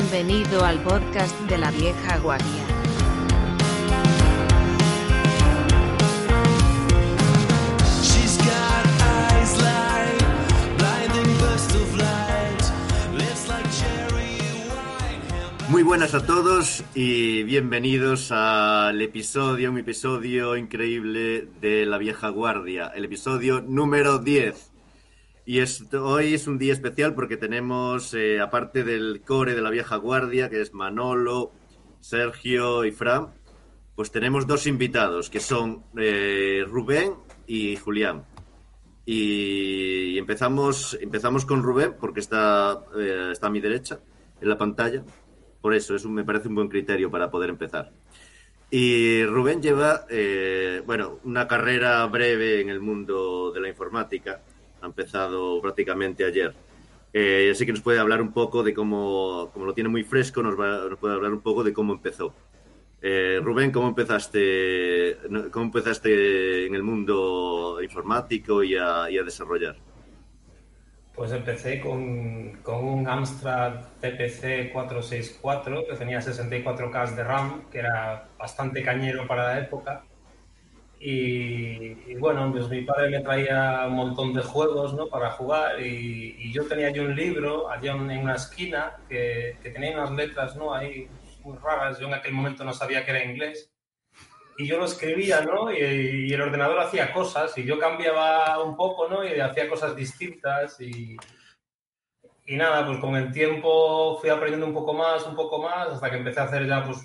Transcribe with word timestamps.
Bienvenido 0.00 0.64
al 0.64 0.80
podcast 0.84 1.36
de 1.48 1.58
la 1.58 1.72
vieja 1.72 2.18
guardia. 2.18 2.46
Muy 15.68 15.82
buenas 15.82 16.14
a 16.14 16.24
todos 16.24 16.84
y 16.94 17.42
bienvenidos 17.42 18.30
al 18.30 19.02
episodio, 19.02 19.72
un 19.72 19.78
episodio 19.78 20.56
increíble 20.56 21.48
de 21.60 21.86
La 21.86 21.98
Vieja 21.98 22.28
Guardia, 22.28 22.86
el 22.94 23.04
episodio 23.04 23.62
número 23.62 24.20
10. 24.20 24.77
Y 25.48 25.62
hoy 25.96 26.34
es 26.34 26.46
un 26.46 26.58
día 26.58 26.74
especial 26.74 27.14
porque 27.14 27.38
tenemos, 27.38 28.12
eh, 28.12 28.38
aparte 28.38 28.84
del 28.84 29.22
core 29.22 29.54
de 29.54 29.62
La 29.62 29.70
Vieja 29.70 29.96
Guardia, 29.96 30.50
que 30.50 30.60
es 30.60 30.74
Manolo, 30.74 31.52
Sergio 32.00 32.84
y 32.84 32.92
Fran, 32.92 33.28
pues 33.96 34.10
tenemos 34.10 34.46
dos 34.46 34.66
invitados, 34.66 35.30
que 35.30 35.40
son 35.40 35.84
eh, 35.96 36.66
Rubén 36.68 37.14
y 37.46 37.76
Julián. 37.76 38.26
Y 39.06 40.18
empezamos, 40.18 40.98
empezamos 41.00 41.46
con 41.46 41.62
Rubén, 41.62 41.94
porque 41.98 42.20
está, 42.20 42.84
eh, 42.98 43.30
está 43.32 43.46
a 43.46 43.50
mi 43.50 43.60
derecha, 43.60 44.00
en 44.42 44.50
la 44.50 44.58
pantalla. 44.58 45.02
Por 45.62 45.72
eso, 45.72 45.96
eso 45.96 46.10
me 46.10 46.24
parece 46.24 46.48
un 46.48 46.56
buen 46.56 46.68
criterio 46.68 47.10
para 47.10 47.30
poder 47.30 47.48
empezar. 47.48 47.90
Y 48.70 49.24
Rubén 49.24 49.62
lleva, 49.62 50.04
eh, 50.10 50.82
bueno, 50.84 51.20
una 51.24 51.48
carrera 51.48 52.04
breve 52.04 52.60
en 52.60 52.68
el 52.68 52.80
mundo 52.80 53.50
de 53.50 53.60
la 53.62 53.70
informática. 53.70 54.42
Ha 54.80 54.86
empezado 54.86 55.60
prácticamente 55.60 56.24
ayer. 56.24 56.54
Eh, 57.12 57.50
así 57.52 57.64
que 57.66 57.72
nos 57.72 57.80
puede 57.80 57.98
hablar 57.98 58.20
un 58.22 58.32
poco 58.32 58.62
de 58.62 58.74
cómo, 58.74 59.50
como 59.52 59.64
lo 59.66 59.74
tiene 59.74 59.88
muy 59.88 60.04
fresco, 60.04 60.42
nos, 60.42 60.58
va- 60.58 60.88
nos 60.88 60.98
puede 60.98 61.14
hablar 61.14 61.32
un 61.32 61.40
poco 61.40 61.64
de 61.64 61.72
cómo 61.72 61.92
empezó. 61.94 62.34
Eh, 63.00 63.40
Rubén, 63.42 63.70
¿cómo 63.70 63.88
empezaste, 63.88 65.16
cómo 65.52 65.66
empezaste 65.66 66.66
en 66.66 66.74
el 66.74 66.82
mundo 66.82 67.78
informático 67.82 68.62
y 68.62 68.76
a, 68.76 69.10
y 69.10 69.18
a 69.18 69.22
desarrollar? 69.22 69.76
Pues 71.14 71.32
empecé 71.32 71.80
con, 71.80 72.52
con 72.62 72.84
un 72.84 73.08
Amstrad 73.08 73.80
CPC 74.00 74.70
464 74.72 75.84
que 75.88 75.96
tenía 75.96 76.20
64K 76.20 77.16
de 77.16 77.24
RAM, 77.24 77.64
que 77.70 77.78
era 77.80 78.28
bastante 78.38 78.82
cañero 78.84 79.26
para 79.26 79.54
la 79.54 79.58
época. 79.60 80.04
Y, 81.00 82.10
y 82.10 82.14
bueno, 82.18 82.50
pues 82.50 82.68
mi 82.68 82.82
padre 82.82 83.10
me 83.10 83.20
traía 83.20 83.84
un 83.86 83.94
montón 83.94 84.32
de 84.34 84.42
juegos 84.42 84.94
¿no? 84.94 85.06
para 85.06 85.30
jugar 85.30 85.80
y, 85.80 86.34
y 86.38 86.52
yo 86.52 86.66
tenía 86.66 86.88
allí 86.88 86.98
un 86.98 87.14
libro, 87.14 87.70
allí 87.70 87.88
en 87.88 88.10
en 88.10 88.22
una 88.22 88.34
esquina, 88.34 88.96
que, 89.08 89.58
que 89.62 89.70
tenía 89.70 89.96
unas 89.96 90.10
letras 90.10 90.56
¿no? 90.56 90.74
ahí 90.74 91.08
muy 91.44 91.56
raras. 91.58 91.98
Yo 92.00 92.08
en 92.08 92.14
aquel 92.14 92.32
momento 92.32 92.64
no 92.64 92.72
sabía 92.72 93.04
que 93.04 93.12
era 93.12 93.24
inglés. 93.24 93.70
Y 94.60 94.66
yo 94.66 94.76
lo 94.76 94.86
escribía, 94.86 95.40
¿no? 95.40 95.70
Y, 95.72 95.76
y 96.28 96.32
el 96.32 96.40
ordenador 96.40 96.80
hacía 96.80 97.12
cosas 97.12 97.56
y 97.58 97.64
yo 97.64 97.78
cambiaba 97.78 98.60
un 98.60 98.76
poco, 98.76 99.08
¿no? 99.08 99.24
Y 99.24 99.38
hacía 99.38 99.68
cosas 99.68 99.94
distintas 99.94 100.80
y, 100.80 101.16
y 102.44 102.56
nada, 102.56 102.84
pues 102.84 102.98
con 102.98 103.14
el 103.14 103.30
tiempo 103.30 104.18
fui 104.18 104.30
aprendiendo 104.30 104.66
un 104.66 104.74
poco 104.74 104.94
más, 104.94 105.24
un 105.26 105.36
poco 105.36 105.62
más, 105.62 105.90
hasta 105.90 106.10
que 106.10 106.16
empecé 106.16 106.40
a 106.40 106.44
hacer 106.44 106.66
ya, 106.66 106.82
pues, 106.82 106.98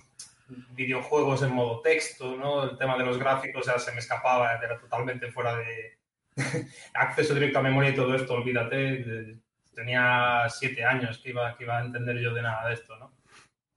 videojuegos 0.47 1.41
en 1.43 1.53
modo 1.53 1.81
texto, 1.81 2.35
¿no? 2.35 2.63
El 2.63 2.77
tema 2.77 2.97
de 2.97 3.05
los 3.05 3.17
gráficos 3.17 3.65
ya 3.65 3.79
se 3.79 3.91
me 3.91 3.99
escapaba, 3.99 4.53
era 4.53 4.79
totalmente 4.79 5.31
fuera 5.31 5.55
de 5.55 5.97
acceso 6.93 7.33
directo 7.33 7.59
a 7.59 7.63
memoria 7.63 7.91
y 7.91 7.95
todo 7.95 8.15
esto, 8.15 8.33
olvídate. 8.33 9.39
Tenía 9.73 10.45
siete 10.49 10.83
años 10.83 11.19
que 11.19 11.29
iba, 11.29 11.55
que 11.57 11.63
iba 11.63 11.79
a 11.79 11.85
entender 11.85 12.19
yo 12.19 12.33
de 12.33 12.41
nada 12.41 12.67
de 12.67 12.73
esto, 12.75 12.95
¿no? 12.97 13.13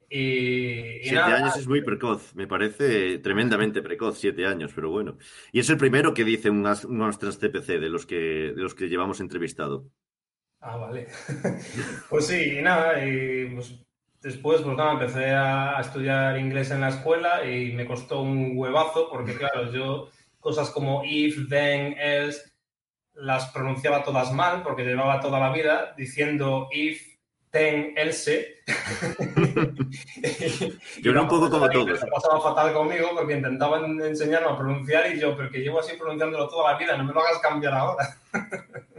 Y, 0.09 0.99
y 0.99 1.03
Siete 1.03 1.17
nada, 1.17 1.37
años 1.37 1.57
es 1.57 1.67
muy 1.67 1.83
precoz, 1.83 2.35
me 2.37 2.47
parece 2.47 3.19
tremendamente 3.19 3.83
precoz, 3.83 4.19
siete 4.19 4.47
años, 4.47 4.73
pero 4.75 4.91
bueno. 4.91 5.19
Y 5.51 5.61
es 5.61 5.69
el 5.69 5.79
primero 5.79 6.15
que 6.15 6.25
dice 6.25 6.49
un, 6.49 6.59
un 6.59 7.03
Amstrad 7.03 7.33
CPC 7.33 7.81
de 7.81 7.89
los 7.89 8.07
que, 8.07 8.53
de 8.55 8.63
los 8.63 8.75
que 8.75 8.89
llevamos 8.89 9.21
entrevistado. 9.21 9.91
Ah, 10.61 10.77
vale. 10.77 11.09
Pues 12.09 12.27
sí, 12.27 12.59
y 12.59 12.63
nada, 12.63 13.05
y 13.05 13.47
pues 13.55 13.86
después, 14.27 14.61
pues 14.61 14.77
nada, 14.77 14.93
empecé 14.93 15.31
a, 15.31 15.81
estudiar 15.81 16.37
inglés 16.37 16.73
en 16.73 16.81
la 16.81 16.89
escuela 16.89 17.45
y 17.45 17.71
me 17.73 17.87
costó 17.87 18.23
un 18.23 18.55
huevazo 18.57 19.09
porque, 19.09 19.37
claro, 19.37 19.71
yo 19.71 20.09
cosas 20.41 20.71
como 20.71 21.05
if, 21.05 21.49
then, 21.49 21.95
else, 21.97 22.41
las 23.15 23.53
pronunciaba 23.53 24.03
todas 24.03 24.33
mal 24.33 24.65
porque 24.65 24.83
llevaba 24.83 25.21
toda 25.21 25.39
la 25.39 25.53
vida 25.53 25.95
diciendo 25.97 26.69
if, 26.73 27.01
then, 27.53 27.95
else. 27.97 28.63
Yo 31.03 31.13
era 31.13 31.23
un 31.23 31.29
poco 31.29 31.49
como 31.49 31.71
todos. 31.71 32.01
Se 32.01 32.07
pasaba 32.09 32.41
fatal 32.41 32.73
conmigo 32.73 33.11
porque 33.15 33.35
intentaban 33.35 34.01
enseñarme 34.01 34.49
a 34.49 34.59
pronunciar 34.59 35.15
y 35.15 35.21
yo, 35.21 35.37
pero 35.37 35.51
que 35.51 35.61
llevo 35.61 35.79
así 35.79 35.97
pronunciándolo 35.97 36.49
toda 36.49 36.73
la 36.73 36.79
vida, 36.79 36.97
no 36.97 37.05
me 37.05 37.13
lo 37.13 37.21
hagas 37.21 37.39
cambiar 37.39 37.75
ahora. 37.75 38.19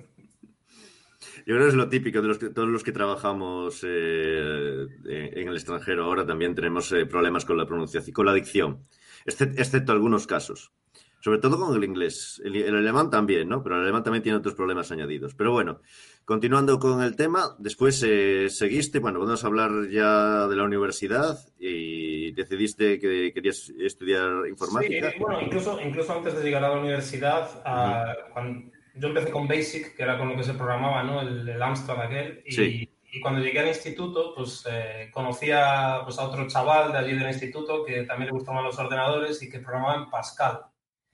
Yo 1.47 1.55
creo 1.55 1.61
que 1.61 1.69
es 1.69 1.75
lo 1.75 1.87
típico 1.87 2.21
de 2.21 2.27
los 2.27 2.37
que, 2.39 2.49
todos 2.49 2.67
los 2.67 2.83
que 2.83 2.91
trabajamos 2.91 3.81
eh, 3.87 4.85
en 5.05 5.47
el 5.47 5.55
extranjero 5.55 6.03
ahora 6.03 6.25
también 6.25 6.53
tenemos 6.53 6.91
eh, 6.91 7.05
problemas 7.05 7.45
con 7.45 7.55
la 7.57 7.65
pronunciación, 7.65 8.13
con 8.13 8.25
la 8.25 8.33
dicción, 8.33 8.79
excepto, 9.25 9.61
excepto 9.61 9.93
algunos 9.93 10.27
casos. 10.27 10.73
Sobre 11.21 11.39
todo 11.39 11.57
con 11.57 11.75
el 11.75 11.83
inglés. 11.83 12.41
El, 12.45 12.55
el 12.57 12.75
alemán 12.75 13.09
también, 13.09 13.49
¿no? 13.49 13.63
Pero 13.63 13.75
el 13.77 13.83
alemán 13.83 14.03
también 14.03 14.21
tiene 14.23 14.37
otros 14.37 14.53
problemas 14.55 14.91
añadidos. 14.91 15.33
Pero 15.35 15.51
bueno, 15.51 15.81
continuando 16.25 16.77
con 16.79 17.01
el 17.01 17.15
tema, 17.15 17.55
después 17.57 18.03
eh, 18.05 18.49
seguiste, 18.49 18.99
bueno, 18.99 19.19
vamos 19.19 19.43
a 19.43 19.47
hablar 19.47 19.71
ya 19.89 20.47
de 20.47 20.55
la 20.55 20.63
universidad 20.63 21.37
y 21.59 22.31
decidiste 22.33 22.99
que 22.99 23.31
querías 23.33 23.69
estudiar 23.79 24.47
informática. 24.47 25.11
Sí, 25.11 25.17
bueno, 25.19 25.41
incluso, 25.41 25.79
incluso 25.81 26.13
antes 26.13 26.37
de 26.37 26.43
llegar 26.43 26.63
a 26.65 26.69
la 26.75 26.79
universidad, 26.81 27.49
ah, 27.65 28.13
cuando- 28.33 28.71
yo 28.99 29.07
empecé 29.09 29.31
con 29.31 29.47
Basic, 29.47 29.95
que 29.95 30.03
era 30.03 30.17
con 30.17 30.29
lo 30.29 30.35
que 30.35 30.43
se 30.43 30.53
programaba, 30.53 31.03
¿no? 31.03 31.21
El, 31.21 31.47
el 31.47 31.61
Amstrad 31.61 32.01
aquel. 32.01 32.43
Y, 32.45 32.51
Sí. 32.51 32.89
y 33.11 33.19
cuando 33.19 33.41
llegué 33.41 33.59
al 33.59 33.67
instituto, 33.67 34.33
pues 34.35 34.65
eh, 34.69 35.09
conocí 35.13 35.49
a, 35.51 36.01
pues, 36.03 36.19
a 36.19 36.23
otro 36.27 36.47
chaval 36.47 36.91
de 36.91 36.97
allí 36.97 37.13
del 37.15 37.27
instituto 37.29 37.83
que 37.85 38.03
también 38.03 38.27
le 38.27 38.33
gustaban 38.37 38.63
los 38.63 38.77
ordenadores 38.77 39.41
y 39.43 39.49
que 39.49 39.59
programaba 39.59 39.95
en 40.03 40.09
Pascal. 40.09 40.61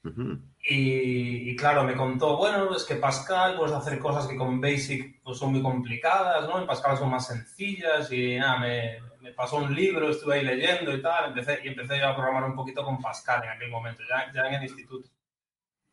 Ujú. 0.04 0.38
Y, 0.66 1.50
y 1.52 1.56
claro, 1.56 1.84
me 1.84 1.96
contó, 1.96 2.38
bueno, 2.38 2.76
es 2.76 2.84
que 2.84 2.96
Pascal 2.96 3.56
puedes 3.58 3.74
hacer 3.74 4.00
cosas 4.00 4.28
que 4.28 4.36
con 4.36 4.60
Basic 4.60 5.22
pues, 5.24 5.38
son 5.38 5.52
muy 5.52 5.62
complicadas, 5.62 6.48
¿no? 6.48 6.60
En 6.60 6.68
Pascal 6.68 6.98
son 6.98 7.10
más 7.10 7.28
sencillas 7.28 8.12
y 8.12 8.38
nada, 8.38 8.58
me, 8.60 9.00
me 9.22 9.32
pasó 9.32 9.58
un 9.58 9.74
libro, 9.74 10.10
estuve 10.10 10.36
ahí 10.36 10.44
leyendo 10.46 10.94
y 10.94 11.02
tal, 11.02 11.30
empecé, 11.30 11.60
y 11.64 11.70
empecé 11.70 12.00
yo 12.00 12.08
a 12.10 12.16
programar 12.16 12.44
un 12.46 12.56
poquito 12.56 12.84
con 12.84 13.02
Pascal 13.02 13.44
en 13.44 13.50
aquel 13.52 13.70
momento, 13.70 14.04
ya, 14.10 14.32
ya 14.34 14.48
en 14.50 14.56
el 14.56 14.64
instituto. 14.64 15.10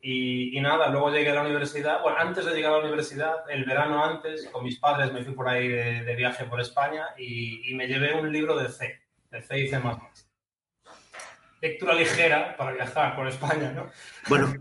Y, 0.03 0.59
nada, 0.59 0.89
luego 0.89 1.11
llegué 1.11 1.29
a 1.29 1.35
la 1.35 1.41
universidad, 1.41 2.01
bueno, 2.01 2.17
antes 2.19 2.43
de 2.43 2.55
llegar 2.55 2.73
a 2.73 2.77
la 2.77 2.83
universidad, 2.85 3.47
el 3.49 3.65
verano 3.65 4.03
antes, 4.03 4.47
con 4.47 4.63
mis 4.63 4.79
padres 4.79 5.13
me 5.13 5.23
fui 5.23 5.35
por 5.35 5.47
ahí 5.47 5.67
de, 5.67 6.15
viaje 6.15 6.45
por 6.45 6.59
España 6.59 7.09
y, 7.17 7.73
me 7.75 7.87
llevé 7.87 8.19
un 8.19 8.31
libro 8.31 8.57
de 8.57 8.69
C, 8.69 8.99
de 9.29 9.41
C 9.41 9.59
y 9.59 9.67
C++. 9.67 9.79
Lectura 11.61 11.93
ligera 11.93 12.57
para 12.57 12.71
viajar 12.71 13.15
por 13.15 13.27
España, 13.27 13.71
¿no? 13.71 13.91
Bueno, 14.27 14.51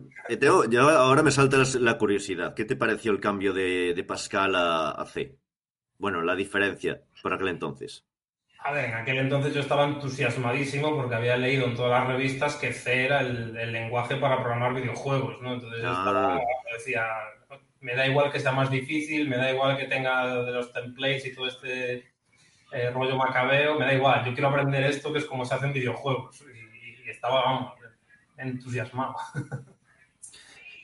ahora 0.99 1.23
me 1.23 1.31
salta 1.31 1.57
la 1.81 1.97
curiosidad. 1.97 2.55
¿Qué 2.55 2.67
te 2.67 2.77
pareció 2.77 3.11
el 3.11 3.21
cambio 3.21 3.55
de, 3.55 3.95
de 3.95 4.05
Pascal 4.05 4.55
a, 4.55 4.91
a 4.91 5.07
C? 5.07 5.39
Bueno, 5.97 6.21
la 6.21 6.34
diferencia 6.34 7.03
por 7.22 7.33
aquel 7.33 7.49
entonces. 7.49 8.05
A 8.62 8.72
ver, 8.72 8.87
en 8.91 8.94
aquel 8.94 9.19
entonces 9.19 9.54
yo 9.54 9.60
estaba 9.60 9.87
entusiasmadísimo 9.87 10.94
porque 10.94 11.15
había 11.15 11.37
leído 11.37 11.66
en 11.66 11.75
todas 11.75 11.98
las 11.98 12.09
revistas 12.09 12.56
que 12.56 12.72
C 12.72 13.06
era 13.06 13.21
el, 13.21 13.57
el 13.57 13.72
lenguaje 13.72 14.16
para 14.16 14.36
programar 14.36 14.74
videojuegos, 14.74 15.41
¿no? 15.41 15.54
Entonces 15.54 15.80
yo 15.83 15.89
Ah. 15.89 15.92
estaba, 15.98 16.41
decía, 16.77 17.07
me 17.80 17.95
da 17.95 18.07
igual 18.07 18.30
que 18.30 18.39
sea 18.41 18.53
más 18.53 18.71
difícil, 18.71 19.28
me 19.28 19.39
da 19.39 19.51
igual 19.51 19.78
que 19.78 19.86
tenga 19.86 20.45
de 20.45 20.53
los 20.53 20.72
templates 20.72 21.27
y 21.27 21.34
todo 21.34 21.48
este 21.48 22.12
eh, 22.72 22.91
rollo 22.92 23.16
macabeo, 23.16 23.78
me 23.78 23.86
da 23.86 23.95
igual, 23.95 24.24
yo 24.27 24.33
quiero 24.34 24.48
aprender 24.48 24.84
esto 24.84 25.10
que 25.12 25.21
es 25.21 25.24
como 25.24 25.45
se 25.47 25.54
hacen 25.54 25.72
videojuegos. 25.72 26.42
Y, 26.42 27.07
y 27.07 27.10
estaba, 27.10 27.42
vamos, 27.42 27.72
entusiasmado. 28.36 29.15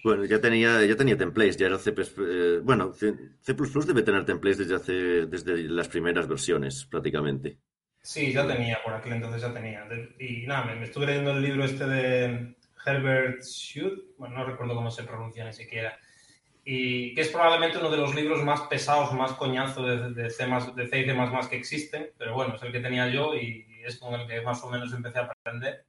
Bueno, 0.04 0.24
ya 0.24 0.40
tenía, 0.40 0.84
ya 0.84 0.94
tenía 0.94 1.16
templates, 1.16 1.56
ya 1.56 1.66
era 1.66 1.78
C++. 1.78 1.90
eh, 1.92 2.60
bueno, 2.62 2.92
C, 2.92 3.12
C++ 3.40 3.54
debe 3.86 4.02
tener 4.04 4.24
templates 4.24 4.58
desde 4.58 4.76
hace, 4.76 4.92
desde 5.26 5.64
las 5.64 5.88
primeras 5.88 6.28
versiones, 6.28 6.84
prácticamente. 6.86 7.58
Sí, 8.06 8.32
ya 8.32 8.46
tenía, 8.46 8.80
por 8.84 8.94
aquel 8.94 9.14
entonces 9.14 9.42
ya 9.42 9.52
tenía. 9.52 9.84
Y 10.20 10.46
nada, 10.46 10.62
me, 10.62 10.76
me 10.76 10.84
estuve 10.84 11.06
leyendo 11.06 11.32
el 11.32 11.42
libro 11.42 11.64
este 11.64 11.88
de 11.88 12.54
Herbert 12.86 13.42
Schut, 13.42 14.16
bueno, 14.16 14.36
no 14.36 14.44
recuerdo 14.44 14.76
cómo 14.76 14.92
se 14.92 15.02
pronuncia 15.02 15.44
ni 15.44 15.52
siquiera, 15.52 15.98
y 16.64 17.16
que 17.16 17.22
es 17.22 17.30
probablemente 17.30 17.78
uno 17.78 17.90
de 17.90 17.96
los 17.96 18.14
libros 18.14 18.44
más 18.44 18.60
pesados, 18.68 19.12
más 19.12 19.32
coñazo 19.32 19.82
de, 19.82 20.12
de 20.14 20.30
C, 20.30 20.46
de 20.76 20.86
C 20.86 21.00
y 21.00 21.04
C++ 21.04 21.48
que 21.50 21.56
existen, 21.56 22.10
pero 22.16 22.34
bueno, 22.34 22.54
es 22.54 22.62
el 22.62 22.70
que 22.70 22.78
tenía 22.78 23.08
yo 23.08 23.34
y 23.34 23.66
es 23.84 23.98
con 23.98 24.14
el 24.14 24.28
que 24.28 24.40
más 24.40 24.62
o 24.62 24.70
menos 24.70 24.92
empecé 24.92 25.18
a 25.18 25.22
aprender. 25.22 25.84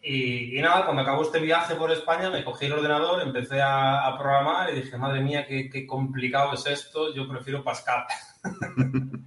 Y, 0.00 0.58
y 0.58 0.62
nada, 0.62 0.86
cuando 0.86 1.02
acabó 1.02 1.20
este 1.20 1.38
viaje 1.38 1.74
por 1.74 1.92
España, 1.92 2.30
me 2.30 2.44
cogí 2.44 2.64
el 2.64 2.72
ordenador, 2.72 3.20
empecé 3.20 3.60
a, 3.60 4.06
a 4.06 4.16
programar 4.16 4.70
y 4.70 4.80
dije, 4.80 4.96
madre 4.96 5.20
mía, 5.20 5.46
qué, 5.46 5.68
qué 5.68 5.86
complicado 5.86 6.54
es 6.54 6.64
esto, 6.64 7.14
yo 7.14 7.28
prefiero 7.28 7.62
Pascal. 7.62 8.06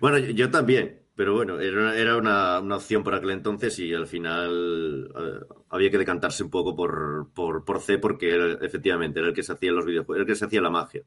Bueno, 0.00 0.18
yo 0.18 0.50
también, 0.50 1.03
pero 1.16 1.34
bueno, 1.34 1.60
era, 1.60 1.96
era 1.96 2.16
una, 2.16 2.60
una 2.60 2.76
opción 2.76 3.04
por 3.04 3.14
aquel 3.14 3.30
entonces 3.30 3.78
y 3.78 3.92
al 3.94 4.06
final 4.06 5.10
eh, 5.16 5.46
había 5.70 5.90
que 5.90 5.98
decantarse 5.98 6.42
un 6.44 6.50
poco 6.50 6.74
por, 6.76 7.30
por, 7.34 7.64
por 7.64 7.80
C 7.80 7.98
porque 7.98 8.30
era- 8.34 8.54
efectivamente 8.66 9.20
era 9.20 9.28
el 9.28 9.34
que 9.34 9.42
se 9.42 9.52
hacía 9.52 9.72
los 9.72 9.84
videojuegos, 9.86 10.16
era 10.16 10.22
el 10.22 10.28
que 10.28 10.36
se 10.36 10.44
hacía 10.46 10.60
la 10.62 10.70
magia. 10.70 11.02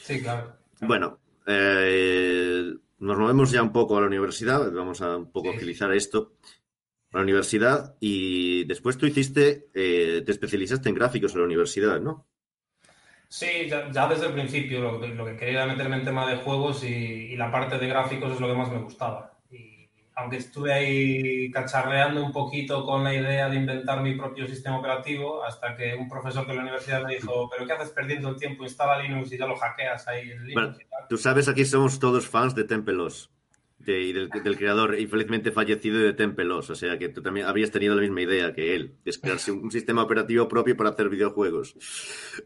Sí, 0.00 0.22
claro. 0.22 0.56
Bueno, 0.80 1.18
eh, 1.46 2.74
nos 2.98 3.18
movemos 3.18 3.50
ya 3.50 3.62
un 3.62 3.72
poco 3.72 3.96
a 3.96 4.00
la 4.00 4.06
universidad, 4.06 4.70
vamos 4.72 5.00
a 5.02 5.16
un 5.16 5.30
poco 5.32 5.50
Sí. 5.50 5.56
agilizar 5.56 5.92
esto. 5.92 6.34
A 7.12 7.18
la 7.18 7.22
universidad 7.24 7.96
y 8.00 8.64
después 8.66 8.98
tú 8.98 9.06
hiciste, 9.06 9.70
eh, 9.74 10.22
te 10.26 10.32
especializaste 10.32 10.88
en 10.90 10.94
gráficos 10.96 11.32
en 11.34 11.40
la 11.40 11.46
universidad, 11.46 12.00
¿no? 12.00 12.26
Sí, 13.28 13.68
ya, 13.68 13.90
ya 13.90 14.08
desde 14.08 14.26
el 14.26 14.32
principio 14.32 14.80
lo 14.80 15.00
que, 15.00 15.08
lo 15.08 15.24
que 15.26 15.36
quería 15.36 15.62
era 15.64 15.66
meterme 15.66 15.96
en 15.96 16.04
tema 16.04 16.28
de 16.30 16.36
juegos 16.38 16.82
y, 16.84 16.88
y 16.88 17.36
la 17.36 17.50
parte 17.52 17.78
de 17.78 17.86
gráficos 17.88 18.32
es 18.32 18.40
lo 18.40 18.48
que 18.48 18.54
más 18.54 18.70
me 18.70 18.78
gustaba. 18.78 19.35
Aunque 20.18 20.38
estuve 20.38 20.72
ahí 20.72 21.50
cacharreando 21.50 22.24
un 22.24 22.32
poquito 22.32 22.84
con 22.84 23.04
la 23.04 23.14
idea 23.14 23.50
de 23.50 23.56
inventar 23.56 24.00
mi 24.02 24.14
propio 24.14 24.46
sistema 24.46 24.78
operativo, 24.78 25.44
hasta 25.44 25.76
que 25.76 25.94
un 25.94 26.08
profesor 26.08 26.46
de 26.46 26.54
la 26.54 26.62
universidad 26.62 27.04
me 27.04 27.16
dijo, 27.16 27.50
pero 27.50 27.66
¿qué 27.66 27.72
haces 27.74 27.90
perdiendo 27.90 28.30
el 28.30 28.36
tiempo? 28.36 28.64
Instala 28.64 29.02
Linux 29.02 29.30
y 29.32 29.36
ya 29.38 29.46
lo 29.46 29.56
hackeas 29.56 30.08
ahí 30.08 30.30
en 30.30 30.38
Linux 30.46 30.54
Bueno, 30.54 30.76
y 30.80 30.84
tal. 30.88 31.08
Tú 31.08 31.18
sabes, 31.18 31.48
aquí 31.48 31.64
somos 31.66 31.98
todos 31.98 32.26
fans 32.26 32.54
de 32.54 32.64
Tempelos 32.64 33.30
de, 33.78 34.00
y 34.00 34.12
del, 34.14 34.30
del 34.30 34.56
creador 34.56 34.98
infelizmente 34.98 35.52
fallecido 35.52 35.98
de 35.98 36.14
Tempelos, 36.14 36.70
o 36.70 36.74
sea 36.74 36.98
que 36.98 37.10
tú 37.10 37.20
también 37.20 37.44
habrías 37.46 37.70
tenido 37.70 37.94
la 37.94 38.00
misma 38.00 38.22
idea 38.22 38.54
que 38.54 38.74
él, 38.74 38.96
de 39.04 39.10
es 39.10 39.18
crearse 39.18 39.52
un, 39.52 39.64
un 39.64 39.70
sistema 39.70 40.02
operativo 40.02 40.48
propio 40.48 40.74
para 40.78 40.90
hacer 40.90 41.10
videojuegos. 41.10 41.76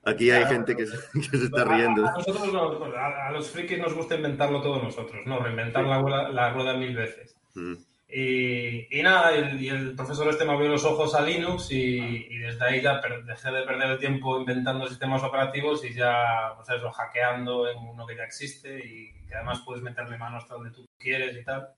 Aquí 0.04 0.32
hay 0.32 0.44
gente 0.46 0.74
que, 0.76 0.86
se- 0.86 0.98
que 1.30 1.38
se 1.38 1.44
está 1.44 1.64
riendo. 1.64 2.04
A, 2.04 2.12
nosotros 2.14 2.52
nos- 2.52 2.94
a, 2.96 3.28
a 3.28 3.30
los 3.30 3.48
frikis 3.48 3.78
nos 3.78 3.94
gusta 3.94 4.16
inventarlo 4.16 4.60
todo 4.60 4.82
nosotros, 4.82 5.20
¿no? 5.24 5.38
Reinventar 5.38 5.84
la 5.84 6.52
rueda 6.52 6.74
mil 6.76 6.96
veces. 6.96 7.36
Mm. 7.54 7.74
Y, 8.12 8.98
y 8.98 9.02
nada, 9.04 9.32
el, 9.36 9.60
y 9.62 9.68
el 9.68 9.94
profesor 9.94 10.28
este 10.28 10.44
me 10.44 10.52
abrió 10.52 10.68
los 10.68 10.84
ojos 10.84 11.14
a 11.14 11.20
Linux 11.22 11.70
y, 11.70 12.26
y 12.28 12.38
desde 12.38 12.64
ahí 12.64 12.82
ya 12.82 13.00
per- 13.00 13.24
dejé 13.24 13.52
de 13.52 13.62
perder 13.62 13.90
el 13.92 13.98
tiempo 14.00 14.36
inventando 14.40 14.88
sistemas 14.88 15.22
operativos 15.22 15.84
y 15.84 15.94
ya, 15.94 16.52
pues 16.56 16.68
eso, 16.70 16.90
hackeando 16.90 17.68
en 17.70 17.78
uno 17.78 18.04
que 18.06 18.16
ya 18.16 18.24
existe 18.24 18.84
y 18.84 19.26
que 19.28 19.34
además 19.36 19.62
puedes 19.64 19.82
meterle 19.82 20.18
mano 20.18 20.38
hasta 20.38 20.54
donde 20.54 20.72
tú 20.72 20.84
quieres 20.98 21.36
y 21.36 21.44
tal. 21.44 21.68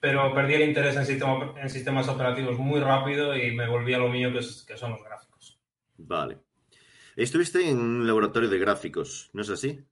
Pero 0.00 0.32
perdí 0.34 0.54
el 0.54 0.62
interés 0.62 0.96
en, 0.96 1.04
sistema- 1.04 1.52
en 1.60 1.68
sistemas 1.68 2.08
operativos 2.08 2.58
muy 2.58 2.80
rápido 2.80 3.36
y 3.36 3.54
me 3.54 3.68
volví 3.68 3.92
a 3.92 3.98
lo 3.98 4.08
mío 4.08 4.32
que, 4.32 4.38
es- 4.38 4.64
que 4.66 4.78
son 4.78 4.92
los 4.92 5.04
gráficos. 5.04 5.60
Vale. 5.98 6.38
Estuviste 7.16 7.68
en 7.68 7.78
un 7.78 8.06
laboratorio 8.06 8.48
de 8.48 8.58
gráficos, 8.58 9.28
¿no 9.34 9.42
es 9.42 9.50
así? 9.50 9.84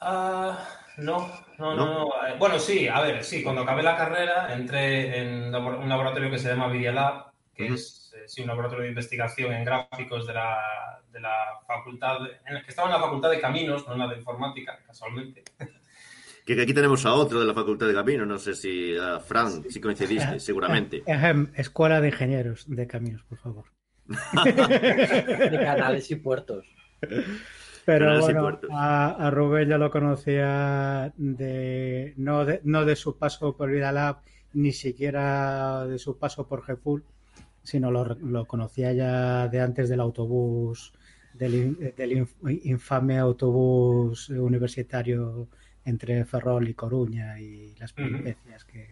Ah, 0.00 0.58
no, 0.58 0.81
no, 0.98 1.28
¿No? 1.58 1.74
no, 1.74 1.76
no. 1.76 2.04
Eh, 2.26 2.34
Bueno, 2.38 2.58
sí, 2.58 2.88
a 2.88 3.00
ver, 3.00 3.24
sí, 3.24 3.42
cuando 3.42 3.62
acabé 3.62 3.82
la 3.82 3.96
carrera 3.96 4.52
entré 4.54 5.18
en 5.20 5.54
un 5.54 5.88
laboratorio 5.88 6.30
que 6.30 6.38
se 6.38 6.48
llama 6.48 6.68
Media 6.68 6.92
Lab, 6.92 7.32
que 7.54 7.66
es 7.68 8.12
eh, 8.16 8.24
sí, 8.26 8.42
un 8.42 8.48
laboratorio 8.48 8.84
de 8.84 8.88
investigación 8.90 9.52
en 9.52 9.64
gráficos 9.64 10.26
de 10.26 10.34
la, 10.34 10.58
de 11.10 11.20
la 11.20 11.34
facultad, 11.66 12.20
de- 12.20 12.30
en 12.46 12.56
el 12.56 12.62
que 12.62 12.70
estaba 12.70 12.88
en 12.88 12.94
la 12.94 13.00
facultad 13.00 13.30
de 13.30 13.40
caminos, 13.40 13.86
no 13.86 13.92
en 13.94 13.98
la 14.00 14.08
de 14.08 14.16
informática, 14.18 14.78
casualmente. 14.86 15.42
Que, 16.46 16.56
que 16.56 16.62
aquí 16.62 16.74
tenemos 16.74 17.04
a 17.06 17.14
otro 17.14 17.40
de 17.40 17.46
la 17.46 17.54
Facultad 17.54 17.86
de 17.86 17.94
Camino, 17.94 18.26
no 18.26 18.38
sé 18.38 18.54
si 18.54 18.96
a 18.98 19.20
Fran, 19.20 19.62
si 19.70 19.80
coincidiste, 19.80 20.40
seguramente. 20.40 21.02
Ejem, 21.06 21.52
Escuela 21.56 22.00
de 22.00 22.08
Ingenieros 22.08 22.64
de 22.68 22.86
Caminos, 22.86 23.22
por 23.24 23.38
favor. 23.38 23.64
de 24.44 25.60
canales 25.64 26.10
y 26.10 26.16
puertos. 26.16 26.66
Pero 27.84 28.06
bueno, 28.20 28.42
a, 28.70 29.26
a 29.26 29.30
Rubén 29.30 29.68
ya 29.68 29.78
lo 29.78 29.90
conocía 29.90 31.12
de 31.16 32.14
no, 32.16 32.44
de 32.44 32.60
no 32.64 32.84
de 32.84 32.94
su 32.96 33.16
paso 33.18 33.56
por 33.56 33.70
Vida 33.70 33.90
Lab, 33.92 34.18
ni 34.52 34.72
siquiera 34.72 35.86
de 35.86 35.98
su 35.98 36.16
paso 36.18 36.46
por 36.46 36.62
GFUL, 36.64 37.04
sino 37.62 37.90
lo, 37.90 38.04
lo 38.16 38.44
conocía 38.46 38.92
ya 38.92 39.48
de 39.48 39.60
antes 39.60 39.88
del 39.88 40.00
autobús, 40.00 40.92
del, 41.34 41.94
del 41.96 42.12
inf- 42.12 42.60
infame 42.64 43.18
autobús 43.18 44.28
universitario 44.30 45.48
entre 45.84 46.24
Ferrol 46.24 46.68
y 46.68 46.74
Coruña 46.74 47.40
y 47.40 47.74
las 47.76 47.92
peripecias 47.92 48.64
que, 48.64 48.88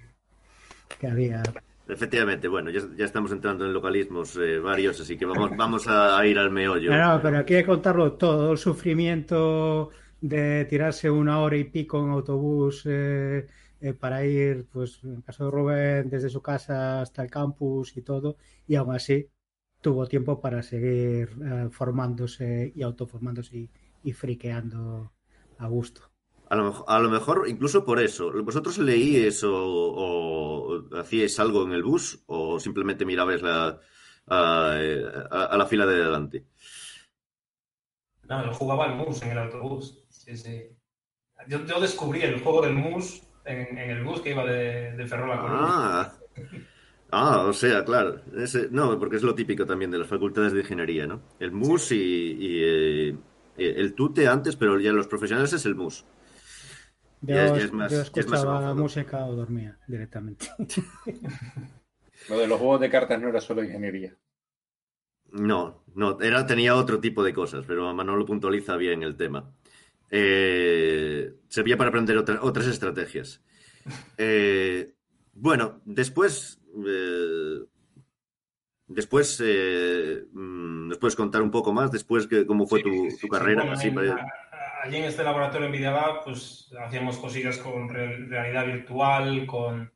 que 0.99 1.07
había. 1.07 1.43
Efectivamente, 1.89 2.47
bueno, 2.47 2.71
ya, 2.71 3.05
estamos 3.05 3.33
entrando 3.33 3.67
en 3.67 3.73
localismos 3.73 4.37
eh, 4.37 4.59
varios, 4.59 5.01
así 5.01 5.17
que 5.17 5.27
vamos, 5.27 5.51
vamos 5.57 5.87
a, 5.89 6.25
ir 6.25 6.39
al 6.39 6.51
meollo. 6.51 6.97
No, 6.97 7.21
pero 7.21 7.39
aquí 7.39 7.55
hay 7.55 7.63
que 7.63 7.67
contarlo 7.67 8.13
todo, 8.13 8.53
el 8.53 8.59
sufrimiento 8.59 9.91
de 10.21 10.67
tirarse 10.67 11.11
una 11.11 11.41
hora 11.41 11.57
y 11.57 11.65
pico 11.65 12.03
en 12.03 12.11
autobús 12.11 12.83
eh, 12.87 13.47
eh, 13.81 13.95
para 13.95 14.25
ir, 14.25 14.67
pues 14.71 15.03
en 15.05 15.17
el 15.17 15.25
caso 15.25 15.47
de 15.47 15.51
Rubén, 15.51 16.11
desde 16.11 16.29
su 16.29 16.43
casa 16.43 17.01
hasta 17.01 17.23
el 17.23 17.31
campus 17.31 17.97
y 17.97 18.03
todo, 18.03 18.37
y 18.67 18.77
aún 18.77 18.95
así 18.95 19.29
tuvo 19.81 20.07
tiempo 20.07 20.41
para 20.41 20.63
seguir 20.63 21.31
eh, 21.43 21.69
formándose 21.71 22.73
y 22.75 22.83
autoformándose 22.83 23.57
y, 23.57 23.71
y 24.03 24.13
friqueando 24.13 25.13
a 25.59 25.67
gusto. 25.69 26.10
A 26.53 26.57
lo, 26.57 26.65
mejor, 26.65 26.85
a 26.89 26.99
lo 26.99 27.09
mejor 27.11 27.37
incluso 27.49 27.85
por 27.89 27.99
eso. 28.09 28.25
¿Vosotros 28.49 28.77
leíais 28.79 29.39
o, 29.45 29.55
o 30.05 30.09
hacíais 31.01 31.35
algo 31.45 31.59
en 31.67 31.73
el 31.79 31.85
bus 31.91 32.05
o 32.27 32.59
simplemente 32.67 33.09
mirabais 33.11 33.43
la, 33.49 33.57
a, 34.27 34.41
a- 35.39 35.45
a 35.55 35.57
la 35.61 35.67
fila 35.71 35.87
de 35.87 35.97
delante? 36.07 36.39
No, 38.29 38.45
yo 38.47 38.53
jugaba 38.55 38.85
al 38.87 38.97
mus 38.97 39.23
en 39.23 39.31
el 39.33 39.39
autobús. 39.39 40.05
Sí, 40.09 40.37
sí. 40.37 40.55
Yo, 41.49 41.65
yo 41.67 41.81
descubrí 41.81 42.23
el 42.23 42.41
juego 42.43 42.63
del 42.63 42.75
mus 42.75 43.23
en, 43.45 43.79
en 43.79 43.91
el 43.91 44.05
bus 44.05 44.21
que 44.21 44.31
iba 44.31 44.45
de, 44.45 44.93
de 44.97 45.07
Ferrol 45.07 45.33
a. 45.33 45.37
Ah, 45.43 46.13
ah, 47.11 47.47
o 47.47 47.53
sea, 47.53 47.85
claro. 47.85 48.23
Ese- 48.37 48.69
no, 48.71 48.99
porque 48.99 49.17
es 49.17 49.23
lo 49.23 49.35
típico 49.35 49.67
también 49.67 49.91
de 49.91 49.99
las 49.99 50.09
facultades 50.09 50.53
de 50.53 50.61
ingeniería, 50.61 51.07
¿no? 51.07 51.23
El 51.39 51.53
MUS 51.53 51.93
y, 51.93 51.97
y, 51.97 52.63
eh, 52.65 53.19
el 53.57 53.95
TUTE 53.95 54.29
antes, 54.29 54.57
pero 54.57 54.79
ya 54.81 54.93
los 54.93 55.07
profesionales 55.09 55.53
es 55.53 55.67
el 55.67 55.75
MUS. 55.75 56.07
Yo, 57.23 57.35
Ya 57.35 57.47
es- 57.47 57.53
ya 57.53 57.65
es 57.65 57.73
más- 57.73 57.93
yo 57.93 57.97
ya 57.97 58.03
es 58.03 58.13
más 58.15 58.41
escuchaba 58.41 58.75
música 58.75 59.27
o 59.27 59.35
dormía 59.37 59.79
directamente. 59.87 60.47
Lo 62.29 62.39
de 62.39 62.47
los 62.47 62.59
juegos 62.59 62.81
de 62.81 62.91
cartas 62.91 63.21
no 63.21 63.29
era 63.29 63.41
solo 63.41 63.65
ingeniería. 63.65 64.15
No, 65.33 65.85
no, 65.95 66.21
era, 66.21 66.45
tenía 66.47 66.75
otro 66.75 67.01
tipo 67.01 67.23
de 67.23 67.33
cosas, 67.33 67.65
pero 67.67 67.93
Manolo 67.95 68.27
puntualiza 68.27 68.77
bien 68.77 69.03
el 69.03 69.17
tema. 69.17 69.51
Eh, 70.11 71.33
servía 71.49 71.77
para 71.77 71.91
aprender 71.91 72.17
otra- 72.19 72.41
otras 72.43 72.67
estrategias. 72.67 73.43
Eh, 74.19 74.93
bueno, 75.33 75.81
después, 75.87 76.61
eh, 76.87 77.61
después, 78.89 79.41
eh, 79.43 80.27
mm, 80.33 80.89
¿nos 80.89 80.99
puedes 80.99 81.17
contar 81.17 81.41
un 81.43 81.51
poco 81.51 81.73
más 81.73 81.91
después 81.91 82.27
que, 82.27 82.45
cómo 82.45 82.67
fue 82.67 82.81
Sí, 82.81 82.85
tu, 82.85 82.91
sí, 82.93 83.11
tu 83.13 83.17
sí, 83.19 83.29
carrera? 83.29 83.63
bueno, 83.63 83.73
Así 83.79 83.89
en- 83.89 83.95
para- 83.95 84.13
a- 84.15 84.17
a- 84.17 84.50
allí 84.83 84.97
en 84.97 85.05
este 85.05 85.23
laboratorio 85.23 85.67
en 85.67 85.73
Videolab, 85.73 86.25
pues 86.25 86.71
hacíamos 86.85 87.19
cosillas 87.19 87.59
con 87.59 87.89
re- 87.89 88.27
realidad 88.27 88.67
virtual, 88.67 89.47
con 89.47 89.93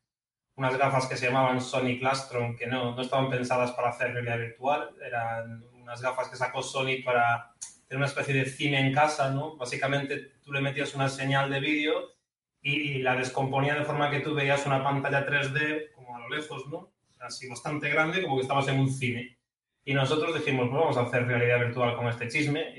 unas 0.56 0.76
gafas 0.78 1.06
que 1.06 1.16
se 1.16 1.26
llamaban 1.26 1.60
Sony 1.60 1.98
Clastron, 1.98 2.56
que 2.56 2.66
no, 2.66 2.94
no 2.94 3.02
estaban 3.02 3.28
pensadas 3.30 3.72
para 3.72 3.88
hacer 3.88 4.12
realidad 4.12 4.38
virtual, 4.38 4.90
eran 5.04 5.64
unas 5.74 6.00
gafas 6.00 6.28
que 6.28 6.36
sacó 6.36 6.62
Sony 6.62 7.02
para 7.04 7.52
tener 7.88 7.98
una 7.98 8.06
especie 8.06 8.34
de 8.34 8.46
cine 8.46 8.80
en 8.80 8.92
casa, 8.92 9.30
¿no? 9.30 9.56
Básicamente 9.56 10.32
tú 10.42 10.52
le 10.52 10.60
metías 10.60 10.94
una 10.94 11.08
señal 11.08 11.50
de 11.50 11.60
vídeo 11.60 12.14
y, 12.62 12.98
la 13.00 13.14
descomponía 13.14 13.74
de 13.74 13.84
forma 13.84 14.10
que 14.10 14.20
tú 14.20 14.34
veías 14.34 14.64
una 14.64 14.82
pantalla 14.82 15.26
3D 15.26 15.92
como 15.92 16.16
a 16.16 16.20
lo 16.20 16.30
lejos, 16.30 16.66
¿no? 16.68 16.92
Así 17.20 17.48
bastante 17.48 17.88
grande, 17.90 18.22
como 18.22 18.36
que 18.36 18.42
estabas 18.42 18.68
en 18.68 18.80
un 18.80 18.90
cine. 18.90 19.36
Y 19.84 19.92
nosotros 19.92 20.34
dijimos, 20.34 20.68
pues 20.70 20.80
vamos 20.80 20.96
a 20.96 21.02
hacer 21.02 21.26
realidad 21.26 21.58
virtual 21.58 21.94
con 21.94 22.06
este 22.08 22.28
chisme 22.28 22.72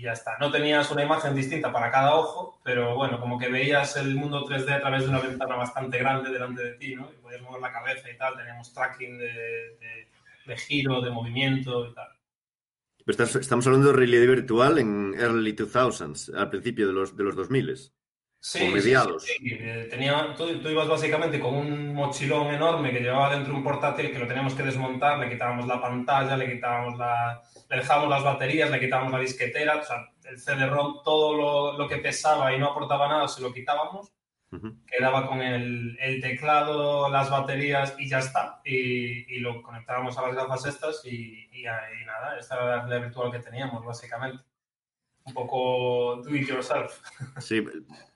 y- 0.00 0.02
ya 0.02 0.12
está. 0.12 0.36
No 0.38 0.50
tenías 0.50 0.90
una 0.90 1.02
imagen 1.04 1.34
distinta 1.34 1.72
para 1.72 1.90
cada 1.90 2.14
ojo, 2.14 2.60
pero 2.64 2.94
bueno, 2.96 3.20
como 3.20 3.38
que 3.38 3.48
veías 3.48 3.96
el 3.96 4.14
mundo 4.14 4.44
3D 4.44 4.72
a 4.72 4.80
través 4.80 5.02
de 5.04 5.08
una 5.10 5.20
ventana 5.20 5.56
bastante 5.56 5.98
grande 5.98 6.30
delante 6.30 6.62
de 6.64 6.72
ti, 6.74 6.94
¿no? 6.94 7.10
Y 7.12 7.22
podías 7.22 7.42
mover 7.42 7.60
la 7.60 7.72
cabeza 7.72 8.10
y 8.10 8.16
tal, 8.16 8.36
teníamos 8.36 8.72
tracking 8.72 9.18
de, 9.18 9.26
de- 9.26 10.08
de 10.46 10.56
giro, 10.56 11.00
de 11.00 11.10
movimiento 11.10 11.86
y 11.86 11.94
tal. 11.94 12.08
Pero 13.04 13.12
estás- 13.24 13.36
estamos 13.40 13.66
hablando 13.66 13.88
de 13.88 13.96
realidad 13.96 14.26
virtual 14.26 14.78
en 14.78 15.14
early 15.18 15.52
2000s, 15.54 16.32
al 16.36 16.50
principio 16.50 16.86
de 16.86 16.92
los, 16.92 17.16
de 17.16 17.24
los 17.24 17.36
2000 17.36 17.92
Sí, 18.42 18.66
O 18.66 18.70
mediados. 18.72 19.22
sí, 19.24 19.32
sí. 19.38 19.56
Eh, 19.60 19.86
Tenía, 19.90 20.34
tú, 20.34 20.46
tú 20.60 20.68
ibas 20.70 20.88
básicamente 20.88 21.38
con 21.38 21.54
un 21.54 21.94
mochilón 21.94 22.46
enorme 22.54 22.90
que 22.90 23.00
llevaba 23.00 23.34
dentro 23.34 23.54
un 23.54 23.62
portátil 23.62 24.10
que 24.12 24.18
lo 24.18 24.26
teníamos 24.26 24.54
que 24.54 24.62
desmontar, 24.62 25.18
le 25.18 25.28
quitábamos 25.28 25.66
la 25.66 25.78
pantalla, 25.78 26.38
le 26.38 26.50
quitábamos 26.54 26.98
la, 26.98 27.42
le 27.70 27.76
dejábamos 27.76 28.10
las 28.10 28.24
baterías, 28.24 28.70
le 28.70 28.80
quitábamos 28.80 29.12
la 29.12 29.20
disquetera, 29.20 29.76
o 29.76 29.82
sea, 29.84 29.96
el 30.24 30.38
CD-ROM, 30.38 31.02
todo 31.04 31.34
lo, 31.36 31.78
lo 31.78 31.88
que 31.88 31.96
pesaba 31.98 32.52
y 32.52 32.58
no 32.58 32.66
aportaba 32.70 33.08
nada 33.08 33.28
se 33.28 33.40
lo 33.40 33.52
quitábamos, 33.52 34.12
Ujú. 34.52 34.74
quedaba 34.86 35.26
con 35.28 35.40
el, 35.40 35.96
el 36.00 36.20
teclado, 36.20 37.08
las 37.08 37.30
baterías 37.30 37.94
y 37.98 38.08
ya 38.08 38.18
está. 38.18 38.60
Y, 38.64 39.32
y 39.36 39.38
lo 39.38 39.62
conectábamos 39.62 40.18
a 40.18 40.22
las 40.22 40.34
gafas 40.34 40.66
estas 40.66 41.04
y, 41.04 41.48
y, 41.52 41.60
y 41.60 42.04
nada, 42.04 42.36
esta 42.38 42.56
era 42.56 42.64
la 42.66 42.76
realidad 42.82 43.02
virtual 43.02 43.30
que 43.30 43.38
teníamos 43.38 43.84
básicamente. 43.84 44.42
un 45.26 45.34
poco 45.34 46.20
do 46.24 46.34
it 46.34 46.48
yourself. 46.48 47.00
Sí, 47.40 47.64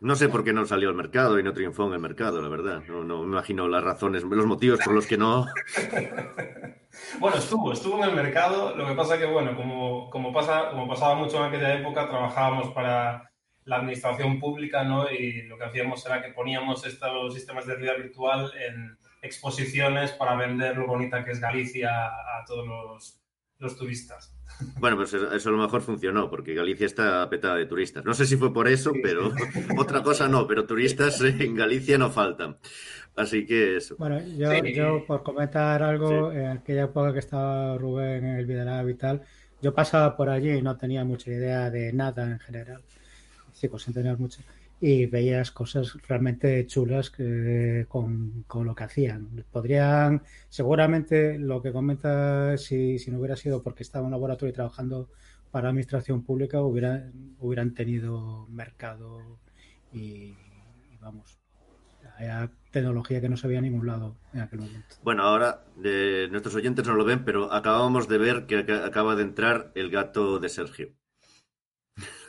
no 0.01 0.17
sé 0.17 0.29
por 0.29 0.43
qué 0.43 0.53
no 0.53 0.67
salió 0.67 0.89
al 0.89 0.97
mercado 0.97 1.39
y 1.39 1.43
no 1.45 1.53
triunfó 1.53 1.87
en 1.87 1.93
el 1.93 2.01
mercado, 2.01 2.43
la 2.43 2.49
verdad. 2.49 2.83
No, 2.89 3.05
no 3.05 3.23
me 3.23 3.29
imagino 3.35 3.69
las 3.69 3.85
razones, 3.85 4.25
los 4.25 4.47
motivos 4.47 4.81
por 4.85 4.95
los 4.95 5.07
que 5.07 5.17
no. 5.17 5.47
Bueno, 7.19 7.37
estuvo, 7.37 7.73
estuvo 7.73 8.03
en 8.03 8.11
el 8.11 8.17
mercado. 8.17 8.75
Lo 8.77 8.87
que 8.87 8.95
pasa 8.95 9.19
que, 9.19 9.27
bueno, 9.27 9.57
como, 9.57 10.11
como, 10.11 10.33
pasa, 10.33 10.71
como 10.71 10.89
pasaba 10.89 11.15
mucho 11.15 11.39
en 11.39 11.45
aquella 11.45 11.75
época, 11.75 12.09
trabajábamos 12.09 12.73
para 12.73 13.31
la 13.65 13.77
administración 13.77 14.39
pública, 14.39 14.85
¿no? 14.85 15.11
Y 15.11 15.43
lo 15.43 15.57
que 15.57 15.65
hacíamos 15.65 16.05
era 16.07 16.23
que 16.23 16.33
poníamos 16.33 16.85
estos 16.87 17.35
sistemas 17.35 17.67
de 17.67 17.75
realidad 17.75 17.97
virtual 17.97 18.53
en 18.57 18.99
exposiciones 19.23 20.13
para 20.13 20.37
vender 20.37 20.77
lo 20.77 20.87
bonita 20.87 21.25
que 21.25 21.31
es 21.31 21.41
Galicia 21.41 22.07
a 22.07 22.45
todos 22.47 22.67
los, 22.67 23.21
los 23.59 23.77
turistas. 23.77 24.35
Bueno, 24.79 24.97
pues 24.97 25.13
eso, 25.13 25.33
eso 25.33 25.49
a 25.49 25.53
lo 25.53 25.59
mejor 25.59 25.81
funcionó, 25.81 26.31
porque 26.31 26.55
Galicia 26.55 26.87
está 26.87 27.29
petada 27.29 27.57
de 27.57 27.67
turistas. 27.67 28.05
No 28.05 28.15
sé 28.15 28.27
si 28.27 28.37
fue 28.37 28.53
por 28.53 28.69
eso, 28.69 28.93
pero 29.03 29.33
otra 29.79 30.03
cosa 30.03 30.29
no, 30.29 30.47
pero 30.47 30.67
turistas 30.67 31.21
en 31.23 31.55
Galicia 31.55 31.99
no 31.99 32.11
faltan. 32.11 32.59
Así 33.17 33.47
que 33.47 33.77
eso. 33.77 33.97
Bueno, 33.97 34.21
yo, 34.37 34.51
Sí. 34.63 34.73
yo 34.73 35.05
por 35.07 35.23
comentar 35.23 35.83
algo, 35.83 36.33
en 36.33 36.47
aquella 36.47 36.85
época 36.85 37.13
que 37.13 37.21
estaba 37.21 37.79
Rubén 37.79 38.25
en 38.25 38.37
el 38.39 38.47
Videolab 38.47 38.89
y 38.89 38.95
tal, 38.97 39.23
yo 39.63 39.73
pasaba 39.75 40.17
por 40.17 40.29
allí 40.29 40.51
y 40.51 40.63
no 40.63 40.77
tenía 40.77 41.05
mucha 41.05 41.31
idea 41.31 41.71
de 41.71 41.93
nada 41.93 42.25
en 42.33 42.41
general, 42.41 42.83
sigo 43.53 43.79
sin 43.79 43.95
tener 43.95 44.19
mucho, 44.19 44.43
y 44.81 45.07
veías 45.07 45.51
cosas 45.53 45.95
realmente 46.09 46.67
chulas 46.67 47.11
que, 47.11 47.87
con, 47.89 48.45
con 48.49 48.67
lo 48.67 48.75
que 48.75 48.85
hacían. 48.85 49.45
Podrían, 49.53 50.23
seguramente 50.49 51.39
lo 51.39 51.63
que 51.63 51.73
comenta, 51.73 52.59
si, 52.59 52.99
si 52.99 53.11
no 53.13 53.19
hubiera 53.19 53.37
sido 53.37 53.63
porque 53.63 53.85
estaba 53.85 54.03
en 54.03 54.07
un 54.07 54.13
laboratorio 54.13 54.55
trabajando 54.55 55.11
para 55.53 55.69
administración 55.69 56.25
pública, 56.25 56.63
hubiera, 56.63 57.11
hubieran 57.39 57.75
tenido 57.75 58.47
mercado 58.49 59.41
y, 59.93 60.37
y 60.91 60.97
vamos, 61.01 61.39
era 62.19 62.51
tecnología 62.71 63.21
que 63.21 63.29
no 63.29 63.37
se 63.37 63.47
veía 63.47 63.59
en 63.59 63.65
ningún 63.65 63.87
lado 63.87 64.17
en 64.33 64.41
aquel 64.41 64.61
momento. 64.61 64.97
Bueno, 65.03 65.23
ahora 65.25 65.65
eh, 65.85 66.29
nuestros 66.31 66.55
oyentes 66.55 66.87
no 66.87 66.95
lo 66.95 67.05
ven, 67.05 67.25
pero 67.25 67.53
acabamos 67.53 68.09
de 68.09 68.19
ver 68.19 68.47
que 68.47 68.67
ac- 68.67 68.85
acaba 68.85 69.15
de 69.17 69.23
entrar 69.23 69.71
el 69.75 69.91
gato 69.91 70.39
de 70.39 70.49
Sergio. 70.49 70.93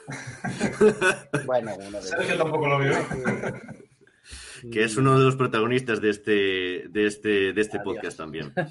Bueno, 1.45 1.75
de 1.77 2.01
Sergio 2.01 2.37
tampoco 2.37 2.67
lo 2.67 2.79
vio. 2.79 2.91
que 4.71 4.83
es 4.83 4.97
uno 4.97 5.17
de 5.17 5.25
los 5.25 5.35
protagonistas 5.35 6.01
de 6.01 6.09
este, 6.09 6.85
de 6.89 7.05
este, 7.07 7.53
de 7.53 7.61
este 7.61 7.77
Adiós. 7.77 7.93
podcast 7.95 8.17
también. 8.17 8.53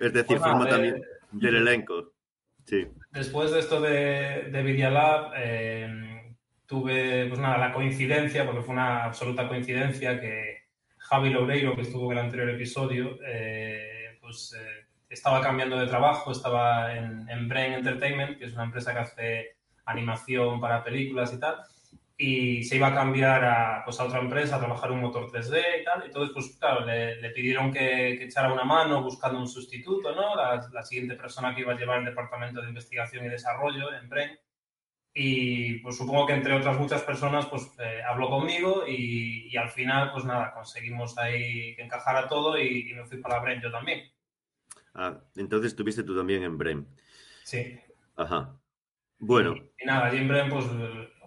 Es 0.00 0.12
decir, 0.12 0.38
forma 0.38 0.66
eh, 0.66 0.70
también 0.70 1.02
del 1.30 1.54
elenco. 1.56 2.12
Sí. 2.66 2.84
Después 3.12 3.52
de 3.52 3.60
esto 3.60 3.80
de, 3.80 4.48
de 4.50 4.62
Media 4.64 4.90
Lab, 4.90 5.30
eh, 5.36 6.13
tuve 6.66 7.26
pues 7.26 7.40
nada, 7.40 7.58
la 7.58 7.72
coincidencia, 7.72 8.44
porque 8.44 8.62
fue 8.62 8.74
una 8.74 9.04
absoluta 9.04 9.48
coincidencia, 9.48 10.20
que 10.20 10.64
Javi 10.98 11.30
Loureiro, 11.30 11.74
que 11.74 11.82
estuvo 11.82 12.10
en 12.12 12.18
el 12.18 12.24
anterior 12.24 12.50
episodio, 12.50 13.18
eh, 13.26 14.18
pues 14.20 14.54
eh, 14.58 14.86
estaba 15.08 15.40
cambiando 15.40 15.78
de 15.78 15.86
trabajo, 15.86 16.32
estaba 16.32 16.94
en, 16.94 17.28
en 17.28 17.48
Brain 17.48 17.74
Entertainment, 17.74 18.38
que 18.38 18.46
es 18.46 18.54
una 18.54 18.64
empresa 18.64 18.92
que 18.92 18.98
hace 18.98 19.56
animación 19.86 20.60
para 20.60 20.82
películas 20.82 21.32
y 21.34 21.40
tal, 21.40 21.56
y 22.16 22.62
se 22.62 22.76
iba 22.76 22.88
a 22.88 22.94
cambiar 22.94 23.44
a, 23.44 23.82
pues, 23.84 23.98
a 23.98 24.04
otra 24.04 24.20
empresa 24.20 24.56
a 24.56 24.60
trabajar 24.60 24.92
un 24.92 25.00
motor 25.00 25.30
3D 25.30 25.80
y 25.80 25.84
tal. 25.84 26.04
Entonces, 26.04 26.32
pues 26.32 26.56
claro, 26.58 26.84
le, 26.86 27.20
le 27.20 27.30
pidieron 27.30 27.72
que, 27.72 28.16
que 28.18 28.24
echara 28.24 28.52
una 28.52 28.64
mano 28.64 29.02
buscando 29.02 29.38
un 29.38 29.48
sustituto, 29.48 30.14
¿no? 30.14 30.36
La, 30.36 30.68
la 30.72 30.82
siguiente 30.84 31.16
persona 31.16 31.54
que 31.54 31.62
iba 31.62 31.72
a 31.72 31.76
llevar 31.76 31.98
el 31.98 32.04
departamento 32.04 32.62
de 32.62 32.68
investigación 32.68 33.24
y 33.26 33.28
desarrollo 33.28 33.92
en 33.92 34.08
Brain. 34.08 34.30
Y 35.16 35.74
pues 35.78 35.96
supongo 35.96 36.26
que 36.26 36.32
entre 36.32 36.54
otras 36.54 36.76
muchas 36.76 37.02
personas, 37.02 37.46
pues 37.46 37.70
eh, 37.78 38.02
habló 38.02 38.28
conmigo 38.28 38.84
y, 38.86 39.48
y 39.48 39.56
al 39.56 39.70
final, 39.70 40.10
pues 40.12 40.24
nada, 40.24 40.52
conseguimos 40.52 41.16
ahí 41.18 41.76
que 41.76 41.82
encajara 41.82 42.26
todo 42.28 42.58
y, 42.58 42.90
y 42.90 42.94
me 42.94 43.04
fui 43.06 43.18
para 43.18 43.38
Brain 43.38 43.60
yo 43.62 43.70
también. 43.70 44.10
Ah, 44.92 45.20
entonces 45.36 45.72
estuviste 45.72 46.02
tú 46.02 46.16
también 46.16 46.42
en 46.42 46.58
Brem. 46.58 46.86
Sí. 47.44 47.78
Ajá. 48.16 48.58
Bueno, 49.20 49.54
Y 49.78 49.86
nada, 49.86 50.06
allí 50.06 50.18
en 50.18 50.28
Brain, 50.28 50.50
pues 50.50 50.66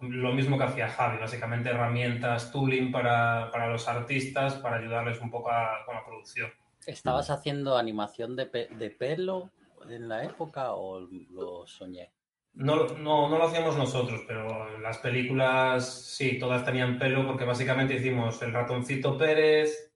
lo 0.01 0.34
mismo 0.34 0.58
que 0.58 0.65
hacía 0.65 0.89
Javi, 0.89 1.17
básicamente 1.20 1.70
herramientas, 1.70 2.51
tooling 2.51 2.91
para, 2.91 3.50
para 3.51 3.70
los 3.70 3.88
artistas, 3.88 4.56
para 4.56 4.77
ayudarles 4.77 5.20
un 5.22 5.32
poco 5.32 5.50
a- 5.50 5.84
con 5.86 5.96
la 5.96 6.06
producción. 6.06 6.51
¿Estabas 6.86 7.29
haciendo 7.29 7.77
animación 7.77 8.36
de, 8.36 8.46
pe- 8.46 8.67
de 8.67 8.89
pelo 8.91 9.50
en 9.89 10.08
la 10.10 10.24
época 10.25 10.74
o 10.74 11.00
lo 11.00 11.65
soñé? 11.67 12.12
No, 12.60 12.88
no, 12.98 13.30
no 13.30 13.38
lo 13.38 13.44
hacíamos 13.44 13.78
nosotros, 13.78 14.22
pero 14.28 14.80
las 14.80 14.98
películas 14.98 16.16
sí, 16.16 16.40
todas 16.40 16.66
tenían 16.66 16.98
pelo 16.98 17.26
porque 17.28 17.46
básicamente 17.46 17.94
hicimos 17.96 18.42
el 18.42 18.52
ratoncito 18.52 19.16
Pérez, 19.16 19.94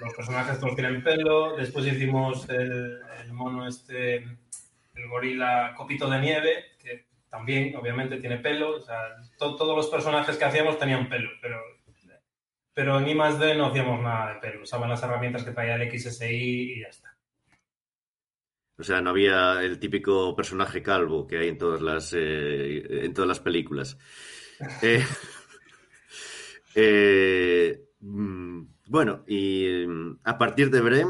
los 0.00 0.12
personajes 0.14 0.60
todos 0.60 0.74
tienen 0.74 1.02
pelo, 1.02 1.56
después 1.56 1.86
hicimos 1.86 2.46
el, 2.50 3.00
el 3.22 3.32
mono 3.32 3.66
este, 3.66 4.16
el 4.16 5.08
gorila 5.08 5.72
Copito 5.76 6.10
de 6.10 6.18
Nieve, 6.20 6.64
que 6.78 7.06
también 7.30 7.74
obviamente 7.74 8.18
tiene 8.18 8.36
pelo, 8.36 8.76
o 8.76 8.80
sea, 8.82 8.98
to- 9.38 9.56
todos 9.56 9.74
los 9.74 9.86
personajes 9.88 10.36
que 10.36 10.44
hacíamos 10.44 10.78
tenían 10.78 11.08
pelo, 11.08 11.30
pero, 11.40 11.58
pero 12.74 12.98
en 12.98 13.08
I+.D. 13.08 13.54
no 13.54 13.66
hacíamos 13.66 14.02
nada 14.02 14.34
de 14.34 14.40
pelo, 14.40 14.62
usaban 14.62 14.90
las 14.90 15.02
herramientas 15.02 15.42
que 15.42 15.52
traía 15.52 15.76
el 15.76 15.90
XSI 15.90 16.26
y 16.34 16.80
ya 16.82 16.88
está. 16.88 17.13
O 18.78 18.82
sea, 18.84 19.00
no 19.00 19.10
había 19.10 19.62
el 19.62 19.78
típico 19.78 20.34
personaje 20.36 20.82
calvo 20.82 21.26
que 21.26 21.38
hay 21.38 21.48
en 21.48 21.58
todas 21.58 21.80
las, 21.82 22.12
eh, 22.16 23.04
en 23.04 23.14
todas 23.14 23.28
las 23.28 23.40
películas. 23.40 23.98
Eh, 24.82 25.02
eh, 26.74 27.80
mm, 28.00 28.62
bueno, 28.86 29.24
y 29.26 29.86
mm, 29.86 30.20
a 30.24 30.38
partir 30.38 30.70
de 30.70 30.80
Brem, 30.80 31.08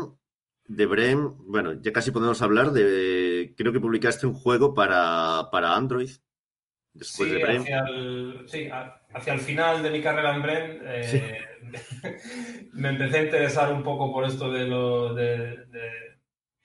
de 0.66 0.86
Brem, 0.86 1.34
bueno, 1.46 1.74
ya 1.80 1.92
casi 1.92 2.10
podemos 2.10 2.40
hablar 2.42 2.72
de, 2.72 3.54
creo 3.56 3.72
que 3.72 3.80
publicaste 3.80 4.26
un 4.26 4.34
juego 4.34 4.74
para, 4.74 5.48
para 5.50 5.74
Android, 5.76 6.10
después 6.92 7.28
Sí, 7.28 7.34
de 7.34 7.38
Brem. 7.38 7.62
hacia 7.62 7.78
el, 7.88 8.44
sí, 8.46 8.68
hacia 9.14 9.32
el 9.34 9.40
final 9.40 9.82
de 9.82 9.90
mi 9.90 10.02
carrera 10.02 10.34
en 10.34 10.42
Bren 10.42 10.80
eh, 10.84 11.38
me 12.72 12.90
empecé 12.90 13.18
a 13.18 13.24
interesar 13.24 13.72
un 13.72 13.82
poco 13.82 14.12
por 14.12 14.24
esto 14.24 14.50
de 14.50 14.66
lo 14.66 15.14
de, 15.14 15.66
de- 15.66 16.13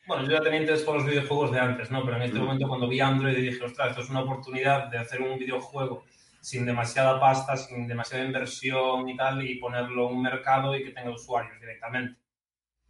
Bueno, 0.10 0.26
yo 0.26 0.32
ya 0.32 0.42
tenía 0.42 0.62
interés 0.62 0.82
por 0.84 0.96
los 0.96 1.06
videojuegos 1.06 1.52
de 1.52 1.60
antes, 1.60 1.92
¿no? 1.92 2.04
Pero 2.04 2.18
en 2.18 2.24
este 2.24 2.40
Mm. 2.40 2.42
momento 2.44 2.68
cuando 2.68 2.88
vi 2.88 3.00
Android 3.00 3.36
dije, 3.38 3.64
ostras, 3.64 3.92
esto 3.92 4.02
es 4.02 4.10
una 4.10 4.22
oportunidad 4.22 4.88
de 4.88 4.98
hacer 4.98 5.22
un 5.22 5.38
videojuego 5.38 6.04
sin 6.42 6.66
demasiada 6.66 7.20
pasta, 7.20 7.56
sin 7.56 7.88
demasiada 7.88 8.26
inversión 8.26 9.08
y 9.08 9.16
tal, 9.16 9.44
y 9.48 9.56
ponerlo 9.60 10.10
en 10.10 10.16
un 10.16 10.22
mercado 10.24 10.76
y 10.76 10.84
que 10.84 10.92
tenga 10.92 11.12
usuarios 11.12 11.60
directamente. 11.60 12.20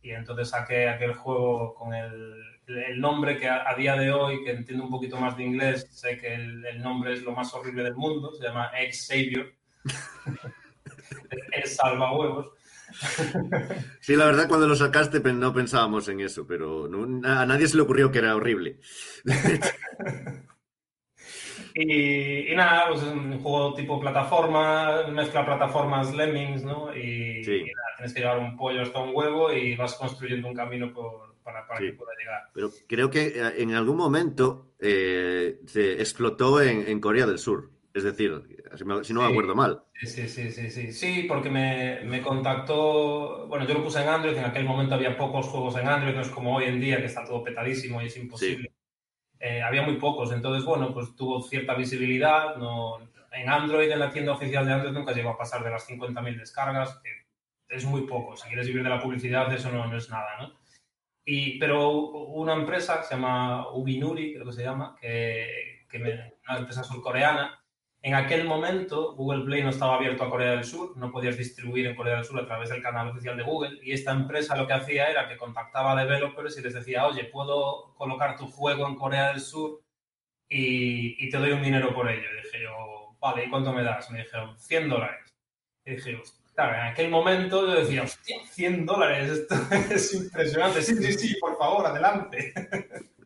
Y 0.01 0.11
entonces 0.11 0.49
saqué 0.49 0.87
aquel 0.89 1.13
juego 1.13 1.75
con 1.75 1.93
el, 1.93 2.35
el 2.67 2.99
nombre 3.01 3.37
que 3.37 3.49
a, 3.49 3.69
a 3.69 3.75
día 3.75 3.95
de 3.97 4.11
hoy, 4.13 4.43
que 4.43 4.51
entiendo 4.51 4.85
un 4.85 4.91
poquito 4.91 5.17
más 5.19 5.35
de 5.35 5.43
inglés, 5.43 5.87
sé 5.91 6.17
que 6.17 6.33
el, 6.35 6.65
el 6.65 6.81
nombre 6.81 7.13
es 7.13 7.23
lo 7.23 7.33
más 7.33 7.53
horrible 7.53 7.83
del 7.83 7.95
mundo, 7.95 8.31
se 8.33 8.43
llama 8.45 8.71
Ex 8.79 9.07
Savior. 9.07 9.53
es 11.51 11.75
salva 11.75 12.13
huevos. 12.17 12.47
Sí, 14.01 14.15
la 14.15 14.25
verdad, 14.25 14.47
cuando 14.47 14.67
lo 14.67 14.75
sacaste 14.75 15.19
no 15.33 15.53
pensábamos 15.53 16.07
en 16.09 16.21
eso, 16.21 16.45
pero 16.47 16.87
no- 16.87 17.27
a 17.27 17.45
nadie 17.45 17.67
se 17.67 17.75
le 17.77 17.83
ocurrió 17.83 18.11
que 18.11 18.19
era 18.19 18.35
horrible. 18.35 18.79
Y, 21.75 22.51
y 22.51 22.55
nada, 22.55 22.87
pues 22.89 23.03
es 23.03 23.07
un 23.09 23.39
juego 23.41 23.73
tipo 23.73 23.99
plataforma, 23.99 25.03
mezcla 25.11 25.45
plataformas 25.45 26.13
Lemmings, 26.13 26.63
¿no? 26.63 26.93
Y, 26.95 27.43
Sí. 27.43 27.51
y 27.57 27.63
nada, 27.65 27.87
tienes 27.97 28.13
que 28.13 28.19
llevar 28.21 28.39
un 28.39 28.57
pollo 28.57 28.81
hasta 28.81 28.99
un 28.99 29.11
huevo 29.13 29.53
y 29.53 29.75
vas 29.75 29.93
construyendo 29.95 30.47
un 30.47 30.55
camino 30.55 30.91
por- 30.91 31.35
para, 31.43 31.65
para 31.67 31.79
Sí. 31.79 31.85
que 31.87 31.93
pueda 31.93 32.11
llegar. 32.17 32.41
Pero 32.53 32.71
creo 32.87 33.09
que 33.09 33.27
eh, 33.27 33.53
en 33.61 33.73
algún 33.75 33.97
momento 33.97 34.71
eh, 34.79 35.59
se 35.67 35.93
explotó 36.01 36.61
en, 36.61 36.87
en 36.87 36.99
Corea 36.99 37.25
del 37.27 37.37
Sur. 37.39 37.69
Es 37.99 38.05
decir, 38.05 38.41
si, 38.77 38.85
me- 38.85 39.03
si 39.03 39.13
no 39.13 39.21
me 39.21 39.27
Sí. 39.27 39.31
acuerdo 39.33 39.55
mal. 39.55 39.83
Sí, 39.99 40.07
sí, 40.07 40.27
sí, 40.29 40.51
sí, 40.51 40.69
sí, 40.69 40.91
sí, 40.93 41.23
porque 41.27 41.49
me, 41.49 41.99
me 42.05 42.21
contactó, 42.21 43.45
bueno, 43.47 43.65
yo 43.67 43.73
lo 43.73 43.83
puse 43.83 44.01
en 44.01 44.07
Android, 44.07 44.37
en 44.37 44.45
aquel 44.45 44.63
momento 44.63 44.95
había 44.95 45.17
pocos 45.17 45.47
juegos 45.47 45.75
en 45.77 45.87
Android, 45.87 46.15
no 46.15 46.21
es 46.21 46.29
como 46.29 46.55
hoy 46.55 46.65
en 46.65 46.79
día 46.79 46.97
que 46.97 47.05
está 47.07 47.25
todo 47.25 47.43
petadísimo 47.43 48.01
y 48.01 48.05
es 48.05 48.15
imposible. 48.17 48.71
Eh, 49.39 49.61
había 49.61 49.81
muy 49.81 49.97
pocos, 49.97 50.31
entonces, 50.31 50.63
bueno, 50.65 50.93
pues 50.93 51.15
tuvo 51.17 51.41
cierta 51.41 51.73
visibilidad, 51.75 52.55
no, 52.55 52.99
en 53.33 53.49
Android, 53.49 53.91
en 53.91 53.99
la 53.99 54.11
tienda 54.11 54.31
oficial 54.31 54.65
de 54.65 54.73
Android 54.73 54.93
nunca 54.93 55.11
llegó 55.13 55.29
a 55.31 55.37
pasar 55.37 55.63
de 55.63 55.69
las 55.71 55.85
50.000 55.85 56.37
descargas, 56.37 56.99
que 57.03 57.09
es 57.75 57.83
muy 57.85 58.01
poco, 58.07 58.37
si 58.37 58.47
quieres 58.47 58.67
vivir 58.67 58.83
de 58.83 58.89
la 58.89 59.01
publicidad 59.01 59.53
eso 59.53 59.69
no, 59.71 59.85
no 59.87 59.97
es 59.97 60.09
nada, 60.09 60.37
¿no? 60.39 60.59
Y, 61.25 61.59
pero 61.59 61.91
una 61.91 62.53
empresa 62.53 62.99
que 62.99 63.03
se 63.07 63.15
llama 63.15 63.69
Ubinuri, 63.73 64.33
creo 64.33 64.45
que 64.45 64.53
se 64.53 64.63
llama, 64.63 64.95
que, 64.99 65.85
que 65.89 65.99
me- 65.99 66.33
una 66.47 66.59
empresa 66.59 66.83
surcoreana, 66.83 67.61
en 68.01 68.13
aquel 68.13 68.45
momento, 68.45 69.13
Google 69.15 69.43
Play 69.43 69.61
no 69.61 69.69
estaba 69.69 69.95
abierto 69.95 70.23
a 70.23 70.29
Corea 70.29 70.51
del 70.51 70.63
Sur, 70.63 70.95
no 70.95 71.11
podías 71.11 71.37
distribuir 71.37 71.85
en 71.85 71.95
Corea 71.95 72.15
del 72.15 72.23
Sur 72.23 72.39
a 72.39 72.45
través 72.45 72.69
del 72.69 72.81
canal 72.81 73.09
oficial 73.09 73.35
de 73.35 73.43
Google, 73.43 73.77
y 73.83 73.91
esta 73.91 74.11
empresa 74.11 74.55
lo 74.55 74.65
que 74.67 74.73
hacía 74.73 75.09
era 75.09 75.27
que 75.27 75.35
contactaba 75.35 75.91
a 75.91 76.03
developers 76.03 76.57
y 76.57 76.61
les 76.61 76.73
decía, 76.73 77.05
oye, 77.05 77.25
puedo 77.25 77.93
colocar 77.95 78.37
tu 78.37 78.47
juego 78.47 78.87
en 78.87 78.95
Corea 78.95 79.29
del 79.29 79.41
Sur 79.41 79.81
y, 80.47 81.29
te 81.29 81.37
doy 81.37 81.51
un 81.51 81.61
dinero 81.61 81.93
por 81.93 82.09
ello. 82.09 82.23
Y 82.31 82.43
dije 82.43 82.63
yo, 82.63 83.15
vale, 83.19 83.45
¿y 83.45 83.49
cuánto 83.49 83.73
me 83.73 83.83
das? 83.83 84.09
Me 84.11 84.19
dijeron, 84.19 84.57
100 84.57 84.89
dólares. 84.89 85.33
Y 85.85 85.91
dije, 85.91 86.21
claro, 86.55 86.75
en 86.75 86.81
aquel 86.91 87.09
momento 87.09 87.67
yo 87.67 87.81
decía, 87.81 88.03
hostia, 88.03 88.37
100 88.49 88.85
dólares, 88.85 89.29
esto 89.29 89.55
es 89.93 90.13
impresionante. 90.13 90.81
Sí, 90.81 90.95
sí, 90.95 91.13
sí, 91.13 91.35
por 91.39 91.57
favor, 91.57 91.85
adelante. 91.85 92.53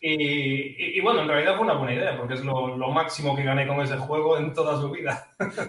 Y, 0.00 0.12
y- 0.12 0.98
y 0.98 1.00
bueno, 1.00 1.22
en 1.22 1.28
realidad 1.28 1.56
fue 1.56 1.64
una 1.64 1.74
buena 1.78 1.94
idea, 1.94 2.16
porque 2.18 2.34
es 2.34 2.44
lo, 2.44 2.76
lo 2.76 2.90
máximo 2.90 3.34
que 3.36 3.42
gané 3.44 3.66
con 3.66 3.80
ese 3.80 3.96
juego 3.96 4.38
en 4.38 4.52
toda 4.54 4.80
su 4.80 4.90
vida. 4.90 5.34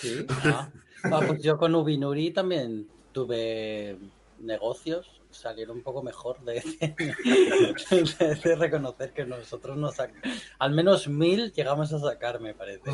Sí. 0.00 0.26
Ah. 0.44 0.68
Ah, 1.04 1.20
pues 1.24 1.40
yo 1.40 1.56
con 1.56 1.72
Ubinuri 1.74 2.32
también 2.32 2.88
tuve 3.12 3.96
negocios, 4.40 5.17
salieron 5.38 5.78
un 5.78 5.82
poco 5.82 6.02
mejor 6.02 6.40
de, 6.44 6.54
de- 6.80 8.36
de 8.44 8.56
reconocer 8.56 9.12
que 9.12 9.24
nosotros 9.24 9.76
nos 9.76 9.96
sac- 9.98 10.12
al 10.58 10.72
menos 10.72 11.08
mil 11.08 11.52
llegamos 11.52 11.92
a 11.92 11.98
sacar, 11.98 12.40
me 12.40 12.54
parece. 12.54 12.90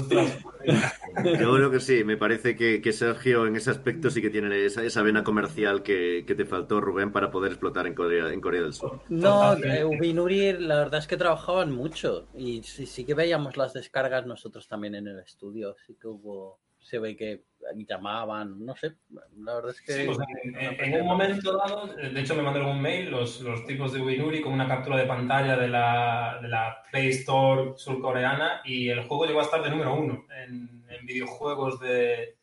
Yo 1.41 1.55
creo 1.55 1.71
que 1.71 1.81
sí, 1.81 2.05
me 2.05 2.17
parece 2.17 2.57
que, 2.57 2.81
que 2.81 2.93
Sergio 2.93 3.47
en 3.47 3.57
ese 3.57 3.71
aspecto 3.71 4.11
sí 4.11 4.21
que 4.23 4.31
tiene 4.31 4.65
esa, 4.65 4.83
esa 4.83 5.03
vena 5.03 5.25
comercial 5.25 5.83
que, 5.83 6.25
que 6.27 6.35
te 6.35 6.45
faltó, 6.45 6.81
Rubén, 6.81 7.13
para 7.13 7.31
poder 7.31 7.53
explotar 7.53 7.87
en 7.87 7.95
Corea, 7.95 8.33
en 8.33 8.41
Corea 8.41 8.63
del 8.63 8.73
Sur. 8.73 9.01
No, 9.09 9.55
eh, 9.55 9.85
Ubinuri 9.85 10.53
la 10.55 10.77
verdad 10.79 11.01
es 11.01 11.07
que 11.07 11.17
trabajaban 11.17 11.73
mucho 11.73 12.27
y 12.35 12.63
sí, 12.63 12.87
sí 12.87 13.05
que 13.05 13.15
veíamos 13.15 13.57
las 13.57 13.73
descargas 13.73 14.27
nosotros 14.27 14.67
también 14.69 14.95
en 14.95 15.09
el 15.09 15.19
estudio, 15.21 15.75
sí 15.87 15.97
que 16.01 16.09
hubo, 16.09 16.59
se 16.85 16.99
ve 16.99 17.17
que 17.17 17.43
llamaban, 17.89 18.65
no 18.65 18.77
sé, 18.77 18.93
la 19.39 19.55
verdad 19.55 19.71
es 19.71 19.81
que... 19.81 19.93
Sí, 19.95 20.07
en, 20.45 20.55
en- 20.57 20.81
en 20.95 21.01
un 21.01 21.07
momento 21.07 21.57
dado, 21.57 21.87
de 21.97 22.21
hecho 22.21 22.35
me 22.35 22.43
mandaron 22.43 22.69
un 22.77 22.83
mail 22.83 23.11
los, 23.11 23.41
los 23.41 23.65
tipos 23.67 23.93
de 23.95 24.01
Winuri 24.03 24.43
con 24.43 24.53
una 24.53 24.69
captura 24.69 24.99
de 24.99 25.07
pantalla 25.07 25.57
de 25.57 25.69
la, 25.69 26.39
de 26.43 26.49
la 26.49 26.83
Play 26.91 27.09
Store 27.09 27.73
surcoreana 27.77 28.61
y 28.65 28.91
el 28.91 29.03
juego 29.09 29.25
llegó 29.27 29.41
a 29.41 29.45
estar 29.45 29.63
de 29.63 29.71
número 29.71 29.95
uno 29.99 30.27
en, 30.45 30.85
en 30.89 31.07
videojuegos 31.07 31.81
de... 31.81 32.37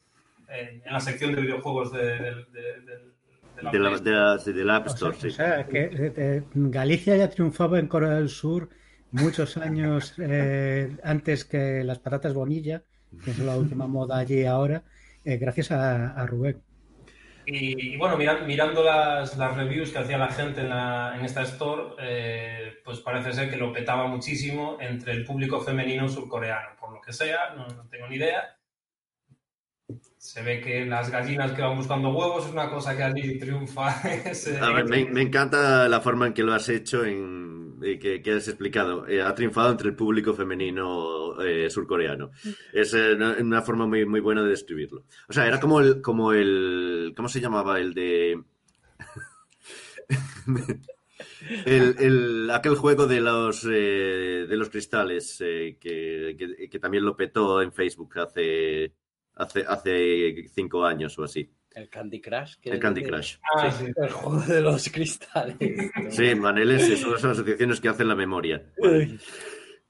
En, 0.50 0.82
en 0.86 0.94
la 0.94 1.00
sección 1.00 1.34
de 1.36 1.42
videojuegos 1.42 1.94
de, 1.94 2.04
de- 2.04 2.46
de- 2.52 2.82
de- 2.82 3.12
de 3.56 3.64
la 3.64 3.72
De 3.72 3.80
la, 3.80 3.90
Play. 3.90 4.02
de 4.02 4.12
la, 4.12 4.38
de 4.38 4.66
la 4.66 4.76
App 4.78 4.88
O 4.88 4.90
sea, 4.90 5.12
Store, 5.12 5.18
o 5.18 5.20
sí. 5.20 5.32
sea, 5.32 5.68
que 5.68 5.80
eh, 5.84 6.14
eh, 6.18 6.44
Galicia 6.54 7.16
ya 7.16 7.30
triunfaba 7.30 7.80
en 7.80 7.88
Corea 7.88 8.12
del 8.16 8.30
Sur 8.30 8.70
muchos 9.12 9.58
años 9.58 10.16
eh, 10.20 10.98
antes 11.04 11.46
que 11.46 11.84
las 11.84 12.00
patatas 12.00 12.34
bonilla, 12.34 12.84
que 13.24 13.32
es 13.32 13.40
la 13.40 13.58
última 13.58 13.88
moda 13.88 14.18
allí 14.18 14.46
ahora, 14.46 14.84
eh, 15.24 15.38
gracias 15.38 15.72
a, 15.72 16.12
a 16.14 16.26
Rubén. 16.26 16.62
Y, 17.46 17.94
y 17.96 17.98
bueno, 17.98 18.18
mira- 18.18 18.40
mirando 18.46 18.84
las, 18.84 19.36
las 19.38 19.56
reviews 19.58 19.92
que 19.92 19.98
hacía 20.00 20.18
la 20.18 20.30
gente 20.32 20.62
en, 20.62 20.70
la- 20.70 21.14
en 21.18 21.26
esta 21.26 21.42
store, 21.44 21.96
eh, 22.00 22.74
pues 22.86 23.00
parece 23.00 23.34
ser 23.34 23.50
que 23.50 23.58
lo 23.58 23.74
petaba 23.74 24.08
muchísimo 24.08 24.78
entre 24.80 25.14
el 25.14 25.26
público 25.26 25.60
femenino 25.60 26.08
surcoreano. 26.08 26.70
Por 26.80 26.94
lo 26.94 27.02
que 27.02 27.12
sea, 27.14 27.54
no, 27.56 27.68
no 27.68 27.88
tengo 27.90 28.08
ni 28.08 28.16
idea. 28.16 28.58
Se 30.18 30.42
ve 30.44 30.62
que 30.62 30.86
las 30.86 31.10
gallinas 31.10 31.52
que 31.54 31.62
van 31.64 31.76
buscando 31.76 32.10
huevos 32.10 32.46
es 32.46 32.52
una 32.52 32.70
cosa 32.70 32.96
que 32.96 33.04
allí 33.04 33.40
triunfa. 33.40 33.90
ese- 34.26 34.60
A 34.60 34.70
ver, 34.72 34.86
me, 34.88 35.06
me 35.06 35.22
encanta 35.22 35.90
la 35.90 36.00
forma 36.00 36.28
en 36.28 36.34
que 36.34 36.44
lo 36.44 36.54
has 36.54 36.70
hecho, 36.70 37.04
en, 37.06 37.71
que, 37.82 38.22
que 38.22 38.32
has 38.34 38.48
explicado. 38.48 39.08
Eh, 39.08 39.22
ha 39.22 39.34
triunfado 39.36 39.72
entre 39.72 39.90
el 39.90 39.96
público 39.96 40.34
femenino 40.34 41.42
eh, 41.42 41.70
surcoreano. 41.70 42.32
Es 42.74 42.94
eh, 42.94 43.14
una, 43.16 43.36
una 43.40 43.62
forma 43.62 43.88
muy, 43.88 44.06
muy 44.06 44.20
buena 44.20 44.44
de 44.44 44.50
describirlo. 44.50 45.06
O 45.28 45.34
sea, 45.34 45.48
era 45.48 45.60
como 45.60 45.80
el, 45.80 46.02
como 46.02 46.34
el, 46.34 47.14
¿cómo 47.16 47.30
se 47.30 47.42
llamaba? 47.42 47.80
El 47.80 47.94
de... 47.94 48.42
El, 51.66 51.96
el- 52.00 52.52
aquel 52.52 52.76
juego 52.76 53.08
de 53.08 53.22
los, 53.22 53.64
de 53.64 54.48
los 54.50 54.70
cristales 54.70 55.38
que, 55.40 55.78
que- 55.80 56.70
que 56.70 56.80
también 56.80 57.06
lo 57.06 57.16
petó 57.16 57.62
en 57.62 57.72
Facebook 57.74 58.18
hace, 58.20 58.94
hace, 59.36 59.66
hace 59.68 60.48
cinco 60.54 60.86
años 60.86 61.18
o 61.20 61.24
así. 61.24 61.50
El 61.74 61.90
Candy 61.90 62.20
Crush. 62.22 62.56
que 62.62 62.70
El 62.70 62.76
es 62.76 62.82
Candy 62.82 63.02
de- 63.02 63.10
Crush. 63.10 63.36
Ah, 63.56 63.72
sí. 63.72 63.86
El 63.96 64.10
juego 64.10 64.42
de 64.42 64.62
los 64.62 64.90
cristales. 64.90 65.56
Sí, 66.12 66.36
Maneles 66.36 67.00
son 67.00 67.14
las 67.14 67.24
asociaciones 67.24 67.80
que 67.80 67.90
hacen 67.90 68.08
la 68.08 68.16
memoria. 68.16 68.64
Vale. 68.82 69.18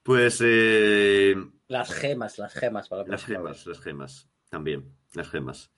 Pues 0.02 0.40
eh, 0.44 1.34
Las 1.68 1.92
gemas, 1.92 2.38
las 2.38 2.52
gemas. 2.54 2.88
Para 2.88 3.02
la 3.02 3.08
las 3.08 3.24
gemas, 3.24 3.66
las 3.66 3.80
gemas, 3.80 4.28
también, 4.50 4.94
las 5.14 5.28
gemas. 5.28 5.72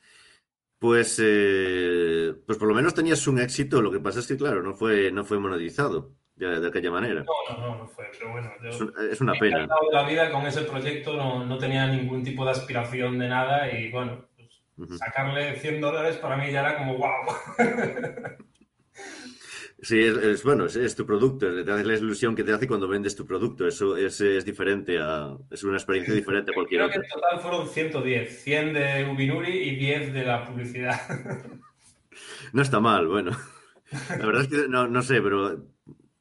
Pues, 0.79 1.19
eh, 1.23 2.35
pues 2.47 2.59
por 2.59 2.69
lo 2.69 2.75
menos 2.75 2.93
tenías 2.95 3.27
un 3.27 3.39
éxito, 3.41 3.81
lo 3.81 3.91
que 3.91 4.01
pasa 4.01 4.21
es 4.21 4.27
que, 4.27 4.37
claro, 4.37 4.63
no 4.63 4.75
fue, 4.75 5.11
no 5.11 5.25
fue 5.25 5.39
monetizado 5.39 6.13
de, 6.37 6.61
de 6.61 6.69
aquella 6.69 6.91
manera. 6.91 7.25
No, 7.25 7.57
no, 7.57 7.61
no, 7.67 7.79
no 7.79 7.89
fue, 7.89 8.05
pero 8.19 8.33
bueno. 8.33 8.51
yo- 8.63 8.69
Es, 8.69 8.81
un- 8.81 8.93
es 9.11 9.21
una 9.23 9.33
pena. 9.35 9.67
la 9.93 10.07
vida 10.07 10.31
con 10.31 10.47
ese 10.47 10.63
proyecto, 10.63 11.17
no, 11.17 11.45
no 11.47 11.57
tenía 11.57 11.87
ningún 11.87 12.23
tipo 12.23 12.45
de 12.45 12.51
aspiración 12.51 13.19
de 13.19 13.29
nada 13.29 13.71
y 13.73 13.91
bueno. 13.91 14.29
Sacarle 14.99 15.57
100 15.57 15.81
dólares 15.81 16.17
para 16.17 16.37
mí 16.37 16.51
ya 16.51 16.61
era 16.61 16.79
como 16.79 16.99
wow. 16.99 17.09
Sí, 19.83 20.01
es, 20.01 20.17
es- 20.17 20.43
bueno, 20.45 20.65
es, 20.67 20.77
es 20.77 20.95
tu 20.95 21.05
producto, 21.05 21.47
te 21.65 21.71
hace 21.71 21.85
la 21.85 21.95
ilusión 21.95 22.35
que 22.35 22.45
te 22.45 22.53
hace 22.53 22.67
cuando 22.67 22.89
vendes 22.89 23.15
tu 23.17 23.27
producto. 23.27 23.67
Eso 23.67 23.97
es, 23.97 24.21
es 24.21 24.45
diferente 24.45 24.99
a, 24.99 25.37
es 25.51 25.63
una 25.65 25.77
experiencia 25.77 26.15
diferente 26.15 26.53
a 26.53 26.55
cualquier 26.55 26.81
Creo 26.83 26.93
que 26.93 27.07
en 27.07 27.13
total 27.13 27.41
fueron 27.41 27.69
110, 27.69 28.43
100 28.43 28.73
de 28.73 29.09
Ubinuri 29.13 29.51
y 29.53 29.77
10 29.77 30.13
de 30.15 30.25
la 30.25 30.47
publicidad. 30.47 31.01
No 32.53 32.63
está 32.63 32.81
mal, 32.81 33.07
bueno. 33.09 33.33
La 34.11 34.25
verdad 34.27 34.43
es 34.43 34.49
que 34.49 34.69
no, 34.69 34.89
no 34.89 35.03
sé, 35.03 35.21
pero 35.21 35.67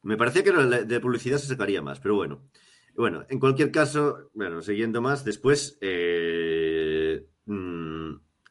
me 0.01 0.17
parecía 0.17 0.43
que 0.43 0.51
de 0.51 0.99
publicidad 0.99 1.37
se 1.37 1.47
sacaría 1.47 1.81
más, 1.81 1.99
pero 1.99 2.15
bueno. 2.15 2.43
Bueno, 2.95 3.25
en 3.29 3.39
cualquier 3.39 3.71
caso, 3.71 4.29
bueno, 4.35 4.61
siguiendo 4.61 5.01
más, 5.01 5.25
después, 5.25 5.77
eh, 5.81 6.62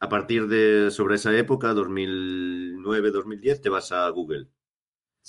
a 0.03 0.09
partir 0.09 0.47
de 0.47 0.91
sobre 0.91 1.15
esa 1.15 1.35
época, 1.37 1.73
2009-2010, 1.73 3.61
te 3.61 3.69
vas 3.69 3.91
a 3.93 4.09
Google. 4.09 4.47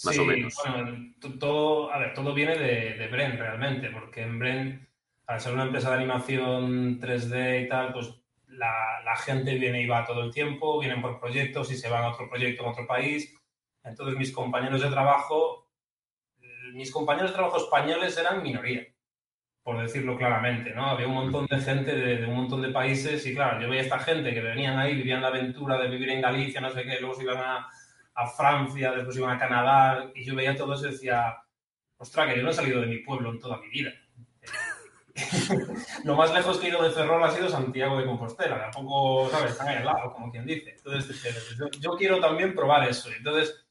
Más 0.03 0.15
Sí, 0.17 0.21
o 0.21 0.25
menos. 0.25 0.55
Bueno, 0.69 1.15
to- 1.21 1.39
todo, 1.39 1.93
a 1.93 1.99
ver, 1.99 2.13
todo 2.15 2.35
viene 2.35 2.59
de, 2.59 2.95
de 2.99 3.09
Bren 3.09 3.39
realmente, 3.39 3.91
porque 3.91 4.23
en 4.23 4.39
Bren, 4.41 4.89
al 5.29 5.41
ser 5.41 5.55
una 5.55 5.63
empresa 5.65 5.91
de 5.91 5.97
animación 5.97 6.99
3D 7.01 7.63
y 7.63 7.69
tal, 7.69 7.93
pues 7.93 8.13
la, 8.49 9.01
la 9.05 9.17
gente 9.17 9.55
viene 9.55 9.83
y 9.83 9.87
va 9.87 10.05
todo 10.05 10.25
el 10.25 10.33
tiempo, 10.33 10.81
vienen 10.81 11.01
por 11.01 11.21
proyectos 11.21 11.71
y 11.71 11.77
se 11.77 11.89
van 11.89 12.03
a 12.05 12.09
otro 12.13 12.29
proyecto 12.29 12.65
en 12.65 12.71
otro 12.71 12.87
país. 12.87 13.33
Entonces 13.85 14.17
mis 14.19 14.33
compañeros 14.33 14.83
de 14.83 14.91
trabajo, 14.91 15.71
mis 16.73 16.91
compañeros 16.91 17.31
de 17.31 17.37
trabajo 17.37 17.59
españoles 17.59 18.17
eran 18.19 18.43
minoría, 18.43 18.87
por 19.65 19.81
decirlo 19.81 20.19
claramente, 20.19 20.75
¿no? 20.75 20.85
Había 20.85 21.09
un 21.09 21.15
montón 21.15 21.47
de 21.47 21.59
gente 21.59 21.97
de, 21.97 22.19
de 22.19 22.27
un 22.27 22.37
montón 22.37 22.61
de 22.61 22.69
países 22.69 23.25
y 23.27 23.35
claro, 23.35 23.63
yo 23.63 23.69
veía 23.69 23.81
a 23.81 23.85
esta 23.85 23.99
gente 23.99 24.35
que 24.35 24.43
venían 24.43 24.79
ahí, 24.79 24.95
vivían 24.95 25.23
la 25.23 25.29
aventura 25.29 25.79
de 25.79 25.89
vivir 25.89 26.11
en 26.11 26.21
Galicia, 26.21 26.61
no 26.61 26.71
sé 26.71 26.85
qué, 26.85 27.01
luego 27.01 27.15
se 27.15 27.23
iban 27.23 27.39
a, 27.39 27.67
a 28.15 28.27
Francia, 28.29 28.93
después 28.93 29.17
iban 29.17 29.35
a 29.35 29.39
Canadá, 29.39 30.11
y 30.15 30.23
yo 30.23 30.35
veía 30.35 30.55
todo 30.55 30.75
eso 30.75 30.87
y 30.87 30.93
decía, 30.93 31.39
ostras, 31.97 32.29
que 32.29 32.37
yo 32.37 32.43
no 32.43 32.51
he 32.51 32.55
salido 32.55 32.83
de 32.83 32.89
mi 32.89 32.99
pueblo 32.99 33.31
en 33.31 33.41
toda 33.41 33.57
mi 33.57 33.71
vida. 33.71 33.91
Lo 36.05 36.15
más 36.15 36.35
lejos 36.35 36.59
que 36.59 36.67
he 36.67 36.71
ido 36.71 36.83
de 36.83 36.91
Ferrol 36.91 37.25
ha 37.25 37.31
sido 37.31 37.49
Santiago 37.49 37.99
de 37.99 38.05
Compostela, 38.05 38.71
tampoco, 38.71 39.31
¿sabes? 39.31 39.53
Están 39.53 39.69
ahí 39.69 39.77
al 39.77 39.87
lado, 39.87 40.13
como 40.13 40.31
quien 40.31 40.45
dice. 40.45 40.75
Entonces, 40.77 41.57
yo, 41.59 41.71
yo 41.81 41.97
quiero 41.97 42.21
también 42.21 42.55
probar 42.55 42.87
eso. 42.87 43.09
Entonces, 43.17 43.64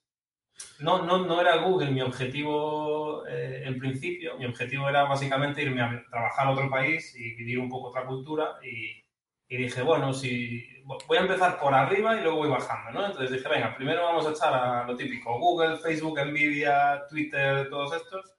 no, 0.84 1.02
no, 1.04 1.26
no 1.26 1.40
era 1.40 1.56
Google 1.58 1.92
mi 1.92 2.02
objetivo 2.02 3.26
eh, 3.26 3.64
en 3.66 3.80
principio, 3.80 4.38
mi 4.38 4.46
objetivo 4.46 4.90
era 4.90 5.06
básicamente 5.06 5.64
irme 5.64 5.82
a 5.82 6.04
trabajar 6.10 6.48
a 6.48 6.52
otro 6.52 6.70
país 6.70 7.16
y 7.16 7.36
vivir 7.36 7.58
un 7.60 7.70
poco 7.70 7.88
otra 7.88 8.06
cultura 8.06 8.60
y, 8.62 9.02
dije, 9.48 9.82
bueno, 9.84 10.14
si 10.14 10.66
voy 10.84 11.18
a 11.18 11.22
empezar 11.22 11.60
por 11.60 11.74
arriba 11.74 12.18
y 12.18 12.24
luego 12.24 12.40
voy 12.40 12.50
bajando, 12.50 12.92
¿no? 12.92 13.06
Entonces 13.06 13.32
dije, 13.32 13.48
venga, 13.48 13.76
primero 13.76 14.04
vamos 14.04 14.26
a 14.26 14.32
echar 14.32 14.54
a 14.54 14.84
lo 14.86 14.96
típico, 14.98 15.38
Google, 15.40 15.78
Facebook, 15.78 16.20
Nvidia, 16.20 17.04
Twitter, 17.08 17.70
todos 17.70 17.96
estos. 17.96 18.36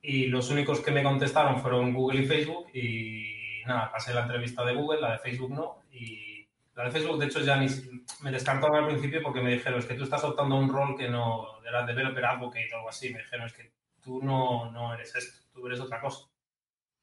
Y 0.00 0.28
los 0.28 0.48
únicos 0.50 0.80
que 0.80 0.92
me 0.92 1.02
contestaron 1.02 1.60
fueron 1.60 1.92
Google 1.92 2.22
y 2.22 2.26
Facebook 2.26 2.68
y 2.72 3.62
nada, 3.66 3.90
pasé 3.92 4.14
la 4.14 4.22
entrevista 4.22 4.64
de 4.64 4.74
Google, 4.74 5.00
la 5.00 5.12
de 5.12 5.18
Facebook 5.18 5.50
no. 5.50 5.82
La 6.74 6.84
de 6.84 6.90
Facebook, 6.92 7.18
de 7.18 7.26
hecho, 7.26 7.40
ya 7.40 7.56
ni, 7.56 7.66
me 8.22 8.30
descartaron 8.30 8.76
al 8.76 8.86
principio 8.86 9.22
porque 9.22 9.40
me 9.40 9.52
dijeron, 9.52 9.78
es 9.78 9.86
que 9.86 9.94
tú 9.94 10.04
estás 10.04 10.22
optando 10.24 10.56
a 10.56 10.60
un 10.60 10.72
rol 10.72 10.96
que 10.96 11.08
no 11.08 11.62
era 11.66 11.84
developer 11.84 12.24
advocate 12.24 12.70
o 12.72 12.76
algo 12.76 12.88
así. 12.88 13.12
Me 13.12 13.20
dijeron, 13.20 13.46
es 13.46 13.52
que 13.52 13.72
tú 14.00 14.22
no, 14.22 14.70
no 14.70 14.94
eres 14.94 15.14
esto, 15.14 15.48
tú 15.52 15.66
eres 15.66 15.80
otra 15.80 16.00
cosa. 16.00 16.26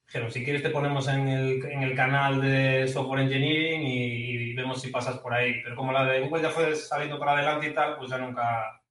Dijeron, 0.05 0.31
si 0.31 0.43
quieres 0.43 0.63
te 0.63 0.69
ponemos 0.69 1.07
en 1.09 1.27
el, 1.27 1.65
en 1.65 1.83
el 1.83 1.95
canal 1.95 2.41
de 2.41 2.87
software 2.87 3.21
engineering 3.21 3.81
y, 3.81 4.51
y 4.51 4.53
vemos 4.53 4.81
si 4.81 4.89
pasas 4.89 5.17
por 5.19 5.33
ahí. 5.33 5.61
Pero 5.63 5.75
como 5.75 5.91
la 5.91 6.05
de 6.05 6.21
Google 6.21 6.43
ya 6.43 6.49
fue 6.49 6.75
saliendo 6.75 7.19
para 7.19 7.33
adelante 7.33 7.67
y 7.67 7.73
tal, 7.73 7.97
pues 7.97 8.09
ya 8.09 8.17
nunca, 8.17 8.81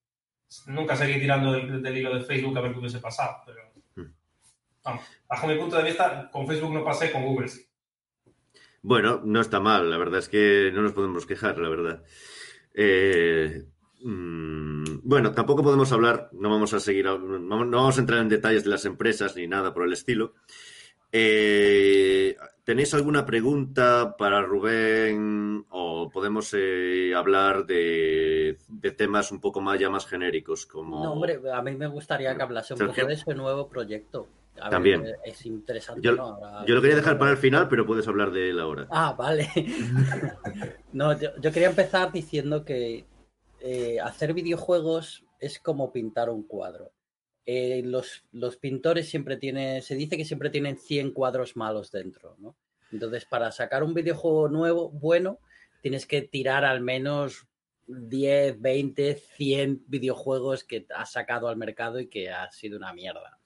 nunca 0.66 0.94
seguí 0.94 1.18
tirando 1.18 1.52
del, 1.52 1.82
del 1.82 1.96
hilo 1.96 2.14
de 2.14 2.24
Facebook 2.24 2.58
a 2.58 2.60
ver 2.60 2.72
qué 2.72 2.78
hubiese 2.80 3.00
pasado. 3.00 3.38
Pero, 3.46 3.62
vamos, 4.84 5.04
bajo 5.26 5.46
mi 5.46 5.56
punto 5.56 5.76
de 5.78 5.84
vista, 5.84 6.28
con 6.30 6.46
Facebook 6.46 6.74
no 6.74 6.84
pasé, 6.84 7.10
con 7.10 7.24
Google 7.24 7.48
sí. 7.48 7.66
Bueno, 8.86 9.20
no 9.24 9.40
está 9.40 9.58
mal, 9.58 9.90
la 9.90 9.98
verdad 9.98 10.20
es 10.20 10.28
que 10.28 10.70
no 10.72 10.80
nos 10.80 10.92
podemos 10.92 11.26
quejar, 11.26 11.58
la 11.58 11.68
verdad. 11.68 12.04
Eh, 12.72 13.64
mm, 14.00 15.00
Bueno, 15.02 15.32
tampoco 15.32 15.64
podemos 15.64 15.90
hablar, 15.90 16.28
no 16.30 16.48
vamos 16.50 16.72
a 16.72 16.78
seguir, 16.78 17.04
no 17.06 17.18
no 17.64 17.76
vamos 17.78 17.96
a 17.96 18.00
entrar 18.00 18.20
en 18.20 18.28
detalles 18.28 18.62
de 18.62 18.70
las 18.70 18.84
empresas 18.84 19.34
ni 19.34 19.48
nada 19.48 19.74
por 19.74 19.84
el 19.84 19.92
estilo. 19.92 20.34
Eh, 21.10 22.36
¿Tenéis 22.62 22.94
alguna 22.94 23.26
pregunta 23.26 24.14
para 24.16 24.42
Rubén 24.42 25.66
o 25.70 26.08
podemos 26.08 26.54
eh, 26.56 27.12
hablar 27.12 27.66
de, 27.66 28.56
de 28.68 28.90
temas 28.92 29.32
un 29.32 29.40
poco 29.40 29.60
más 29.60 29.80
ya 29.80 29.90
más 29.90 30.06
genéricos 30.06 30.64
como 30.64 31.02
No, 31.02 31.12
hombre, 31.12 31.40
a 31.52 31.60
mí 31.60 31.74
me 31.74 31.88
gustaría 31.88 32.36
que 32.36 32.42
hablase 32.42 32.74
un 32.74 32.86
poco 32.86 33.04
de 33.04 33.14
ese 33.14 33.34
nuevo 33.34 33.68
proyecto. 33.68 34.28
Ver, 34.56 34.70
También. 34.70 35.06
es 35.24 35.46
interesante, 35.46 36.00
Yo, 36.02 36.16
¿no? 36.16 36.22
Ahora- 36.22 36.64
yo 36.66 36.74
lo 36.74 36.80
quería 36.80 36.96
dejar 36.96 37.18
para 37.18 37.30
el 37.30 37.36
final, 37.36 37.68
pero 37.68 37.86
puedes 37.86 38.08
hablar 38.08 38.30
de 38.30 38.50
él 38.50 38.58
ahora. 38.60 38.86
Ah, 38.90 39.14
vale. 39.16 39.48
no, 40.92 41.18
yo, 41.18 41.30
yo 41.40 41.52
quería 41.52 41.68
empezar 41.68 42.12
diciendo 42.12 42.64
que 42.64 43.06
eh, 43.60 44.00
hacer 44.00 44.32
videojuegos 44.34 45.24
es 45.40 45.58
como 45.58 45.92
pintar 45.92 46.30
un 46.30 46.42
cuadro. 46.46 46.92
Eh, 47.44 47.82
los, 47.84 48.24
los 48.32 48.56
pintores 48.56 49.08
siempre 49.08 49.36
tienen, 49.36 49.82
se 49.82 49.94
dice 49.94 50.16
que 50.16 50.24
siempre 50.24 50.50
tienen 50.50 50.78
100 50.78 51.12
cuadros 51.12 51.56
malos 51.56 51.92
dentro, 51.92 52.36
¿no? 52.38 52.56
Entonces, 52.90 53.24
para 53.24 53.52
sacar 53.52 53.82
un 53.84 53.94
videojuego 53.94 54.48
nuevo, 54.48 54.90
bueno, 54.90 55.38
tienes 55.80 56.06
que 56.06 56.22
tirar 56.22 56.64
al 56.64 56.80
menos 56.80 57.46
10, 57.86 58.60
20, 58.60 59.14
100 59.14 59.84
videojuegos 59.86 60.64
que 60.64 60.86
has 60.94 61.12
sacado 61.12 61.48
al 61.48 61.56
mercado 61.56 62.00
y 62.00 62.08
que 62.08 62.30
ha 62.30 62.50
sido 62.50 62.76
una 62.78 62.92
mierda. 62.92 63.38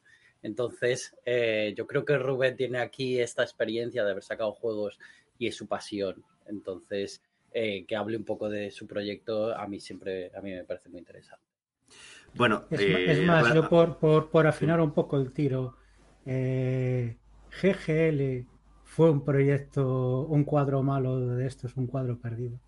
Entonces, 0.43 1.15
eh, 1.25 1.75
yo 1.77 1.87
creo 1.87 2.05
que 2.05 2.17
Rubén 2.19 2.57
tiene 2.57 2.79
aquí 2.79 3.21
esta 3.21 3.43
experiencia 3.43 4.05
de 4.05 4.11
haber 4.13 4.23
sacado 4.23 4.53
juegos 4.53 4.99
y 5.39 5.47
es 5.49 5.57
su 5.57 5.67
pasión. 5.67 6.25
Entonces, 6.47 7.23
eh, 7.53 7.85
que 7.87 7.97
hable 7.97 8.17
un 8.17 8.25
poco 8.25 8.49
de 8.49 8.71
su 8.71 8.87
proyecto 8.87 9.57
a 9.57 9.67
mí 9.67 9.81
siempre, 9.81 10.31
a 10.37 10.41
mí 10.41 10.53
me 10.53 10.65
parece 10.65 10.89
muy 10.89 11.01
interesante. 11.01 11.45
Bueno, 12.35 12.65
Es, 12.71 12.81
eh, 12.81 13.13
es 13.13 13.27
más, 13.27 13.53
yo 13.53 13.69
por, 13.69 13.99
por, 13.99 14.31
por 14.31 14.47
afinar 14.47 14.81
un 14.81 14.93
poco 14.93 15.17
el 15.17 15.33
tiro, 15.33 15.77
eh, 16.27 17.17
GGL 17.61 18.47
fue 18.85 19.11
un 19.11 19.25
proyecto, 19.25 20.23
un 20.23 20.45
cuadro 20.45 20.83
malo 20.83 21.19
de 21.21 21.47
estos, 21.47 21.77
un 21.77 21.87
cuadro 21.87 22.19
perdido. 22.19 22.61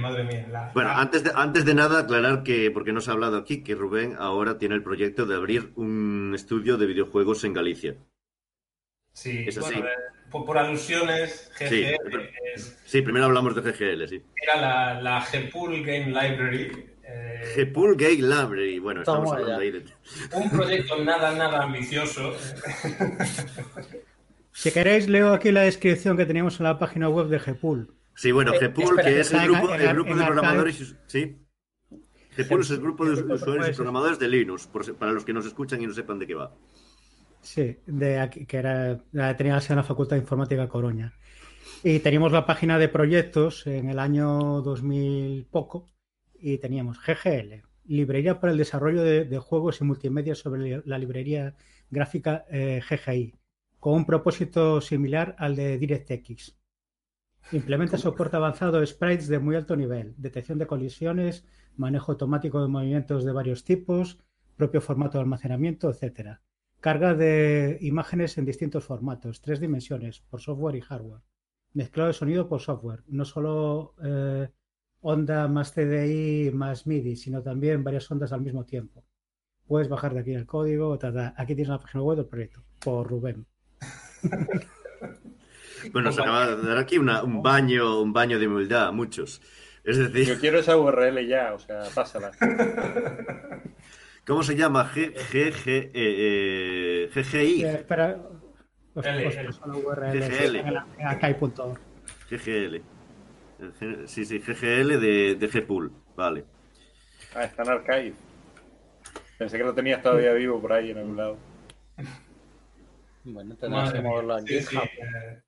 Madre 0.00 0.24
mía. 0.24 0.46
la- 0.50 0.70
Bueno, 0.74 0.90
antes 0.90 1.24
de, 1.24 1.30
antes 1.34 1.64
de 1.64 1.74
nada, 1.74 2.00
aclarar 2.00 2.42
que, 2.42 2.70
porque 2.70 2.92
no 2.92 3.00
se 3.00 3.10
ha 3.10 3.14
hablado 3.14 3.36
aquí, 3.36 3.62
que 3.62 3.74
Rubén 3.74 4.14
ahora 4.18 4.58
tiene 4.58 4.74
el 4.74 4.82
proyecto 4.82 5.26
de 5.26 5.34
abrir 5.36 5.72
un 5.76 6.32
estudio 6.34 6.76
de 6.76 6.86
videojuegos 6.86 7.44
en 7.44 7.52
Galicia. 7.54 7.96
sí, 9.12 9.44
es 9.46 9.58
así. 9.58 9.72
bueno, 9.74 9.88
eh, 9.88 9.92
por, 10.30 10.44
por 10.44 10.58
alusiones, 10.58 11.50
GG 11.58 11.68
Sí, 11.68 11.84
es- 12.54 12.76
Sí, 12.84 13.02
primero 13.02 13.26
hablamos 13.26 13.54
de 13.54 13.62
GGL, 13.62 14.08
sí. 14.08 14.22
era 14.42 14.60
la, 14.60 15.00
la 15.02 15.26
Gpool 15.32 15.82
Game 15.84 16.06
Library. 16.06 16.86
eh, 17.02 17.64
Gpool 17.66 17.96
Game 17.96 18.16
Library. 18.16 18.78
Bueno, 18.78 19.00
estamos 19.00 19.32
hablando 19.32 19.58
ahí 19.60 19.70
de... 19.70 19.84
un 20.34 20.50
proyecto 20.50 21.02
nada, 21.02 21.32
nada 21.34 21.62
ambicioso. 21.64 22.34
Si 24.52 24.70
queréis, 24.72 25.08
leo 25.08 25.32
aquí 25.32 25.52
la 25.52 25.62
descripción 25.62 26.16
que 26.16 26.26
teníamos 26.26 26.58
en 26.60 26.64
la 26.64 26.78
página 26.78 27.08
web 27.08 27.28
de 27.28 27.38
Gpool. 27.38 27.94
Sí, 28.18 28.32
bueno, 28.32 28.50
Gpool, 28.52 29.00
que 29.00 29.20
es 29.20 29.32
el 29.32 29.42
grupo, 29.48 29.72
el 29.74 29.88
grupo 29.94 30.14
de 30.16 30.24
programadores... 30.24 30.96
Sí. 31.06 31.36
Gpool 32.36 32.60
es 32.62 32.70
el 32.70 32.80
grupo 32.80 33.04
de 33.04 33.12
usuarios 33.12 33.68
y 33.68 33.70
es- 33.70 33.76
programadores 33.76 34.18
de 34.18 34.26
Linux, 34.26 34.66
por 34.66 34.92
para 34.96 35.12
los 35.12 35.24
que 35.24 35.32
nos 35.32 35.46
escuchan 35.46 35.80
y 35.80 35.86
no 35.86 35.92
sepan 35.94 36.18
de 36.18 36.26
qué 36.26 36.34
va. 36.34 36.52
Sí, 37.42 37.76
de 37.86 38.18
aquí, 38.18 38.44
que 38.44 38.56
era, 38.56 38.98
tenía 39.36 39.54
la 39.54 39.60
sede 39.60 39.74
en 39.74 39.76
la 39.78 39.82
Facultad 39.84 40.16
de 40.16 40.22
Informática 40.22 40.62
de 40.62 40.68
Coruña. 40.68 41.12
Y 41.84 42.00
teníamos 42.00 42.32
la 42.32 42.44
página 42.44 42.76
de 42.76 42.88
proyectos 42.88 43.64
en 43.68 43.88
el 43.88 44.00
año 44.00 44.62
2000 44.62 45.46
poco 45.48 45.86
y 46.40 46.58
teníamos 46.58 46.98
GGL, 46.98 47.62
librería 47.86 48.40
para 48.40 48.50
el 48.50 48.58
desarrollo 48.58 49.02
de, 49.04 49.26
de 49.26 49.38
juegos 49.38 49.80
y 49.80 49.84
multimedia 49.84 50.34
sobre 50.34 50.82
la 50.84 50.98
librería 50.98 51.54
gráfica 51.88 52.44
eh, 52.50 52.82
GGI, 52.88 53.32
con 53.78 53.94
un 53.94 54.04
propósito 54.06 54.80
similar 54.80 55.36
al 55.38 55.54
de 55.54 55.78
DirectX. 55.78 56.57
Implementa 57.52 57.96
soporte 57.96 58.36
avanzado 58.36 58.84
sprites 58.84 59.28
de 59.28 59.38
muy 59.38 59.56
alto 59.56 59.74
nivel, 59.74 60.14
detección 60.18 60.58
de 60.58 60.66
colisiones, 60.66 61.46
manejo 61.76 62.12
automático 62.12 62.60
de 62.60 62.68
movimientos 62.68 63.24
de 63.24 63.32
varios 63.32 63.64
tipos, 63.64 64.18
propio 64.56 64.80
formato 64.80 65.16
de 65.16 65.22
almacenamiento, 65.22 65.88
etcétera. 65.88 66.42
Carga 66.80 67.14
de 67.14 67.78
imágenes 67.80 68.36
en 68.36 68.44
distintos 68.44 68.84
formatos, 68.84 69.40
tres 69.40 69.60
dimensiones, 69.60 70.20
por 70.20 70.40
software 70.40 70.76
y 70.76 70.80
hardware. 70.80 71.22
Mezclado 71.72 72.08
de 72.08 72.14
sonido 72.14 72.48
por 72.48 72.60
software, 72.60 73.02
no 73.06 73.24
solo 73.24 73.94
eh, 74.04 74.48
onda 75.00 75.48
más 75.48 75.72
CDI 75.72 76.50
más 76.52 76.86
MIDI, 76.86 77.16
sino 77.16 77.42
también 77.42 77.82
varias 77.82 78.10
ondas 78.10 78.32
al 78.32 78.42
mismo 78.42 78.64
tiempo. 78.64 79.04
Puedes 79.66 79.88
bajar 79.88 80.14
de 80.14 80.20
aquí 80.20 80.32
el 80.32 80.46
código, 80.46 80.98
ta, 80.98 81.12
ta. 81.12 81.34
aquí 81.36 81.54
tienes 81.54 81.68
la 81.68 81.78
página 81.78 82.02
web 82.02 82.16
del 82.16 82.26
proyecto, 82.26 82.62
por 82.80 83.08
Rubén. 83.08 83.46
Bueno, 85.92 86.12
se 86.12 86.20
acaba 86.20 86.56
de 86.56 86.68
dar 86.68 86.78
aquí 86.78 86.98
una- 86.98 87.22
un 87.22 87.42
baño 87.42 88.00
un 88.00 88.12
baño 88.12 88.38
de 88.38 88.46
humildad 88.46 88.88
a 88.88 88.92
muchos. 88.92 89.40
Es 89.84 89.96
decir, 89.96 90.26
Yo 90.26 90.38
quiero 90.38 90.58
esa 90.58 90.76
URL 90.76 91.26
ya, 91.26 91.54
o 91.54 91.58
sea, 91.58 91.84
pásala. 91.94 92.30
¿cómo 94.26 94.42
se 94.42 94.54
llama? 94.56 94.90
G, 94.92 95.14
G, 95.14 95.52
G, 95.52 95.66
eh, 95.66 95.90
eh, 95.94 97.10
GGI. 97.14 97.64
Eh, 97.64 97.74
espera, 97.76 98.18
os, 98.94 99.06
paso 99.06 99.66
la 99.66 99.76
URL 99.76 100.20
GGL. 100.20 100.56
GGL. 102.30 102.82
Sí, 104.06 104.24
sí, 104.24 104.38
GGL 104.38 105.00
de, 105.00 105.34
de 105.34 105.46
Gpool. 105.48 105.90
Vale. 106.16 106.44
Ah, 107.34 107.44
está 107.44 107.62
en 107.62 107.68
Archive. 107.70 108.14
Pensé 109.38 109.56
que 109.56 109.64
lo 109.64 109.72
tenías 109.74 110.02
todavía 110.02 110.32
vivo 110.32 110.60
por 110.60 110.72
ahí 110.72 110.90
en 110.90 110.98
algún 110.98 111.16
lado. 111.16 111.36
Bueno, 113.24 113.54
tenemos 113.56 113.84
Madre 113.84 113.98
que 113.98 114.08
moverlo 114.08 114.38
sí, 114.46 114.60
sí, 114.62 114.76
eh, 114.76 115.40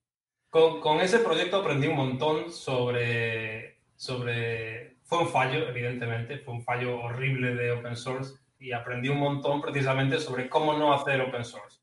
con, 0.51 1.01
ese 1.01 1.21
proyecto 1.21 1.59
aprendí 1.59 1.87
un 1.87 1.97
montón 1.97 2.53
sobre, 2.53 3.79
sobre... 3.97 4.97
Fue 5.05 5.19
un 5.19 5.29
fallo, 5.29 5.69
evidentemente, 5.69 6.39
fue 6.39 6.55
un 6.55 6.63
fallo 6.63 7.01
horrible 7.01 7.55
de 7.55 7.73
open 7.73 7.97
source 7.97 8.35
y 8.59 8.73
aprendí 8.73 9.09
un 9.09 9.19
montón 9.19 9.61
precisamente 9.61 10.19
sobre 10.19 10.49
cómo 10.49 10.75
no 10.75 10.93
hacer 10.93 11.21
open 11.21 11.45
source. 11.45 11.81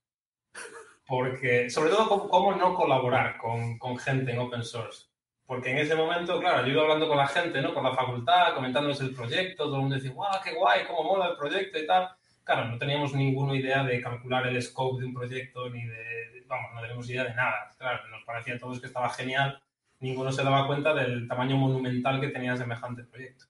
Porque, 1.05 1.69
sobre 1.69 1.89
todo, 1.89 2.07
cómo, 2.07 2.29
cómo 2.29 2.55
no 2.55 2.73
colaborar 2.73 3.37
con, 3.37 3.77
con 3.79 3.97
gente 3.97 4.31
en 4.31 4.39
open 4.39 4.63
source. 4.63 5.07
Porque 5.45 5.71
en 5.71 5.77
ese 5.77 5.95
momento, 5.95 6.39
claro, 6.41 6.65
yo 6.65 6.73
iba 6.73 6.81
hablando 6.81 7.07
con 7.07 7.17
la 7.17 7.27
gente, 7.27 7.61
¿no? 7.61 7.73
Con 7.73 7.85
la 7.85 7.95
facultad, 7.95 8.53
comentándoles 8.53 8.99
el 8.99 9.15
proyecto, 9.15 9.63
todo 9.63 9.75
el 9.75 9.81
mundo 9.81 9.95
decía, 9.95 10.11
guau, 10.11 10.41
qué 10.43 10.53
guay, 10.53 10.85
cómo 10.85 11.03
mola 11.03 11.29
el 11.29 11.37
proyecto 11.37 11.79
y 11.79 11.87
tal. 11.87 12.09
Claro, 12.43 12.65
no 12.65 12.77
teníamos 12.77 13.13
ninguna 13.13 13.55
idea 13.55 13.83
de 13.83 14.01
calcular 14.01 14.45
el 14.45 14.61
scope 14.61 14.99
de 14.99 15.07
un 15.07 15.13
proyecto, 15.13 15.69
ni 15.69 15.85
de, 15.85 16.36
vamos, 16.47 16.73
no 16.73 16.81
teníamos 16.81 17.09
idea 17.09 17.23
de 17.23 17.33
nada. 17.33 17.69
Claro, 17.77 18.07
nos 18.09 18.23
parecía 18.23 18.55
a 18.55 18.59
todos 18.59 18.79
que 18.79 18.87
estaba 18.87 19.09
genial, 19.09 19.61
ninguno 19.99 20.31
se 20.31 20.43
daba 20.43 20.67
cuenta 20.67 20.93
del 20.93 21.27
tamaño 21.27 21.57
monumental 21.57 22.19
que 22.21 22.29
tenía 22.29 22.57
semejante 22.57 23.03
proyecto. 23.03 23.45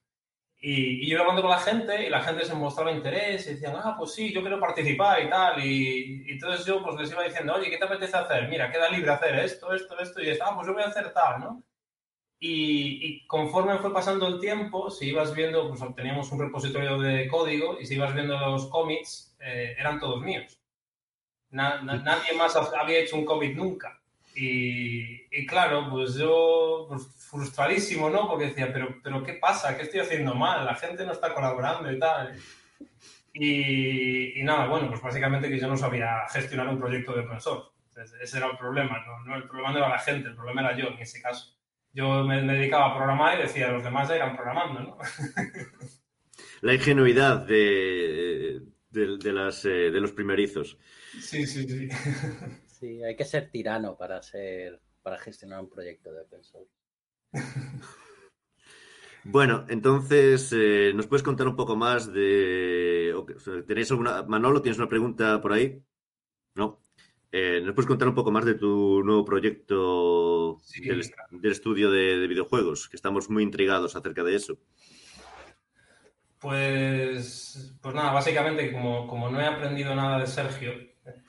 Y, 0.60 1.04
y 1.04 1.10
yo 1.10 1.20
hablando 1.20 1.42
con 1.42 1.52
la 1.52 1.60
gente 1.60 2.06
y 2.06 2.10
la 2.10 2.20
gente 2.20 2.44
se 2.44 2.54
mostraba 2.54 2.90
interés 2.90 3.46
y 3.46 3.50
decían, 3.54 3.74
ah, 3.76 3.94
pues 3.96 4.12
sí, 4.12 4.32
yo 4.32 4.40
quiero 4.40 4.58
participar 4.58 5.22
y 5.22 5.30
tal. 5.30 5.64
Y, 5.64 6.26
entonces 6.32 6.66
yo 6.66 6.82
pues 6.82 6.96
les 6.96 7.12
iba 7.12 7.22
diciendo, 7.22 7.54
oye, 7.54 7.70
¿qué 7.70 7.78
te 7.78 7.84
apetece 7.84 8.16
hacer? 8.16 8.48
Mira, 8.48 8.70
queda 8.70 8.90
libre 8.90 9.10
hacer 9.12 9.36
esto, 9.36 9.72
esto, 9.72 9.98
esto. 10.00 10.20
Y 10.22 10.30
estaba, 10.30 10.52
ah, 10.52 10.54
pues 10.56 10.66
yo 10.66 10.74
voy 10.74 10.82
a 10.82 10.86
hacer 10.86 11.12
tal, 11.12 11.40
¿no? 11.40 11.62
Y, 12.40 13.00
y 13.06 13.26
conforme 13.26 13.78
fue 13.78 13.92
pasando 13.92 14.26
el 14.28 14.40
tiempo, 14.40 14.90
si 14.90 15.08
ibas 15.08 15.34
viendo, 15.34 15.68
pues 15.68 15.94
teníamos 15.94 16.30
un 16.32 16.40
repositorio 16.40 16.98
de 16.98 17.28
código 17.28 17.80
y 17.80 17.86
si 17.86 17.94
ibas 17.94 18.14
viendo 18.14 18.38
los 18.38 18.66
commits, 18.66 19.36
eh, 19.40 19.74
eran 19.78 19.98
todos 20.00 20.20
míos. 20.22 20.57
Na- 21.50 21.80
na- 21.82 22.02
nadie 22.02 22.32
más 22.36 22.54
ha- 22.56 22.80
había 22.80 23.00
hecho 23.00 23.16
un 23.16 23.24
commit 23.24 23.56
nunca. 23.56 24.00
Y, 24.34 25.26
y 25.36 25.46
claro, 25.46 25.88
pues 25.90 26.14
yo 26.14 26.86
pues, 26.88 27.06
frustradísimo, 27.30 28.08
¿no? 28.10 28.28
Porque 28.28 28.46
decía, 28.46 28.72
pero, 28.72 28.96
pero 29.02 29.22
¿qué 29.24 29.34
pasa? 29.34 29.76
¿Qué 29.76 29.82
estoy 29.84 30.00
haciendo 30.00 30.34
mal? 30.34 30.64
La 30.64 30.74
gente 30.76 31.04
no 31.04 31.12
está 31.12 31.34
colaborando 31.34 31.90
y 31.90 31.98
tal. 31.98 32.36
Y, 33.32 34.40
y 34.40 34.42
nada, 34.44 34.66
bueno, 34.66 34.88
pues 34.88 35.00
básicamente 35.02 35.48
que 35.48 35.58
yo 35.58 35.68
no 35.68 35.76
sabía 35.76 36.26
gestionar 36.32 36.68
un 36.68 36.78
proyecto 36.78 37.12
de 37.12 37.20
open 37.22 37.40
source. 37.40 37.68
Entonces, 37.88 38.20
ese 38.20 38.38
era 38.38 38.46
el 38.48 38.56
problema, 38.58 39.04
¿no? 39.06 39.24
No, 39.24 39.36
El 39.36 39.44
problema 39.44 39.72
no 39.72 39.78
era 39.78 39.88
la 39.88 39.98
gente, 39.98 40.28
el 40.28 40.34
problema 40.36 40.60
era 40.62 40.76
yo 40.76 40.88
en 40.88 40.98
ese 40.98 41.20
caso. 41.20 41.54
Yo 41.92 42.24
me, 42.24 42.40
me 42.42 42.54
dedicaba 42.54 42.86
a 42.92 42.96
programar 42.96 43.38
y 43.38 43.42
decía, 43.42 43.68
los 43.72 43.82
demás 43.82 44.08
ya 44.08 44.16
irán 44.16 44.36
programando, 44.36 44.80
¿no? 44.80 44.98
La 46.60 46.74
ingenuidad 46.74 47.38
de, 47.46 48.60
de, 48.90 49.18
de 49.18 49.32
las, 49.32 49.64
eh, 49.64 49.90
de 49.90 50.00
los 50.00 50.12
primerizos. 50.12 50.76
Sí, 51.20 51.46
sí, 51.46 51.66
sí. 51.68 51.88
Sí, 52.66 53.02
hay 53.02 53.16
que 53.16 53.24
ser 53.24 53.50
tirano 53.50 53.96
para 53.96 54.22
ser 54.22 54.80
para 55.02 55.18
gestionar 55.18 55.60
un 55.60 55.68
proyecto 55.68 56.12
de 56.12 56.20
open 56.20 56.44
source. 56.44 56.72
Bueno, 59.24 59.66
entonces, 59.68 60.50
eh, 60.56 60.92
¿nos 60.94 61.06
puedes 61.06 61.22
contar 61.22 61.48
un 61.48 61.56
poco 61.56 61.76
más 61.76 62.10
de... 62.12 63.14
¿Tenéis 63.66 63.90
alguna... 63.90 64.22
Manolo, 64.22 64.62
¿tienes 64.62 64.78
una 64.78 64.88
pregunta 64.88 65.40
por 65.40 65.52
ahí? 65.52 65.82
¿No? 66.54 66.80
Eh, 67.30 67.60
¿Nos 67.62 67.74
puedes 67.74 67.88
contar 67.88 68.08
un 68.08 68.14
poco 68.14 68.30
más 68.30 68.46
de 68.46 68.54
tu 68.54 69.02
nuevo 69.04 69.24
proyecto 69.24 70.58
Sí, 70.62 70.80
del, 70.80 71.02
claro. 71.10 71.28
del 71.30 71.52
estudio 71.52 71.90
de, 71.90 72.18
de 72.18 72.26
videojuegos? 72.26 72.88
Que 72.88 72.96
estamos 72.96 73.28
muy 73.28 73.42
intrigados 73.42 73.96
acerca 73.96 74.22
de 74.22 74.36
eso. 74.36 74.58
Pues, 76.38 77.76
pues 77.82 77.94
nada, 77.94 78.12
básicamente 78.12 78.72
como, 78.72 79.08
como 79.08 79.28
no 79.28 79.40
he 79.40 79.46
aprendido 79.46 79.94
nada 79.94 80.20
de 80.20 80.26
Sergio, 80.26 80.72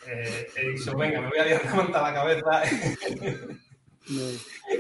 eh, 0.07 0.47
he 0.55 0.69
dicho, 0.69 0.95
venga, 0.97 1.21
me 1.21 1.29
voy 1.29 1.39
a 1.39 1.45
liar 1.45 1.65
la 1.65 1.73
manta 1.75 1.99
a 1.99 2.11
la 2.11 2.13
cabeza 2.13 2.63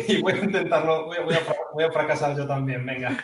y 0.07 0.21
voy 0.21 0.33
a 0.33 0.37
intentarlo, 0.37 1.05
voy 1.05 1.17
a, 1.17 1.21
voy 1.21 1.33
a 1.35 1.39
fra- 1.39 1.55
voy 1.73 1.83
a 1.83 1.91
fracasar 1.91 2.35
yo 2.37 2.47
también, 2.47 2.85
venga. 2.85 3.17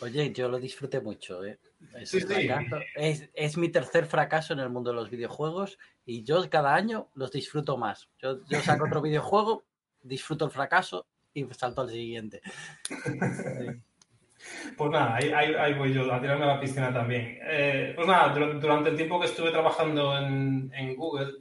Oye, 0.00 0.32
yo 0.32 0.48
lo 0.48 0.58
disfruté 0.58 1.00
mucho, 1.00 1.44
¿eh? 1.44 1.58
Sí, 2.04 2.16
Ese 2.18 2.20
sí. 2.20 2.26
fracaso- 2.26 2.80
Es, 2.94 3.28
es 3.34 3.56
mi 3.56 3.68
tercer 3.70 4.06
fracaso 4.06 4.52
en 4.52 4.60
el 4.60 4.68
mundo 4.70 4.90
de 4.90 4.96
los 4.96 5.10
videojuegos 5.10 5.78
y 6.04 6.22
yo 6.24 6.48
cada 6.50 6.74
año 6.74 7.08
los 7.14 7.30
disfruto 7.32 7.76
más. 7.76 8.08
Yo, 8.20 8.44
yo 8.46 8.60
saco 8.60 8.84
otro 8.86 9.00
videojuego, 9.02 9.64
disfruto 10.02 10.44
el 10.44 10.50
fracaso 10.50 11.06
y 11.32 11.44
salto 11.54 11.82
al 11.82 11.90
siguiente. 11.90 12.40
Pues 14.76 14.90
nada, 14.90 15.16
ahí, 15.16 15.32
ahí- 15.32 15.54
ahí 15.54 15.74
voy 15.74 15.92
yo 15.92 16.12
a 16.12 16.20
tirarme 16.20 16.44
a 16.44 16.48
la 16.54 16.60
piscina 16.60 16.92
también. 16.92 17.38
Eh, 17.42 17.92
pues 17.94 18.06
nada, 18.06 18.34
dur- 18.34 18.58
durante 18.60 18.90
el 18.90 18.96
tiempo 18.96 19.18
que 19.20 19.26
estuve 19.26 19.50
trabajando 19.50 20.16
en, 20.18 20.70
en 20.74 20.94
Google, 20.96 21.32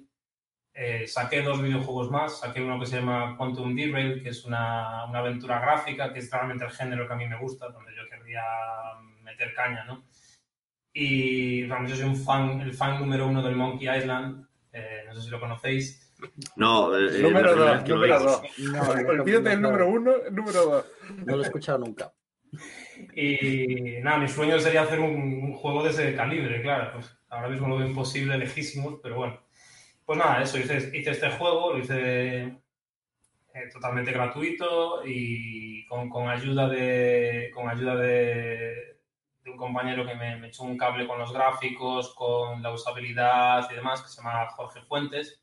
eh, 0.73 1.05
saqué 1.07 1.41
dos 1.41 1.61
videojuegos 1.61 2.09
más. 2.11 2.39
Saqué 2.39 2.61
uno 2.61 2.79
que 2.79 2.85
se 2.85 2.97
llama 2.97 3.35
Quantum 3.37 3.75
Derail, 3.75 4.21
que 4.23 4.29
es 4.29 4.43
una, 4.45 5.05
una 5.05 5.19
aventura 5.19 5.59
gráfica, 5.59 6.11
que 6.13 6.19
es 6.19 6.31
realmente 6.31 6.65
el 6.65 6.71
género 6.71 7.07
que 7.07 7.13
a 7.13 7.17
mí 7.17 7.27
me 7.27 7.39
gusta, 7.39 7.69
donde 7.69 7.91
yo 7.95 8.07
querría 8.09 8.41
meter 9.23 9.53
caña, 9.53 9.83
¿no? 9.85 10.03
Y 10.93 11.65
vamos, 11.67 11.89
yo 11.89 11.95
soy 11.95 12.05
un 12.05 12.15
fan, 12.17 12.61
el 12.61 12.73
fan 12.73 12.99
número 12.99 13.27
uno 13.27 13.41
del 13.41 13.55
Monkey 13.55 13.87
Island. 13.97 14.45
eh, 14.71 15.03
no 15.07 15.13
sé 15.15 15.21
si 15.23 15.29
lo 15.29 15.39
conocéis. 15.39 16.13
No, 16.55 16.95
eh, 16.97 17.09
eh, 17.17 17.21
número 17.21 17.51
primera 17.51 17.71
vez 17.73 17.79
2, 17.79 17.83
que 17.83 17.89
lo 17.89 17.95
número 17.95 18.15
oímos. 18.17 18.41
2. 18.41 18.59
No, 18.59 19.21
Olvídate 19.21 19.49
del 19.49 19.61
número 19.61 19.87
1, 19.89 20.11
número 20.31 20.63
2. 20.65 20.85
No 21.25 21.35
lo 21.35 21.43
he 21.43 21.45
escuchado 21.45 21.77
nunca. 21.79 22.11
Y 23.15 24.01
nada, 24.01 24.17
mi 24.17 24.27
sueño 24.27 24.59
sería 24.59 24.83
hacer 24.83 24.99
un, 24.99 25.15
un 25.43 25.53
juego 25.53 25.83
de 25.83 25.91
ese 25.91 26.15
calibre, 26.15 26.61
claro. 26.61 26.93
Pues 26.93 27.17
ahora 27.29 27.49
mismo 27.49 27.67
lo 27.67 27.77
veo 27.77 27.87
imposible, 27.87 28.37
lejísimos, 28.37 28.99
pero 29.01 29.15
bueno. 29.17 29.39
Pues 30.05 30.19
nada, 30.19 30.41
eso, 30.43 30.57
hice, 30.59 30.77
hice 30.97 31.11
este 31.11 31.29
juego, 31.31 31.73
lo 31.73 31.79
hice 31.79 32.41
eh, 33.53 33.69
totalmente 33.71 34.11
gratuito 34.11 35.01
y 35.05 35.85
con, 35.87 36.09
con 36.09 36.27
ayuda 36.29 36.67
de 36.67 37.51
con 37.53 37.69
ayuda 37.69 37.95
de, 37.95 38.97
de 39.43 39.51
un 39.51 39.57
compañero 39.57 40.05
que 40.05 40.15
me, 40.15 40.37
me 40.37 40.47
echó 40.47 40.63
un 40.63 40.77
cable 40.77 41.07
con 41.07 41.19
los 41.19 41.31
gráficos, 41.31 42.13
con 42.15 42.61
la 42.61 42.71
usabilidad 42.71 43.69
y 43.71 43.75
demás, 43.75 44.01
que 44.01 44.09
se 44.09 44.17
llama 44.17 44.49
Jorge 44.49 44.81
Fuentes. 44.81 45.41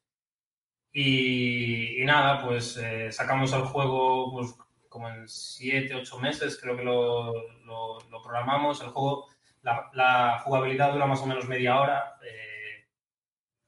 Y, 0.92 2.02
y 2.02 2.04
nada, 2.04 2.44
pues 2.44 2.76
eh, 2.76 3.12
sacamos 3.12 3.52
el 3.52 3.62
juego 3.62 4.32
pues, 4.32 4.54
como 4.90 5.08
en 5.08 5.26
7, 5.26 5.94
8 5.94 6.18
meses, 6.18 6.58
creo 6.60 6.76
que 6.76 6.82
lo, 6.84 7.32
lo- 7.64 7.98
lo 8.10 8.22
programamos. 8.22 8.82
El 8.82 8.88
juego, 8.90 9.28
la, 9.62 9.88
la 9.94 10.38
jugabilidad 10.44 10.92
dura 10.92 11.06
más 11.06 11.22
o 11.22 11.26
menos 11.26 11.48
media 11.48 11.80
hora, 11.80 12.16
eh, 12.22 12.86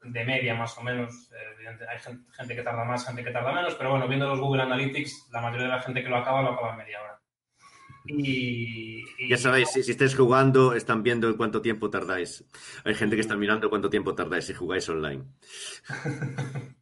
de 0.03 0.25
media 0.25 0.55
más 0.55 0.77
o 0.77 0.83
menos. 0.83 1.31
Eh, 1.33 1.87
hay 1.89 1.99
gente, 2.01 2.25
gente 2.33 2.57
que 2.57 2.63
tarda 2.63 2.85
más, 2.85 3.07
gente 3.07 3.25
que 3.25 3.31
tarda 3.31 3.53
menos, 3.53 3.75
pero 3.77 3.91
bueno, 3.91 4.07
viendo 4.09 4.27
los 4.29 4.41
Google 4.41 4.63
Analytics, 4.63 5.29
la 5.33 5.41
mayoría 5.41 5.67
de 5.69 5.73
la 5.73 5.81
gente 5.83 6.03
que 6.03 6.09
lo 6.11 6.17
acaba, 6.19 6.43
lo 6.43 6.51
acaba 6.51 6.73
en 6.73 6.79
media 6.79 7.01
hora. 7.01 7.19
Y, 8.05 9.05
y- 9.19 9.29
Ya 9.31 9.37
sabéis, 9.37 9.71
si, 9.71 9.85
si 9.85 9.93
estáis 9.93 10.17
jugando, 10.17 10.75
están 10.75 11.05
viendo 11.05 11.29
en 11.29 11.37
cuánto 11.37 11.63
tiempo 11.63 11.89
tardáis. 11.89 12.45
Hay 12.85 12.95
gente 12.97 13.15
que 13.15 13.23
está 13.23 13.37
mirando 13.37 13.71
cuánto 13.71 13.89
tiempo 13.91 14.15
tardáis 14.17 14.45
si 14.47 14.55
jugáis 14.55 14.89
online. 14.89 15.25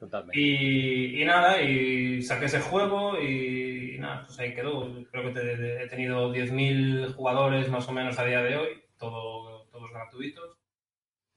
Totalmente. 0.00 0.40
Y, 0.40 1.22
y 1.22 1.24
nada, 1.26 1.60
y 1.62 2.22
saqué 2.22 2.46
ese 2.46 2.60
juego 2.60 3.20
y, 3.20 3.98
nada, 3.98 4.22
pues 4.26 4.38
ahí 4.40 4.54
quedó. 4.54 4.88
Creo 5.10 5.24
que 5.24 5.30
te- 5.40 5.82
he 5.84 5.88
tenido 5.88 6.32
10.000 6.32 7.12
jugadores 7.14 7.68
más 7.68 7.86
o 7.88 7.92
menos 7.92 8.18
a 8.18 8.24
día 8.24 8.42
de 8.42 8.56
hoy, 8.56 8.82
todo, 8.98 9.66
todos 9.70 9.90
gratuitos. 9.92 10.56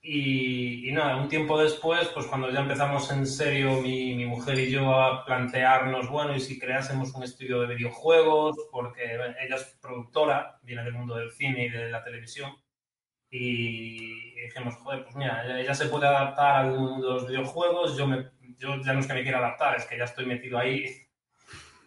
Y, 0.01 0.89
y 0.89 0.93
nada, 0.93 1.17
un 1.17 1.29
tiempo 1.29 1.61
después, 1.61 2.09
pues 2.13 2.27
cuando 2.27 2.51
ya 2.51 2.61
empezamos 2.61 3.11
en 3.11 3.25
serio 3.27 3.81
mi, 3.81 4.15
mi 4.15 4.25
mujer 4.25 4.59
y 4.59 4.71
yo 4.71 4.93
a 4.95 5.25
plantearnos, 5.25 6.09
bueno, 6.09 6.35
y 6.35 6.41
si 6.41 6.59
creásemos 6.59 7.13
un 7.15 7.23
estudio 7.23 7.61
de 7.61 7.75
videojuegos, 7.75 8.55
porque 8.71 9.03
ella 9.15 9.55
es 9.57 9.77
productora, 9.81 10.59
viene 10.63 10.83
del 10.83 10.93
mundo 10.93 11.15
del 11.15 11.31
cine 11.31 11.65
y 11.67 11.69
de 11.69 11.89
la 11.91 12.03
televisión, 12.03 12.53
y 13.35 14.35
dijimos, 14.43 14.75
joder, 14.75 15.03
pues 15.03 15.15
mira, 15.15 15.59
ella, 15.59 15.73
se 15.73 15.87
puede 15.87 16.05
adaptar 16.05 16.71
de 16.71 16.77
los 16.77 17.27
videojuegos, 17.27 17.97
yo, 17.97 18.05
me, 18.05 18.29
yo 18.59 18.79
ya 18.83 18.93
no 18.93 18.99
es 18.99 19.07
que 19.07 19.13
me 19.15 19.23
quiera 19.23 19.39
adaptar, 19.39 19.75
es 19.75 19.85
que 19.85 19.97
ya 19.97 20.03
estoy 20.03 20.27
metido 20.27 20.59
ahí. 20.59 20.85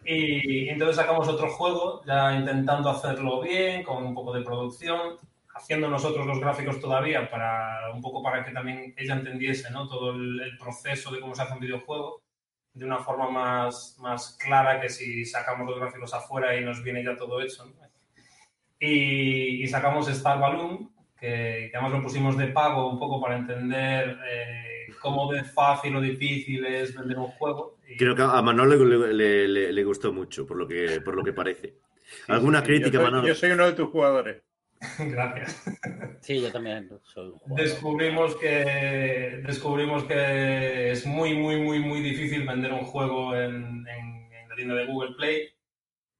Y 0.03 0.67
entonces 0.67 0.97
sacamos 0.97 1.25
otro 1.29 1.49
juego, 1.49 2.03
ya 2.05 2.35
intentando 2.35 2.89
hacerlo 2.89 3.41
bien, 3.41 3.83
con 3.83 4.03
un 4.05 4.13
poco 4.13 4.33
de 4.33 4.43
producción, 4.43 5.15
haciendo 5.55 5.89
nosotros 5.89 6.27
los 6.27 6.41
gráficos 6.41 6.81
todavía, 6.81 7.29
para 7.31 7.91
un 7.93 8.01
poco 8.01 8.21
para 8.21 8.43
que 8.43 8.51
también 8.51 8.93
ella 8.97 9.15
entendiese 9.15 9.71
¿no? 9.71 9.87
todo 9.87 10.11
el, 10.11 10.41
el 10.41 10.57
proceso 10.57 11.11
de 11.11 11.21
cómo 11.21 11.33
se 11.33 11.43
hace 11.43 11.53
un 11.53 11.61
videojuego 11.61 12.23
de 12.73 12.85
una 12.85 12.99
forma 12.99 13.29
más, 13.29 13.95
más 13.99 14.37
clara 14.37 14.81
que 14.81 14.89
si 14.89 15.23
sacamos 15.23 15.65
los 15.65 15.79
gráficos 15.79 16.13
afuera 16.13 16.57
y 16.57 16.63
nos 16.65 16.83
viene 16.83 17.05
ya 17.05 17.15
todo 17.15 17.41
hecho. 17.41 17.65
¿no? 17.65 17.73
Y, 18.79 19.63
y 19.63 19.67
sacamos 19.67 20.09
Star 20.09 20.39
Balloon, 20.39 20.96
que, 21.19 21.69
que 21.69 21.71
además 21.73 21.91
lo 21.93 22.03
pusimos 22.03 22.37
de 22.37 22.47
pago 22.47 22.89
un 22.89 22.99
poco 22.99 23.21
para 23.21 23.37
entender 23.37 24.17
eh, 24.29 24.87
cómo 25.01 25.31
de 25.31 25.43
fácil 25.43 25.95
o 25.95 26.01
difícil 26.01 26.65
es 26.65 26.95
vender 26.95 27.17
un 27.17 27.27
juego. 27.27 27.77
Y- 27.87 27.97
Creo 27.97 28.15
que 28.15 28.21
a 28.21 28.41
Manolo 28.41 28.75
le, 28.85 29.13
le- 29.13 29.47
le- 29.47 29.73
le 29.73 29.83
gustó 29.83 30.13
mucho, 30.13 30.45
por 30.45 30.57
lo 30.57 30.67
que, 30.67 31.01
por 31.01 31.15
lo 31.15 31.23
que 31.23 31.33
parece. 31.33 31.75
¿Alguna 32.27 32.63
crítica, 32.63 32.89
yo 32.91 32.99
soy, 32.99 33.05
Manolo? 33.05 33.27
yo 33.27 33.35
soy 33.35 33.51
uno 33.51 33.65
de 33.65 33.73
tus 33.73 33.89
jugadores. 33.89 34.41
Gracias. 34.99 35.63
Sí, 36.21 36.39
yo 36.41 36.51
también 36.51 36.89
soy 37.03 37.29
un 37.29 37.39
jugador. 37.39 37.63
Descubrimos 37.67 38.35
que, 38.35 39.41
descubrimos 39.45 40.03
que 40.03 40.91
es 40.91 41.05
muy, 41.05 41.33
muy, 41.33 41.59
muy, 41.59 41.79
muy 41.79 42.01
difícil 42.01 42.45
vender 42.47 42.71
un 42.73 42.85
juego 42.85 43.35
en, 43.35 43.85
en- 43.87 44.31
en 44.33 44.49
la 44.49 44.55
tienda 44.55 44.75
de 44.75 44.85
Google 44.85 45.15
Play, 45.17 45.49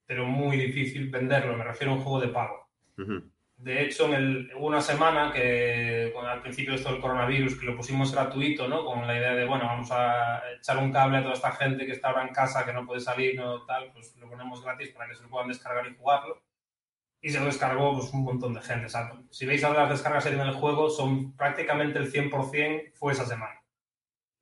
pero 0.08 0.26
muy 0.26 0.58
difícil 0.58 1.10
venderlo, 1.10 1.56
me 1.56 1.64
refiero 1.64 1.92
a 1.94 1.96
un 1.96 2.02
juego 2.02 2.20
de 2.22 2.28
pago. 2.30 2.68
Ujú. 2.98 3.24
De 3.58 3.84
hecho, 3.84 4.14
en 4.14 4.52
una 4.56 4.82
semana 4.82 5.32
que, 5.34 6.14
al 6.16 6.42
principio 6.42 6.74
de 6.74 6.78
esto 6.78 6.92
del 6.92 7.02
coronavirus, 7.02 7.60
que 7.60 7.66
lo 7.66 7.76
pusimos 7.76 8.14
gratuito, 8.14 8.68
¿no? 8.68 8.86
Con 8.86 9.08
la 9.08 9.18
idea 9.18 9.34
de, 9.34 9.46
bueno, 9.46 9.66
vamos 9.66 9.90
a 9.92 10.44
echar 10.56 10.78
un 10.78 10.92
cable 10.92 11.18
a 11.18 11.22
toda 11.24 11.34
esta 11.34 11.52
gente 11.54 11.88
que 11.88 11.94
está 11.94 12.10
ahora 12.10 12.28
en 12.28 12.34
casa, 12.34 12.64
que 12.66 12.74
no 12.74 12.86
puede 12.86 13.02
salir, 13.02 13.36
no 13.36 13.66
tal, 13.66 13.92
pues 13.94 14.16
lo 14.18 14.30
ponemos 14.30 14.64
gratis 14.64 14.90
para 14.90 15.10
que 15.10 15.16
se 15.16 15.24
lo 15.24 15.30
puedan 15.30 15.48
descargar 15.48 15.88
y 15.88 15.96
jugarlo. 15.96 16.44
Y 17.20 17.32
se 17.32 17.40
lo 17.40 17.48
descargó 17.48 17.96
pues, 17.96 18.14
un 18.14 18.24
montón 18.24 18.54
de 18.54 18.62
gente. 18.62 18.86
O 18.86 18.90
sea, 18.90 19.12
si 19.32 19.48
veis 19.48 19.64
ahora 19.64 19.82
las 19.82 19.90
descargas 19.90 20.24
tiene 20.26 20.44
el 20.44 20.54
juego, 20.54 20.92
son 20.92 21.36
prácticamente 21.36 21.98
el 21.98 22.12
100% 22.12 22.94
fue 22.94 23.14
esa 23.14 23.26
semana. 23.26 23.60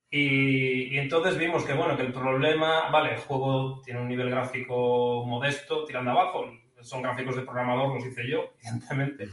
Y, 0.10 0.93
y 0.93 0.97
entonces 0.99 1.38
vimos 1.38 1.63
que, 1.63 1.73
bueno, 1.73 1.95
que 1.95 2.04
el 2.04 2.13
problema, 2.13 2.89
vale, 2.89 3.13
el 3.13 3.19
juego 3.19 3.82
tiene 3.82 4.01
un 4.01 4.10
nivel 4.10 4.30
gráfico 4.30 5.25
modesto, 5.25 5.86
tirando 5.86 6.12
abajo, 6.12 6.51
son 6.86 7.02
gráficos 7.02 7.36
de 7.36 7.41
programador, 7.41 7.95
los 7.95 8.06
hice 8.06 8.30
yo, 8.30 8.54
evidentemente, 8.62 9.30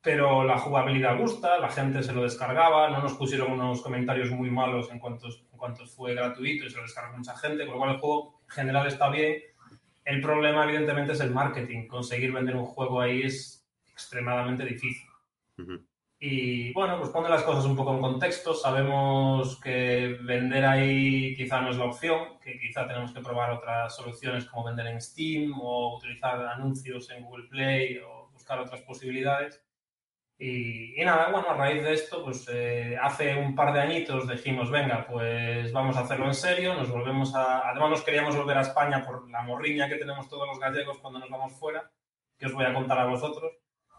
pero 0.00 0.44
la 0.44 0.58
jugabilidad 0.58 1.18
gusta, 1.18 1.58
la 1.58 1.68
gente 1.68 2.02
se 2.02 2.12
lo 2.12 2.22
descargaba, 2.22 2.90
no 2.90 3.00
nos 3.02 3.14
pusieron 3.14 3.52
unos 3.52 3.82
comentarios 3.82 4.30
muy 4.30 4.50
malos 4.50 4.90
en 4.90 4.98
cuanto, 4.98 5.26
en 5.26 5.58
cuanto 5.58 5.86
fue 5.86 6.14
gratuito 6.14 6.64
y 6.64 6.70
se 6.70 6.76
lo 6.76 6.82
descargó 6.82 7.16
mucha 7.16 7.36
gente, 7.36 7.64
con 7.66 7.74
lo 7.74 7.78
cual 7.80 7.94
el 7.94 8.00
juego 8.00 8.40
en 8.44 8.50
general 8.50 8.86
está 8.86 9.10
bien. 9.10 9.42
El 10.04 10.20
problema, 10.20 10.62
evidentemente, 10.64 11.12
es 11.12 11.20
el 11.20 11.32
marketing. 11.32 11.88
Conseguir 11.88 12.32
vender 12.32 12.54
un 12.54 12.66
juego 12.66 13.00
ahí 13.00 13.22
es 13.22 13.68
extremadamente 13.90 14.64
difícil. 14.64 15.08
Ujú. 15.58 15.84
Y 16.18 16.72
bueno, 16.72 16.98
pues 16.98 17.10
pone 17.10 17.28
las 17.28 17.42
cosas 17.42 17.66
un 17.66 17.76
poco 17.76 17.94
en 17.94 18.00
contexto. 18.00 18.54
Sabemos 18.54 19.60
que 19.60 20.16
vender 20.22 20.64
ahí 20.64 21.36
quizá 21.36 21.60
no 21.60 21.70
es 21.70 21.76
la 21.76 21.84
opción, 21.84 22.38
que 22.40 22.58
quizá 22.58 22.86
tenemos 22.86 23.12
que 23.12 23.20
probar 23.20 23.50
otras 23.50 23.94
soluciones 23.94 24.46
como 24.46 24.64
vender 24.64 24.86
en 24.86 25.00
Steam 25.00 25.52
o 25.60 25.96
utilizar 25.96 26.40
anuncios 26.46 27.10
en 27.10 27.24
Google 27.24 27.48
Play 27.48 27.98
o 27.98 28.30
buscar 28.32 28.58
otras 28.60 28.80
posibilidades. 28.82 29.62
Y, 30.38 31.00
y 31.00 31.04
nada, 31.04 31.30
bueno, 31.30 31.50
a 31.50 31.54
raíz 31.54 31.82
de 31.82 31.94
esto, 31.94 32.22
pues 32.22 32.46
eh, 32.50 32.96
hace 33.00 33.34
un 33.36 33.54
par 33.54 33.72
de 33.72 33.80
añitos 33.80 34.28
dijimos, 34.28 34.70
venga, 34.70 35.06
pues 35.06 35.72
vamos 35.72 35.96
a 35.96 36.00
hacerlo 36.00 36.26
en 36.26 36.34
serio, 36.34 36.74
nos 36.74 36.90
volvemos 36.90 37.34
a... 37.34 37.70
Además 37.70 37.90
nos 37.90 38.02
queríamos 38.02 38.36
volver 38.36 38.58
a 38.58 38.62
España 38.62 39.02
por 39.02 39.30
la 39.30 39.42
morriña 39.42 39.88
que 39.88 39.96
tenemos 39.96 40.28
todos 40.28 40.46
los 40.46 40.58
gallegos 40.58 40.98
cuando 40.98 41.18
nos 41.20 41.30
vamos 41.30 41.52
fuera, 41.54 41.90
que 42.38 42.46
os 42.46 42.52
voy 42.52 42.64
a 42.64 42.74
contar 42.74 42.98
a 42.98 43.06
vosotros. 43.06 43.52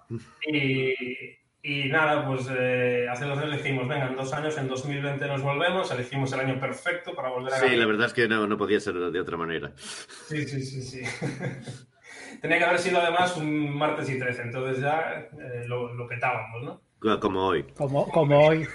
Y, 0.50 1.37
y 1.62 1.86
nada, 1.90 2.26
pues 2.26 2.48
eh, 2.50 3.08
hace 3.10 3.26
dos 3.26 3.38
años 3.38 3.58
dijimos, 3.58 3.88
venga, 3.88 4.08
en 4.08 4.16
dos 4.16 4.32
años, 4.34 4.58
en 4.58 4.68
2020 4.68 5.28
nos 5.28 5.42
volvemos, 5.42 5.92
elegimos 5.92 6.32
el 6.34 6.40
año 6.42 6.60
perfecto 6.60 7.14
para 7.16 7.30
volver 7.30 7.54
a 7.54 7.58
Sí, 7.58 7.76
la 7.76 7.86
verdad 7.86 8.08
es 8.08 8.14
que 8.14 8.28
no, 8.28 8.48
no 8.48 8.58
podía 8.58 8.80
ser 8.80 8.96
de 8.96 9.20
otra 9.20 9.38
manera. 9.38 9.74
Sí, 9.76 10.46
sí, 10.48 10.62
sí, 10.62 10.82
sí. 10.82 11.02
Tenía 12.42 12.60
que 12.60 12.66
haber 12.66 12.80
sido 12.80 13.00
además 13.00 13.36
un 13.38 13.76
martes 13.76 14.10
y 14.10 14.20
13, 14.20 14.44
entonces 14.44 14.82
ya 14.82 15.28
eh, 15.40 15.66
lo, 15.68 15.94
lo 15.94 16.08
petábamos, 16.08 16.64
¿no? 16.64 16.87
Como 17.22 17.48
hoy. 17.48 17.64
Como, 17.76 18.08
como 18.10 18.48
hoy. 18.48 18.68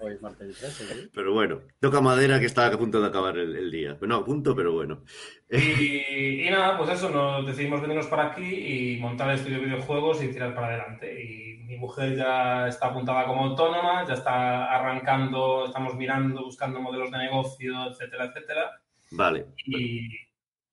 Hoy 0.00 0.12
es 0.12 0.22
martes 0.22 0.58
13, 0.58 0.84
¿sí? 0.84 1.10
Pero 1.14 1.32
bueno, 1.32 1.60
toca 1.80 2.00
madera 2.00 2.40
que 2.40 2.46
está 2.46 2.66
a 2.66 2.78
punto 2.78 3.00
de 3.00 3.08
acabar 3.08 3.38
el, 3.38 3.56
el 3.56 3.70
día. 3.70 3.96
No, 4.00 4.16
a 4.16 4.24
punto, 4.24 4.54
pero 4.54 4.72
bueno. 4.72 5.02
Y, 5.50 6.46
y 6.46 6.50
nada, 6.50 6.76
pues 6.76 6.90
eso, 6.90 7.10
nos 7.10 7.46
decidimos 7.46 7.80
venirnos 7.80 8.06
para 8.06 8.26
aquí 8.26 8.96
y 8.96 9.00
montar 9.00 9.30
el 9.30 9.36
estudio 9.36 9.58
de 9.58 9.66
videojuegos 9.66 10.22
y 10.22 10.28
tirar 10.28 10.54
para 10.54 10.68
adelante. 10.68 11.24
Y 11.24 11.58
mi 11.64 11.76
mujer 11.76 12.16
ya 12.16 12.68
está 12.68 12.88
apuntada 12.88 13.26
como 13.26 13.44
autónoma, 13.44 14.06
ya 14.06 14.14
está 14.14 14.66
arrancando, 14.74 15.66
estamos 15.66 15.94
mirando, 15.94 16.44
buscando 16.44 16.80
modelos 16.80 17.10
de 17.10 17.18
negocio, 17.18 17.90
etcétera, 17.90 18.26
etcétera. 18.26 18.80
Vale. 19.10 19.46
Y 19.66 20.08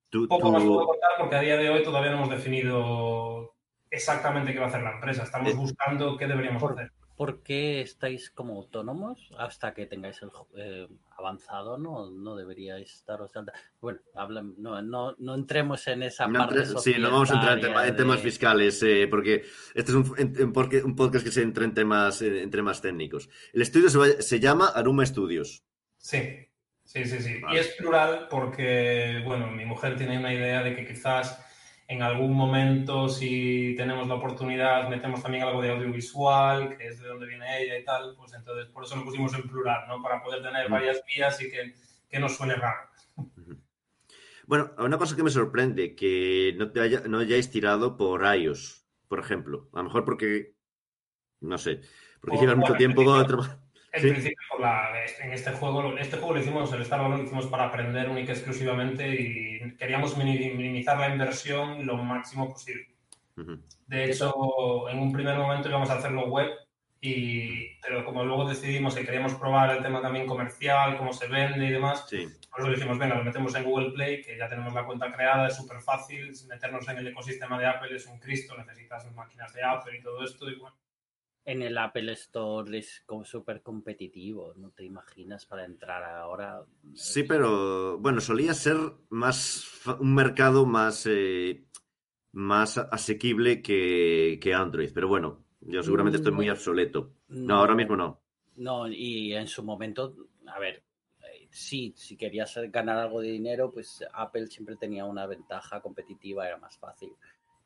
Tú, 0.09 0.27
poco 0.27 0.51
más 0.51 0.63
puedo 0.63 0.85
contar 0.85 1.09
porque 1.19 1.35
a 1.35 1.41
día 1.41 1.57
de 1.57 1.69
hoy 1.69 1.83
todavía 1.83 2.11
no 2.11 2.17
hemos 2.17 2.29
definido 2.29 3.54
exactamente 3.95 4.53
qué 4.53 4.59
va 4.59 4.65
a 4.65 4.69
hacer 4.69 4.81
la 4.83 4.93
empresa. 4.93 5.23
Estamos 5.23 5.55
buscando 5.55 6.17
qué 6.17 6.27
deberíamos 6.27 6.61
por- 6.61 6.73
hacer. 6.73 6.91
¿Por 7.15 7.43
qué 7.43 7.79
estáis 7.79 8.29
como 8.29 8.55
autónomos 8.57 9.31
hasta 9.39 9.73
que 9.73 9.85
tengáis 9.85 10.21
el 10.21 10.29
eh, 10.57 10.85
avanzado? 11.17 11.77
No, 11.77 12.09
no 12.11 12.35
deberíais 12.35 13.05
daros 13.07 13.31
de 13.31 13.39
alta. 13.39 13.53
Bueno, 13.79 13.99
hablan, 14.15 14.53
no, 14.57 14.81
no, 14.81 15.15
no 15.17 15.33
entremos 15.35 15.87
en 15.87 16.03
esa 16.03 16.27
No 16.27 16.39
parte 16.39 16.59
entre- 16.63 16.79
sí, 16.81 16.95
no 16.99 17.09
vamos 17.11 17.31
a 17.31 17.35
entrar 17.35 17.53
en, 17.53 17.61
tema- 17.61 17.71
en 17.73 17.87
societaria 17.87 17.95
temas 17.95 18.19
fiscales, 18.19 18.83
eh, 18.83 19.07
porque 19.09 19.45
este 19.73 19.91
es 19.91 19.95
un, 19.95 20.13
en- 20.17 20.33
en- 20.37 20.51
porque- 20.51 20.83
un 20.83 20.93
podcast 20.93 21.23
que 21.23 21.31
se 21.31 21.41
entra 21.41 21.63
en 21.63 21.73
temas, 21.73 22.21
eh, 22.21 22.43
en 22.43 22.51
temas 22.51 22.81
técnicos. 22.81 23.29
El 23.53 23.61
estudio 23.61 23.89
se, 23.89 23.97
va- 23.97 24.21
se 24.21 24.41
llama 24.41 24.67
Aruma 24.75 25.05
Studios. 25.05 25.63
Sí, 25.97 26.19
sí, 26.83 27.05
sí, 27.05 27.19
sí. 27.21 27.39
Vale. 27.39 27.55
Y 27.55 27.59
es 27.61 27.75
plural 27.77 28.27
porque, 28.29 29.21
bueno, 29.23 29.47
mi 29.51 29.63
mujer 29.63 29.95
tiene 29.95 30.19
una 30.19 30.33
idea 30.33 30.61
de 30.63 30.75
que 30.75 30.85
quizás 30.85 31.41
en 31.87 32.01
algún 32.01 32.33
momento, 32.33 33.07
si 33.09 33.75
tenemos 33.77 34.07
la 34.07 34.15
oportunidad, 34.15 34.89
metemos 34.89 35.21
también 35.21 35.43
algo 35.43 35.61
de 35.61 35.69
audiovisual, 35.71 36.77
que 36.77 36.87
es 36.87 36.99
de 37.01 37.07
donde 37.07 37.27
viene 37.27 37.61
ella 37.61 37.77
y 37.77 37.83
tal, 37.85 38.15
pues 38.17 38.33
entonces 38.33 38.65
por 38.67 38.83
eso 38.85 38.95
lo 38.95 39.05
pusimos 39.05 39.33
en 39.35 39.43
plural, 39.47 39.87
¿no? 39.87 40.01
Para 40.01 40.23
poder 40.23 40.41
tener 40.41 40.67
Mm. 40.67 40.71
varias 40.71 41.03
vías 41.05 41.39
y 41.41 41.49
que, 41.51 41.75
que 42.09 42.19
no 42.19 42.27
suene 42.27 42.55
raro. 42.55 42.89
Bueno, 44.47 44.71
una 44.77 44.97
cosa 44.97 45.15
que 45.15 45.23
me 45.23 45.29
sorprende, 45.31 45.95
que 45.95 46.53
no, 46.57 46.71
te 46.71 46.79
haya- 46.79 47.01
no 47.07 47.19
hayáis 47.19 47.49
tirado 47.49 47.97
por 47.97 48.23
iOS, 48.35 48.85
por 49.07 49.19
ejemplo. 49.19 49.69
A 49.73 49.77
lo 49.77 49.85
mejor 49.85 50.05
porque, 50.05 50.53
no 51.41 51.57
sé, 51.57 51.81
porque 52.21 52.37
Por- 52.37 52.41
llevas 52.41 52.57
mucho 52.57 52.73
tiempo 52.75 53.01
definición. 53.01 53.59
En 53.95 54.01
Sí. 54.01 54.09
principio, 54.09 54.37
por 54.51 54.59
la- 54.59 54.91
en 55.23 55.31
este 55.31 55.51
juego, 55.51 55.97
este 55.97 56.17
juego 56.17 56.33
lo 56.33 56.39
hicimos, 56.41 56.71
el 56.73 56.81
Star 56.81 57.01
Wars 57.01 57.17
lo 57.17 57.23
hicimos 57.23 57.47
para 57.47 57.65
aprender 57.65 58.09
única 58.09 58.31
y 58.33 58.35
exclusivamente 58.35 59.07
y 59.09 59.75
queríamos 59.77 60.17
mini- 60.17 60.51
minimizar 60.53 60.99
la 60.99 61.09
inversión 61.09 61.85
lo 61.85 61.95
máximo 61.97 62.49
posible. 62.51 62.87
De 63.87 64.05
hecho, 64.05 64.89
en 64.89 64.99
un 64.99 65.11
primer 65.13 65.37
momento 65.37 65.69
íbamos 65.69 65.89
a 65.89 65.95
hacerlo 65.97 66.27
web, 66.27 66.49
y, 67.01 67.77
pero 67.81 68.03
como 68.03 68.23
luego 68.23 68.49
decidimos 68.49 68.95
que 68.95 69.05
queríamos 69.05 69.35
probar 69.35 69.75
el 69.77 69.83
tema 69.83 70.01
también 70.01 70.25
comercial, 70.25 70.97
cómo 70.97 71.13
se 71.13 71.27
vende 71.27 71.65
y 71.67 71.69
demás, 71.71 72.05
Sí. 72.09 72.27
por 72.49 72.61
eso 72.61 72.71
dijimos, 72.71 72.97
venga, 72.97 73.15
lo 73.15 73.23
metemos 73.23 73.53
en 73.55 73.63
Google 73.63 73.91
Play, 73.91 74.23
que 74.23 74.37
ya 74.37 74.49
tenemos 74.49 74.73
la 74.73 74.85
cuenta 74.85 75.11
creada, 75.13 75.47
es 75.47 75.55
súper 75.55 75.79
fácil, 75.81 76.31
meternos 76.49 76.87
en 76.89 76.97
el 76.97 77.07
ecosistema 77.07 77.59
de 77.59 77.67
Apple 77.67 77.95
es 77.95 78.07
un 78.07 78.17
Cristo, 78.19 78.57
necesitas 78.57 79.09
máquinas 79.13 79.53
de 79.53 79.63
Apple 79.63 79.97
y 79.99 80.01
todo 80.01 80.23
esto, 80.23 80.49
y 80.49 80.55
bueno, 80.55 80.75
En 81.47 81.61
el 81.61 81.77
Apple 81.77 82.11
Store 82.13 82.77
es 82.77 83.03
como 83.05 83.23
súper 83.23 83.61
competitivo, 83.61 84.53
no 84.55 84.71
te 84.71 84.83
imaginas 84.83 85.45
para 85.45 85.63
entrar 85.63 86.03
ahora. 86.03 86.65
Sí, 86.95 87.21
pero 87.23 87.99
bueno, 87.99 88.19
solía 88.19 88.53
ser 88.55 88.77
más 89.09 89.63
un 89.99 90.15
mercado 90.15 90.65
más, 90.65 91.05
eh, 91.05 91.65
más 92.31 92.79
asequible 92.79 93.61
que, 93.61 94.39
que 94.41 94.53
Android. 94.55 94.89
Pero 94.91 95.07
bueno, 95.07 95.45
yo 95.61 95.83
seguramente 95.83 96.17
estoy 96.17 96.31
muy 96.31 96.47
No. 96.47 96.53
obsoleto. 96.53 97.13
No, 97.27 97.57
ahora 97.57 97.75
mismo 97.75 97.95
no. 97.95 98.21
No, 98.55 98.87
y 98.87 99.33
en 99.33 99.47
su 99.47 99.63
momento, 99.63 100.15
a 100.47 100.59
ver, 100.59 100.83
eh, 101.21 101.47
sí, 101.51 101.93
si 101.95 102.17
querías 102.17 102.57
ganar 102.71 102.97
algo 102.97 103.21
de 103.21 103.31
dinero, 103.31 103.71
pues 103.71 104.03
Apple 104.13 104.47
siempre 104.47 104.77
tenía 104.77 105.05
una 105.05 105.27
ventaja 105.27 105.79
competitiva, 105.81 106.47
era 106.47 106.57
más 106.57 106.75
fácil 106.77 107.09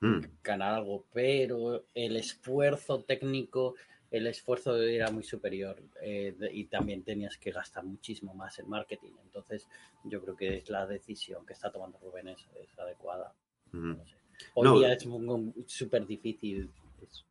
Mm, 0.02 0.20
ganar 0.44 0.76
algo, 0.76 1.06
pero 1.12 1.86
el 1.94 2.16
esfuerzo 2.16 3.04
técnico, 3.04 3.76
el 4.12 4.28
esfuerzo 4.28 4.78
era 4.82 5.12
muy 5.12 5.24
superior 5.24 5.82
eh, 6.02 6.34
y 6.54 6.66
también 6.66 7.04
tenías 7.04 7.38
que 7.38 7.52
gastar 7.52 7.84
muchísimo 7.84 8.34
más 8.34 8.58
en 8.60 8.70
marketing. 8.70 9.12
Entonces, 9.26 9.68
yo 10.06 10.22
creo 10.22 10.36
que 10.36 10.58
es 10.58 10.70
la 10.70 10.88
decisión 10.88 11.46
que 11.46 11.54
está 11.54 11.72
tomando 11.72 12.00
Rubén 12.00 12.30
es, 12.30 12.40
es 12.62 12.80
adecuada. 12.80 13.34
ujú. 13.74 13.88
No 13.98 14.06
sé. 14.06 14.16
Hoy 14.56 14.68
No. 14.68 14.78
día 14.80 14.94
es 14.94 15.08
súper 15.68 16.06
difícil. 16.08 16.70
es- 17.02 17.26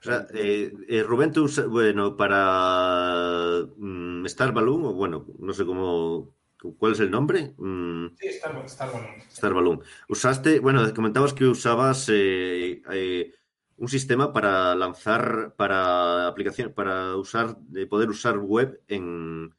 O 0.00 0.02
sea, 0.02 0.26
eh, 0.34 0.72
eh, 0.88 1.02
Rubén, 1.02 1.32
tú, 1.32 1.48
bueno, 1.68 2.16
para 2.16 3.62
mm, 3.76 4.24
Star 4.26 4.52
Balloon, 4.52 4.84
o 4.84 4.92
bueno, 4.94 5.26
no 5.38 5.52
sé 5.52 5.66
cómo, 5.66 6.32
¿cuál 6.78 6.92
es 6.92 7.00
el 7.00 7.10
nombre? 7.10 7.54
Mm, 7.58 8.06
sí, 8.18 8.26
Star, 8.28 8.62
Star 8.66 8.92
Balloon. 8.92 9.14
Star 9.30 9.54
Balloon. 9.54 9.80
Usaste, 10.08 10.60
bueno, 10.60 10.92
comentabas 10.94 11.34
que 11.34 11.44
usabas 11.44 12.08
eh, 12.12 12.82
eh, 12.92 13.32
un 13.76 13.88
sistema 13.88 14.32
para 14.32 14.74
lanzar, 14.74 15.54
para 15.56 16.26
aplicación, 16.28 16.72
para 16.72 17.16
usar, 17.16 17.56
de 17.58 17.86
poder 17.86 18.08
usar 18.08 18.38
web 18.38 18.80
en, 18.88 19.54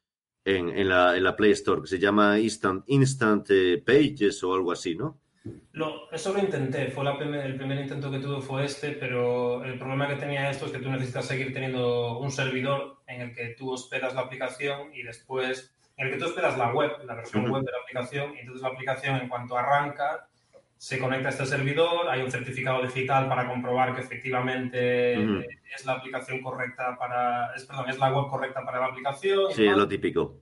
en, 0.46 0.70
en 0.70 0.90
la, 0.90 1.18
en 1.18 1.24
la 1.24 1.36
Play 1.36 1.52
Store, 1.52 1.82
que 1.82 1.88
se 1.88 2.00
llama 2.00 2.40
Instant, 2.40 2.84
Instant 2.88 3.48
eh, 3.50 3.84
Pages 3.86 4.44
o 4.44 4.54
algo 4.54 4.72
así, 4.72 4.96
¿no? 4.96 5.20
Lo- 5.74 6.10
eso 6.12 6.34
lo 6.34 6.40
intenté, 6.40 6.88
fue 6.90 7.04
la 7.04 7.18
primer- 7.20 7.46
el 7.46 7.56
primer 7.56 7.80
intento 7.80 8.10
que 8.10 8.18
tuve 8.20 8.42
fue 8.42 8.66
este, 8.66 8.92
pero 8.94 9.64
el 9.64 9.78
problema 9.78 10.08
que 10.08 10.16
tenía 10.16 10.50
esto 10.50 10.66
es 10.66 10.72
que 10.72 10.80
tú 10.80 10.90
necesitas 10.90 11.28
seguir 11.28 11.54
teniendo 11.54 12.18
un 12.18 12.32
servidor 12.32 13.02
en 13.06 13.22
el 13.22 13.36
que 13.36 13.50
tú 13.58 13.70
hospedas 13.72 14.16
la 14.16 14.22
aplicación 14.22 14.92
y 14.96 15.04
después, 15.04 15.75
en 15.98 16.08
el 16.08 16.14
que 16.14 16.20
tú 16.20 16.26
hospedas 16.26 16.58
la 16.58 16.74
web, 16.74 16.92
la 17.06 17.16
versión 17.16 17.50
web 17.50 17.64
de 17.64 17.72
la 17.72 17.78
aplicación, 17.80 18.36
y 18.36 18.40
entonces 18.40 18.62
la 18.62 18.70
aplicación 18.70 19.18
en 19.18 19.30
cuanto 19.30 19.58
arranca 19.58 20.28
se 20.78 21.00
conecta 21.00 21.30
a 21.30 21.32
este 21.32 21.46
servidor, 21.46 22.10
hay 22.10 22.22
un 22.22 22.30
certificado 22.30 22.82
digital 22.82 23.30
para 23.30 23.48
comprobar 23.48 23.96
que 23.96 24.02
efectivamente 24.02 25.14
es 25.74 25.86
la 25.86 25.94
aplicación 25.94 26.42
correcta 26.42 26.98
para, 26.98 27.56
es, 27.56 27.66
perdón, 27.66 27.90
es 27.90 27.98
la 27.98 28.14
web 28.14 28.30
correcta 28.30 28.64
para 28.66 28.80
la 28.80 28.88
aplicación. 28.88 29.52
Sí, 29.52 29.64
demás. 29.64 29.78
lo 29.78 29.88
típico. 29.88 30.42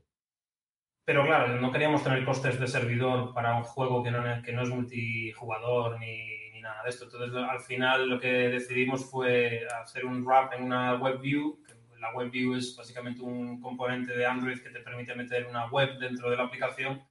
Pero 1.06 1.26
claro, 1.26 1.60
no 1.60 1.72
queríamos 1.72 2.04
tener 2.04 2.24
costes 2.26 2.60
de 2.60 2.68
servidor 2.68 3.34
para 3.34 3.56
un 3.56 3.64
juego 3.64 4.04
que 4.04 4.12
no, 4.12 4.24
que 4.42 4.54
no 4.54 4.64
es 4.64 4.70
multijugador 4.70 6.00
ni, 6.00 6.50
ni 6.52 6.62
nada 6.62 6.82
de 6.84 6.90
esto. 6.90 7.06
Entonces, 7.06 7.36
al 7.36 7.60
final 7.60 8.10
lo 8.10 8.20
que 8.20 8.28
decidimos 8.28 9.10
fue 9.10 9.68
hacer 9.82 10.06
un 10.06 10.26
wrap 10.26 10.54
en 10.54 10.64
una 10.64 10.96
WebView. 10.96 11.63
que 11.63 11.63
La 12.04 12.14
WebView 12.14 12.56
es 12.56 12.76
básicamente 12.76 13.22
un 13.22 13.62
componente 13.62 14.14
de 14.14 14.26
Android 14.26 14.60
que 14.60 14.72
te 14.72 14.82
permite 14.82 15.16
meter 15.16 15.48
una 15.48 15.68
web 15.72 15.98
dentro 15.98 16.30
de 16.30 16.36
la 16.36 16.44
aplicación 16.44 17.02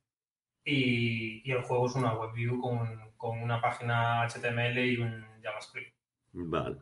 y, 0.62 1.50
el 1.50 1.62
juego 1.62 1.86
es 1.86 1.94
una 1.94 2.12
WebView 2.12 2.60
con, 2.60 3.00
con 3.16 3.42
una 3.42 3.58
página 3.58 4.22
HTML 4.28 4.78
y 4.78 4.98
un 4.98 5.24
JavaScript. 5.42 5.94
Vale. 6.32 6.76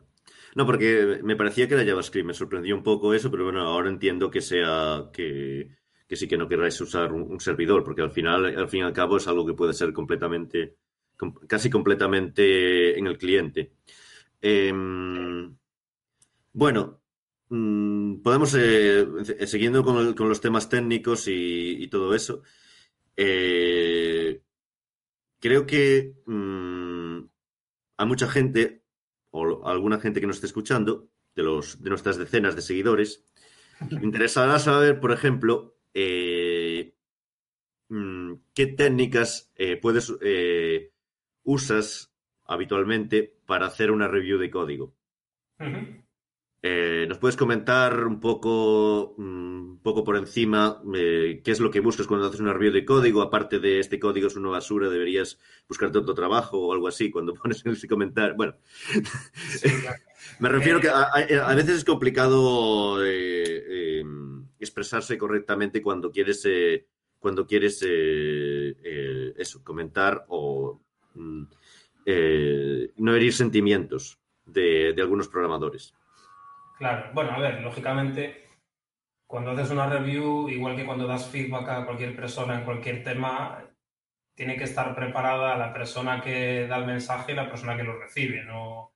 No, 0.55 0.65
porque 0.65 1.21
me 1.23 1.37
parecía 1.37 1.69
que 1.69 1.75
era 1.75 1.85
JavaScript, 1.85 2.27
me 2.27 2.33
sorprendió 2.33 2.75
un 2.75 2.83
poco 2.83 3.13
eso, 3.13 3.31
pero 3.31 3.45
bueno, 3.45 3.61
ahora 3.61 3.89
entiendo 3.89 4.29
que 4.29 4.41
sea 4.41 5.09
que, 5.13 5.69
sí 6.09 6.27
que 6.27 6.37
no 6.37 6.49
querráis 6.49 6.81
usar 6.81 7.13
un, 7.13 7.39
servidor, 7.39 7.81
porque 7.85 8.01
al 8.01 8.11
final, 8.11 8.45
al 8.45 8.67
fin 8.67 8.81
y 8.81 8.83
al 8.83 8.93
cabo, 8.93 9.17
es 9.17 9.27
algo 9.29 9.45
que 9.45 9.53
puede 9.53 9.73
ser 9.73 9.93
completamente, 9.93 10.75
com- 11.15 11.33
casi 11.47 11.69
completamente 11.69 12.99
en 12.99 13.07
el 13.07 13.17
cliente. 13.17 13.71
Em, 14.41 15.55
bueno, 16.51 17.00
podemos, 18.23 18.55
eh, 18.55 19.05
eh, 19.39 19.47
siguiendo 19.47 19.83
con, 19.83 19.97
el- 19.97 20.15
con 20.15 20.29
los 20.29 20.41
temas 20.41 20.69
técnicos 20.69 21.27
y, 21.27 21.83
y 21.83 21.87
todo 21.89 22.15
eso, 22.15 22.43
eh, 23.17 24.41
creo 25.39 25.65
que 25.65 26.13
mm, 26.25 27.19
a 27.97 28.05
mucha 28.05 28.27
gente, 28.29 28.83
o 29.31 29.67
a 29.67 29.71
alguna 29.71 29.99
gente 29.99 30.21
que 30.21 30.27
nos 30.27 30.37
esté 30.37 30.47
escuchando, 30.47 31.09
de, 31.35 31.43
los, 31.43 31.81
de 31.81 31.89
nuestras 31.89 32.17
decenas 32.17 32.55
de 32.55 32.61
seguidores, 32.61 33.25
interesará 33.91 34.59
saber, 34.59 34.99
por 34.99 35.11
ejemplo, 35.11 35.77
eh, 35.93 36.95
mm, 37.89 38.33
qué 38.53 38.67
técnicas 38.67 39.51
puedes 39.81 40.13
usas 41.43 42.13
habitualmente 42.45 43.37
para 43.45 43.67
hacer 43.67 43.91
una 43.91 44.07
review 44.07 44.37
de 44.37 44.49
código. 44.51 44.95
Ujú. 45.59 46.03
Eh, 46.63 47.05
¿Nos 47.09 47.17
puedes 47.17 47.35
comentar 47.35 48.05
un 48.05 48.19
poco, 48.19 49.15
mm, 49.17 49.71
un 49.71 49.79
poco 49.81 50.03
por 50.03 50.15
encima 50.15 50.79
eh, 50.93 51.41
qué 51.43 51.51
es 51.51 51.59
lo 51.59 51.71
que 51.71 51.79
buscas 51.79 52.05
cuando 52.05 52.27
haces 52.27 52.39
una 52.39 52.53
review 52.53 52.71
de 52.71 52.85
código? 52.85 53.21
Aparte 53.23 53.59
de 53.59 53.79
este 53.79 53.99
código 53.99 54.27
es 54.27 54.35
una 54.35 54.49
basura, 54.49 54.89
deberías 54.89 55.39
buscarte 55.67 55.97
otro 55.97 56.13
trabajo 56.13 56.59
o 56.59 56.73
algo 56.73 56.87
así 56.87 57.09
cuando 57.09 57.33
pones 57.41 57.65
ese 57.65 57.87
comentario. 57.87 58.35
Bueno, 58.35 58.55
Sí, 59.49 59.69
claro. 59.81 59.97
me 60.39 60.49
refiero 60.49 60.79
que 60.79 60.89
a, 60.89 61.55
veces 61.55 61.77
es 61.77 61.83
complicado 61.83 63.03
eh, 63.03 63.63
eh, 63.67 64.03
expresarse 64.59 65.17
correctamente 65.17 65.81
cuando 65.81 66.11
quieres, 66.11 66.45
eh, 66.45 66.85
cuando 67.19 67.45
quieres 67.47 67.81
eh, 67.83 68.75
eh, 68.83 69.33
eso, 69.37 69.63
comentar 69.63 70.25
o 70.27 70.79
mm, 71.15 71.43
eh, 72.05 72.91
no 72.97 73.15
herir 73.15 73.33
sentimientos 73.33 74.19
de, 74.45 74.93
de 74.93 75.01
algunos 75.01 75.27
programadores. 75.27 75.93
Claro, 76.81 77.11
bueno, 77.13 77.33
a 77.33 77.37
ver, 77.37 77.61
lógicamente, 77.61 78.49
cuando 79.27 79.51
haces 79.51 79.69
una 79.69 79.85
review, 79.87 80.49
igual 80.49 80.75
que 80.75 80.83
cuando 80.83 81.05
das 81.05 81.29
feedback 81.29 81.69
a 81.69 81.85
cualquier 81.85 82.15
persona 82.15 82.55
en 82.55 82.65
cualquier 82.65 83.03
tema, 83.03 83.63
tiene 84.33 84.57
que 84.57 84.63
estar 84.63 84.95
preparada 84.95 85.55
la 85.57 85.71
persona 85.73 86.21
que 86.21 86.65
da 86.65 86.77
el 86.77 86.87
mensaje 86.87 87.33
y 87.33 87.35
la 87.35 87.47
persona 87.47 87.77
que 87.77 87.83
lo 87.83 87.99
recibe. 87.99 88.43
No, 88.45 88.95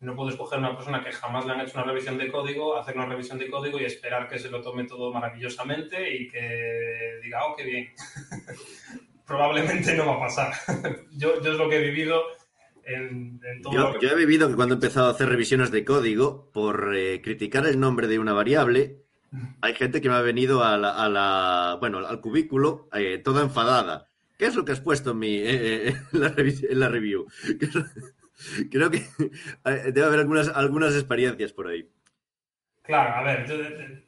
no 0.00 0.16
puedes 0.16 0.34
coger 0.34 0.58
una 0.58 0.74
persona 0.74 1.04
que 1.04 1.12
jamás 1.12 1.46
le 1.46 1.52
han 1.52 1.60
hecho 1.60 1.78
una 1.78 1.86
revisión 1.86 2.18
de 2.18 2.32
código, 2.32 2.76
hacer 2.76 2.96
una 2.96 3.06
revisión 3.06 3.38
de 3.38 3.48
código 3.48 3.78
y 3.78 3.84
esperar 3.84 4.26
que 4.26 4.40
se 4.40 4.50
lo 4.50 4.60
tome 4.60 4.82
todo 4.82 5.12
maravillosamente 5.12 6.16
y 6.16 6.26
que 6.26 7.20
diga, 7.22 7.46
oh, 7.46 7.54
qué 7.54 7.62
bien. 7.62 7.94
Probablemente 9.24 9.94
no 9.94 10.06
va 10.06 10.16
a 10.16 10.18
pasar. 10.18 10.52
yo 11.12 11.34
es 11.34 11.46
lo 11.46 11.68
que 11.68 11.76
he 11.76 11.90
vivido 11.90 12.24
en, 12.86 13.40
en 13.44 13.62
todo 13.62 13.72
Yo, 13.72 13.80
lo 13.80 13.98
que- 13.98 14.06
yo 14.06 14.12
he 14.12 14.16
vivido 14.16 14.48
que 14.48 14.54
cuando 14.56 14.74
he 14.74 14.76
empezado 14.76 15.06
a 15.08 15.10
hacer 15.10 15.28
revisiones 15.28 15.70
de 15.70 15.84
código, 15.84 16.50
por 16.52 16.94
eh, 16.96 17.20
criticar 17.22 17.66
el 17.66 17.78
nombre 17.80 18.06
de 18.08 18.18
una 18.18 18.32
variable, 18.32 19.00
hay 19.62 19.74
gente 19.74 20.00
que 20.00 20.08
me 20.08 20.14
ha 20.14 20.20
venido 20.22 20.62
a 20.62 20.76
la, 20.78 20.90
a 20.90 21.08
la- 21.08 21.76
bueno, 21.80 21.98
al 21.98 22.20
cubículo 22.20 22.88
eh, 22.92 23.18
toda 23.18 23.42
enfadada. 23.42 24.08
¿Qué 24.38 24.46
es 24.46 24.54
lo 24.56 24.64
que 24.64 24.72
has 24.72 24.80
puesto 24.80 25.12
en, 25.12 25.18
mi, 25.18 25.36
eh, 25.38 25.88
en, 26.12 26.20
la, 26.20 26.30
revi- 26.34 26.66
en 26.68 26.80
la 26.80 26.88
review? 26.88 27.26
Creo 28.70 28.90
que 28.90 29.02
debe 29.92 30.04
haber 30.04 30.20
algunas, 30.20 30.48
algunas 30.48 30.94
experiencias 30.94 31.52
por 31.52 31.68
ahí. 31.68 31.88
Claro, 32.82 33.14
a 33.14 33.22
ver, 33.22 33.46
yo 33.48 33.54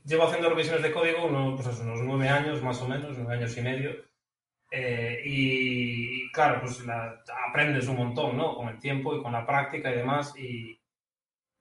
llevo 0.05 0.25
haciendo 0.27 0.51
revisiones 0.51 0.83
de 0.83 0.93
código 0.93 1.27
uno- 1.27 1.55
pues 1.57 1.69
eso, 1.69 1.83
unos 1.83 2.01
nueve 2.03 2.29
años 2.29 2.63
más 2.63 2.81
o 2.83 2.89
menos, 2.89 3.17
nueve 3.17 3.35
años 3.35 3.57
y 3.57 3.63
medio. 3.63 3.91
Eh, 4.71 5.23
y 5.25 6.31
claro, 6.33 6.61
pues 6.61 6.85
la- 6.87 7.23
aprendes 7.49 7.89
un 7.89 7.97
montón, 7.97 8.37
¿no? 8.37 8.55
Con 8.57 8.69
el 8.69 8.79
tiempo 8.79 9.17
y 9.17 9.23
con 9.23 9.33
la 9.33 9.47
práctica 9.47 9.91
y 9.93 9.97
demás. 9.97 10.35
Y 10.39 10.81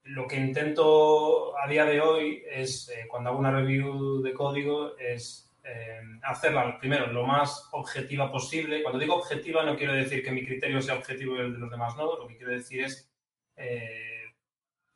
lo 0.04 0.26
que 0.26 0.36
intento 0.36 1.58
a 1.58 1.68
día 1.68 1.84
de 1.84 2.00
hoy 2.00 2.42
es, 2.50 2.88
eh, 2.90 3.06
cuando 3.08 3.30
hago 3.30 3.38
una 3.38 3.50
review 3.52 4.22
de 4.22 4.32
código, 4.34 4.96
es 4.98 5.42
eh, 5.64 6.00
hacerla 6.22 6.78
primero 6.78 7.08
lo 7.08 7.26
más 7.26 7.68
objetiva 7.72 8.30
posible. 8.30 8.82
Cuando 8.82 9.00
digo 9.00 9.16
objetiva 9.16 9.64
no 9.64 9.76
quiero 9.76 9.94
decir 9.94 10.22
que 10.24 10.30
mi 10.30 10.44
criterio 10.46 10.80
sea 10.80 10.94
objetivo 10.96 11.36
y 11.36 11.40
el 11.40 11.52
de 11.54 11.58
los 11.58 11.70
demás 11.70 11.96
no, 11.96 12.16
lo 12.16 12.28
que 12.28 12.36
quiero 12.36 12.52
decir 12.52 12.82
es 12.84 13.10
eh, 13.56 14.22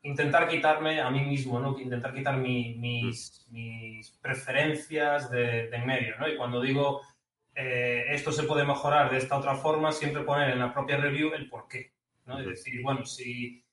intentar 0.03 0.47
quitarme 0.47 1.01
a 1.01 1.09
mí 1.11 1.21
mismo, 1.21 1.59
¿no? 1.59 1.77
Intentar 1.79 2.13
quitar 2.13 2.37
mi- 2.37 2.75
mis, 2.75 3.45
mis 3.51 4.11
preferencias 4.21 5.29
de, 5.29 5.67
de 5.69 5.75
en 5.75 5.85
medio, 5.85 6.17
¿no? 6.19 6.27
Y 6.29 6.37
cuando 6.37 6.61
digo 6.61 7.01
eh, 7.55 8.05
esto 8.09 8.31
se 8.31 8.43
puede 8.43 8.65
mejorar 8.65 9.11
de 9.11 9.17
esta 9.17 9.37
otra 9.37 9.55
forma, 9.55 9.91
siempre 9.91 10.23
poner 10.23 10.51
en 10.51 10.59
la 10.59 10.73
propia 10.73 10.97
review 10.97 11.33
el 11.33 11.49
por 11.49 11.67
qué, 11.67 11.91
¿no? 12.25 12.39
Es 12.39 12.45
decir, 12.45 12.81
bueno, 12.81 13.05
si, 13.05 13.63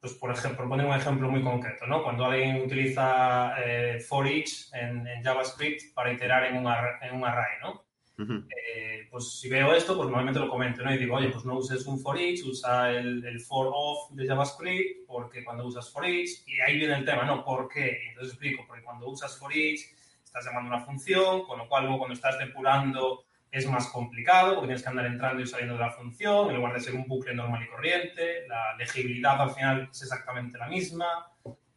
pues 0.00 0.14
por 0.14 0.30
ejemplo, 0.30 0.68
poner 0.68 0.86
un 0.86 0.94
ejemplo 0.94 1.28
muy 1.28 1.42
concreto, 1.42 1.86
¿no? 1.86 2.02
Cuando 2.02 2.26
alguien 2.26 2.62
utiliza 2.62 3.54
eh, 3.64 4.00
for 4.00 4.26
each 4.26 4.72
en, 4.72 5.06
en 5.06 5.22
JavaScript 5.22 5.94
para 5.94 6.12
iterar 6.12 6.44
en 6.44 6.56
un, 6.56 6.72
en 7.02 7.14
un 7.14 7.24
array, 7.24 7.58
¿no? 7.60 7.84
Ujú. 8.18 8.44
Eh, 8.50 9.06
pues 9.10 9.38
si 9.38 9.48
veo 9.48 9.72
esto, 9.74 9.96
pues 9.96 10.08
normalmente 10.08 10.40
lo 10.40 10.48
comento, 10.48 10.82
¿no? 10.82 10.92
Y 10.92 10.98
digo, 10.98 11.16
oye, 11.16 11.28
pues 11.28 11.44
no 11.44 11.56
uses 11.56 11.86
un 11.86 12.00
for 12.00 12.18
each, 12.18 12.44
usa 12.44 12.90
el, 12.90 13.24
el 13.24 13.40
for 13.40 13.70
of 13.72 14.10
de 14.10 14.26
JavaScript, 14.26 15.06
porque 15.06 15.44
cuando 15.44 15.66
usas 15.66 15.90
for 15.90 16.04
each, 16.04 16.30
y 16.46 16.60
ahí 16.60 16.78
viene 16.78 16.96
el 16.96 17.04
tema, 17.04 17.24
¿no? 17.24 17.44
¿Por 17.44 17.68
qué? 17.68 18.00
Y 18.04 18.08
entonces 18.08 18.34
explico, 18.34 18.64
porque 18.66 18.82
cuando 18.82 19.08
usas 19.08 19.38
for 19.38 19.52
each, 19.52 19.80
estás 20.28 20.44
llamando 20.44 20.74
una 20.74 20.84
función, 20.84 21.44
con 21.44 21.58
lo 21.58 21.68
cual 21.68 21.84
luego 21.84 21.98
cuando 21.98 22.14
estás 22.14 22.38
depurando 22.38 23.24
es 23.50 23.66
más 23.66 23.88
complicado, 23.88 24.54
porque 24.54 24.66
tienes 24.68 24.82
que 24.82 24.88
andar 24.90 25.06
entrando 25.06 25.42
y 25.42 25.46
saliendo 25.46 25.74
de 25.74 25.80
la 25.80 25.90
función, 25.90 26.50
en 26.50 26.56
lugar 26.56 26.74
de 26.74 26.80
ser 26.80 26.94
un 26.94 27.06
bucle 27.08 27.34
normal 27.34 27.62
y 27.64 27.68
corriente, 27.68 28.46
la 28.46 28.76
legibilidad 28.76 29.40
al 29.40 29.50
final 29.50 29.88
es 29.90 30.02
exactamente 30.02 30.58
la 30.58 30.68
misma, 30.68 31.06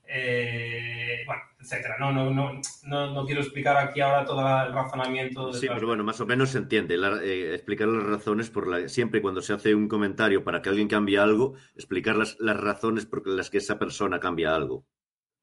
eh, 0.06 1.24
bueno, 1.26 1.42
etcétera. 1.60 1.96
No, 1.98 2.12
no, 2.12 2.30
no, 2.30 2.60
no, 2.84 3.12
no 3.14 3.26
quiero 3.26 3.40
explicar 3.42 3.78
aquí 3.78 4.02
ahora 4.02 4.26
todo 4.26 4.42
el 4.42 4.74
razonamiento. 4.74 5.54
Sí, 5.54 5.62
detrás 5.62 5.78
pero 5.78 5.88
bueno, 5.88 6.04
más 6.04 6.20
o 6.20 6.26
menos 6.26 6.50
se 6.50 6.58
entiende. 6.58 6.98
La- 6.98 7.24
eh, 7.24 7.54
explicar 7.56 7.88
las 7.88 8.04
razones 8.04 8.50
por 8.50 8.68
la, 8.68 8.90
siempre 8.90 9.22
cuando 9.22 9.42
se 9.42 9.54
hace 9.54 9.74
un 9.74 9.88
comentario 9.88 10.44
para 10.44 10.62
que 10.62 10.68
alguien 10.70 10.90
cambie 10.90 11.18
algo, 11.20 11.54
explicar 11.76 12.18
las, 12.18 12.38
las 12.40 12.58
razones 12.60 13.06
por 13.06 13.26
las 13.28 13.50
que 13.50 13.60
esa 13.60 13.80
persona 13.80 14.20
cambia 14.20 14.54
algo. 14.54 14.84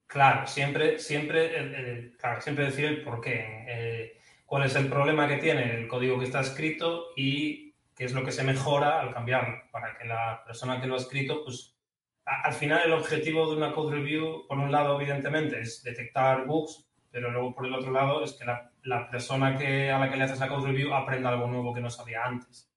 Claro, 0.08 0.46
siempre, 0.46 0.98
siempre, 0.98 1.56
el- 1.58 1.74
el- 1.74 2.16
claro, 2.16 2.40
siempre 2.40 2.64
decir 2.64 2.86
el 2.86 3.02
por 3.02 3.20
qué, 3.20 3.64
eh, 3.68 4.20
cuál 4.46 4.64
es 4.64 4.74
el 4.74 4.88
problema 4.88 5.28
que 5.28 5.36
tiene 5.36 5.76
el 5.76 5.86
código 5.86 6.18
que 6.18 6.24
está 6.24 6.40
escrito 6.40 7.08
y 7.14 7.74
qué 7.94 8.04
es 8.04 8.14
lo 8.14 8.24
que 8.24 8.32
se 8.32 8.42
mejora 8.42 9.00
al 9.00 9.12
cambiarlo, 9.12 9.62
para 9.70 9.96
que 9.98 10.06
la 10.06 10.42
persona 10.46 10.80
que 10.80 10.86
lo 10.86 10.94
ha 10.94 10.98
escrito, 10.98 11.44
pues 11.44 11.76
a- 12.24 12.40
al 12.42 12.54
final 12.54 12.80
el 12.86 12.92
objetivo 12.92 13.50
de 13.50 13.56
una 13.58 13.72
code 13.72 13.96
review, 13.96 14.46
por 14.48 14.58
un 14.58 14.72
lado, 14.72 14.98
evidentemente, 14.98 15.60
es 15.60 15.82
detectar 15.82 16.46
bugs, 16.46 16.88
pero 17.10 17.30
luego 17.30 17.54
por 17.54 17.66
el 17.66 17.74
otro 17.74 17.90
lado 17.92 18.24
es 18.24 18.32
que 18.32 18.46
la, 18.46 18.70
la 18.84 19.10
persona 19.10 19.58
que, 19.58 19.90
a 19.90 19.98
la 19.98 20.10
que 20.10 20.16
le 20.16 20.24
haces 20.24 20.40
la 20.40 20.48
code 20.48 20.68
review 20.68 20.94
aprenda 20.94 21.28
algo 21.28 21.46
nuevo 21.48 21.74
que 21.74 21.80
no 21.82 21.90
sabía 21.90 22.24
antes. 22.24 22.70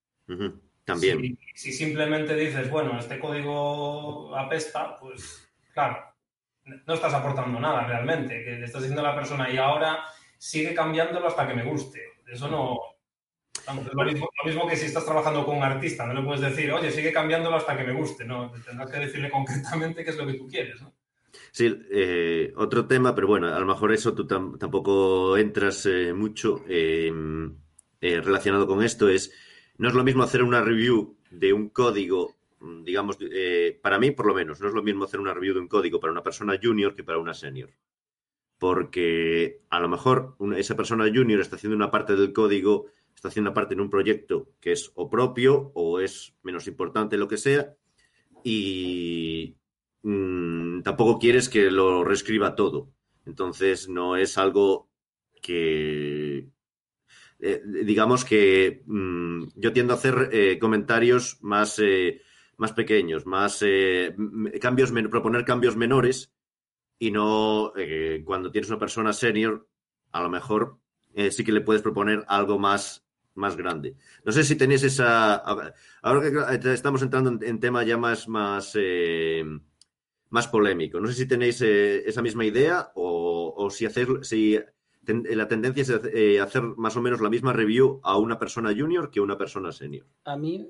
También. 0.84 1.18
Si, 1.54 1.70
si 1.70 1.72
simplemente 1.72 2.34
dices, 2.36 2.68
bueno, 2.68 2.98
este 2.98 3.18
código 3.18 4.36
apesta, 4.36 4.98
pues 4.98 5.48
claro, 5.72 6.11
no 6.64 6.94
estás 6.94 7.14
aportando 7.14 7.58
nada 7.60 7.86
realmente. 7.86 8.44
Que 8.44 8.52
le 8.52 8.64
estás 8.66 8.82
diciendo 8.82 9.04
a 9.06 9.10
la 9.10 9.14
persona 9.16 9.50
y 9.50 9.56
ahora 9.56 10.04
sigue 10.38 10.74
cambiándolo 10.74 11.26
hasta 11.26 11.46
que 11.46 11.54
me 11.54 11.64
guste. 11.64 12.00
Eso 12.26 12.48
no. 12.48 12.78
Lo 13.92 14.04
mismo, 14.44 14.66
que 14.66 14.76
si 14.76 14.86
estás 14.86 15.04
trabajando 15.04 15.44
con 15.44 15.56
un 15.56 15.62
artista, 15.62 16.04
no 16.06 16.14
le 16.14 16.22
puedes 16.22 16.40
decir, 16.40 16.72
oye, 16.72 16.90
sigue 16.90 17.12
cambiándolo 17.12 17.56
hasta 17.56 17.76
que 17.76 17.84
me 17.84 17.92
guste. 17.92 18.24
No, 18.24 18.50
tendrás 18.64 18.90
que 18.90 18.98
decirle 18.98 19.30
concretamente 19.30 20.02
qué 20.02 20.10
es 20.10 20.16
lo 20.16 20.26
que 20.26 20.34
tú 20.34 20.48
quieres. 20.48 20.80
Sí, 21.52 21.72
eh, 21.92 22.52
otro 22.56 22.86
tema, 22.86 23.14
pero 23.14 23.26
bueno, 23.28 23.54
a 23.54 23.58
lo 23.60 23.66
mejor 23.66 23.92
eso 23.92 24.14
tú 24.14 24.26
tam- 24.26 24.58
tampoco 24.58 25.36
entras 25.36 25.86
eh, 25.86 26.12
mucho 26.12 26.64
eh, 26.68 27.12
eh, 28.00 28.20
relacionado 28.20 28.66
con 28.66 28.82
esto. 28.82 29.08
Es, 29.08 29.32
no 29.78 29.88
es 29.88 29.94
lo 29.94 30.02
mismo 30.02 30.22
hacer 30.22 30.42
una 30.42 30.60
review 30.62 31.16
de 31.30 31.52
un 31.52 31.68
código, 31.68 32.34
digamos, 32.84 33.18
eh, 33.20 33.78
para 33.82 33.98
mí 33.98 34.10
por 34.10 34.26
lo 34.26 34.34
menos, 34.34 34.60
no 34.60 34.68
es 34.68 34.74
lo 34.74 34.82
mismo 34.82 35.04
hacer 35.04 35.20
una 35.20 35.34
review 35.34 35.54
de 35.54 35.60
un 35.60 35.68
código 35.68 36.00
para 36.00 36.12
una 36.12 36.22
persona 36.22 36.58
junior 36.62 36.94
que 36.94 37.04
para 37.04 37.18
una 37.18 37.34
senior. 37.34 37.70
Porque 38.58 39.62
a 39.70 39.80
lo 39.80 39.88
mejor 39.88 40.36
esa 40.56 40.76
persona 40.76 41.10
junior 41.12 41.40
está 41.40 41.56
haciendo 41.56 41.76
una 41.76 41.90
parte 41.90 42.14
del 42.14 42.32
código, 42.32 42.86
está 43.14 43.28
haciendo 43.28 43.50
una 43.50 43.54
parte 43.54 43.74
en 43.74 43.80
un 43.80 43.90
proyecto 43.90 44.50
que 44.60 44.72
es 44.72 44.92
o 44.94 45.10
propio 45.10 45.72
o 45.74 46.00
es 46.00 46.34
menos 46.42 46.68
importante, 46.68 47.16
lo 47.16 47.28
que 47.28 47.38
sea, 47.38 47.74
y 48.44 49.56
mm, 50.02 50.82
tampoco 50.82 51.18
quieres 51.18 51.48
que 51.48 51.70
lo 51.70 52.04
reescriba 52.04 52.54
todo. 52.54 52.92
Entonces 53.26 53.88
no 53.88 54.16
es 54.16 54.38
algo 54.38 54.90
que, 55.40 56.48
eh, 57.40 57.62
digamos 57.84 58.24
que 58.24 58.82
mm, 58.86 59.48
yo 59.56 59.72
tiendo 59.72 59.92
a 59.92 59.96
hacer 59.96 60.28
eh, 60.32 60.58
comentarios 60.60 61.38
más, 61.42 61.80
más 62.62 62.72
pequeños, 62.72 63.26
más 63.26 63.62
eh, 63.66 64.14
cambios, 64.60 64.92
proponer 65.10 65.44
cambios 65.44 65.76
menores 65.76 66.32
y 66.98 67.10
no 67.10 67.72
eh, 67.76 68.22
cuando 68.24 68.50
tienes 68.52 68.70
una 68.70 68.78
persona 68.78 69.12
senior, 69.12 69.66
a 70.12 70.22
lo 70.22 70.30
mejor 70.30 70.78
eh, 71.14 71.30
sí 71.30 71.42
que 71.44 71.52
le 71.52 71.60
puedes 71.60 71.82
proponer 71.82 72.24
algo 72.28 72.58
más, 72.58 73.04
más 73.34 73.56
grande. 73.56 73.96
No 74.24 74.30
sé 74.32 74.44
si 74.44 74.54
tenéis 74.56 74.82
esa... 74.84 75.34
Ahora 76.02 76.58
que 76.60 76.72
estamos 76.72 77.02
entrando 77.02 77.30
en, 77.30 77.38
en 77.42 77.58
tema 77.60 77.82
ya 77.82 77.96
más, 77.98 78.28
más, 78.28 78.72
eh, 78.76 79.44
más 80.30 80.46
polémico, 80.48 81.00
no 81.00 81.08
sé 81.08 81.14
si 81.14 81.26
tenéis 81.26 81.60
eh, 81.62 82.08
esa 82.08 82.22
misma 82.22 82.44
idea 82.44 82.92
o, 82.94 83.52
o 83.56 83.68
si, 83.70 83.84
hacer, 83.84 84.06
si 84.22 84.58
ten- 85.04 85.26
la 85.28 85.48
tendencia 85.48 85.82
es 85.82 85.90
eh, 86.14 86.40
hacer 86.40 86.62
más 86.62 86.96
o 86.96 87.02
menos 87.02 87.20
la 87.20 87.28
misma 87.30 87.52
review 87.52 88.00
a 88.04 88.16
una 88.16 88.38
persona 88.38 88.72
junior 88.72 89.10
que 89.10 89.18
a 89.20 89.24
una 89.24 89.36
persona 89.36 89.72
senior. 89.72 90.06
A 90.24 90.36
mí 90.36 90.68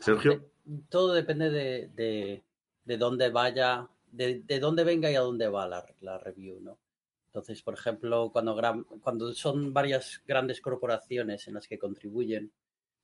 Sergio. 0.00 0.50
Todo 0.88 1.12
depende 1.12 1.50
de, 1.50 1.88
de, 1.94 2.42
de 2.84 2.96
dónde 2.96 3.30
vaya, 3.30 3.88
de, 4.10 4.40
de 4.40 4.60
dónde 4.60 4.84
venga 4.84 5.10
y 5.10 5.14
a 5.14 5.20
dónde 5.20 5.48
va 5.48 5.66
la, 5.68 5.84
la 6.00 6.18
review, 6.18 6.60
¿no? 6.60 6.78
Entonces, 7.26 7.62
por 7.62 7.74
ejemplo, 7.74 8.30
cuando, 8.30 8.54
gran- 8.54 8.84
cuando 8.84 9.32
son 9.32 9.72
varias 9.72 10.22
grandes 10.26 10.60
corporaciones 10.60 11.48
en 11.48 11.54
las 11.54 11.66
que 11.66 11.78
contribuyen, 11.78 12.52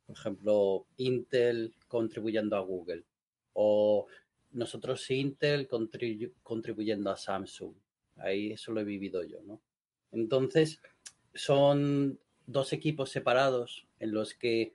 por 0.07 0.17
ejemplo, 0.17 0.87
Intel 0.99 1.75
contribuyendo 1.89 2.57
a 2.57 2.61
Google 2.61 3.05
o 3.55 4.07
nosotros 4.53 5.11
Intel 5.11 5.69
contribu- 5.69 6.33
contribuyendo 6.43 7.11
a 7.11 7.17
Samsung. 7.17 7.73
Ahí 8.17 8.53
eso 8.53 8.73
lo 8.73 8.81
he 8.81 8.85
vivido 8.85 9.23
yo, 9.25 9.41
¿no? 9.43 9.61
Entonces, 10.13 10.81
son 11.35 12.19
dos 12.47 12.73
equipos 12.73 13.11
separados 13.11 13.87
en 13.99 14.13
los 14.13 14.35
que 14.35 14.75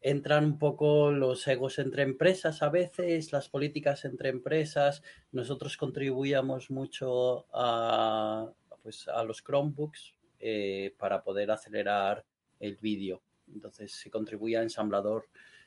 entran 0.00 0.44
un 0.44 0.58
poco 0.58 1.10
los 1.10 1.46
egos 1.48 1.78
entre 1.78 2.02
empresas 2.02 2.62
a 2.62 2.68
veces, 2.68 3.32
las 3.32 3.48
políticas 3.48 4.04
entre 4.04 4.28
empresas. 4.28 5.02
Nosotros 5.32 5.76
contribuíamos 5.76 6.70
mucho 6.70 7.46
a, 7.52 8.50
pues, 8.82 9.08
a 9.08 9.22
los 9.24 9.42
Chromebooks 9.42 10.14
eh, 10.40 10.94
para 10.98 11.22
poder 11.22 11.50
acelerar 11.50 12.24
el 12.60 12.76
vídeo. 12.76 13.22
Entonces 13.52 13.92
se 13.92 14.10
contribuía 14.10 14.60
a 14.60 14.62
ensamblador 14.62 15.26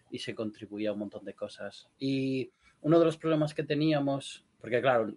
y 0.10 0.20
se 0.20 0.36
contribuía 0.36 0.90
a 0.90 0.94
un 0.94 1.00
montón 1.00 1.26
de 1.26 1.34
cosas. 1.34 1.90
Y 1.98 2.52
uno 2.82 3.00
de 3.00 3.06
los 3.06 3.18
problemas 3.18 3.54
que 3.54 3.64
teníamos, 3.64 4.46
porque 4.60 4.82
claro, 4.82 5.14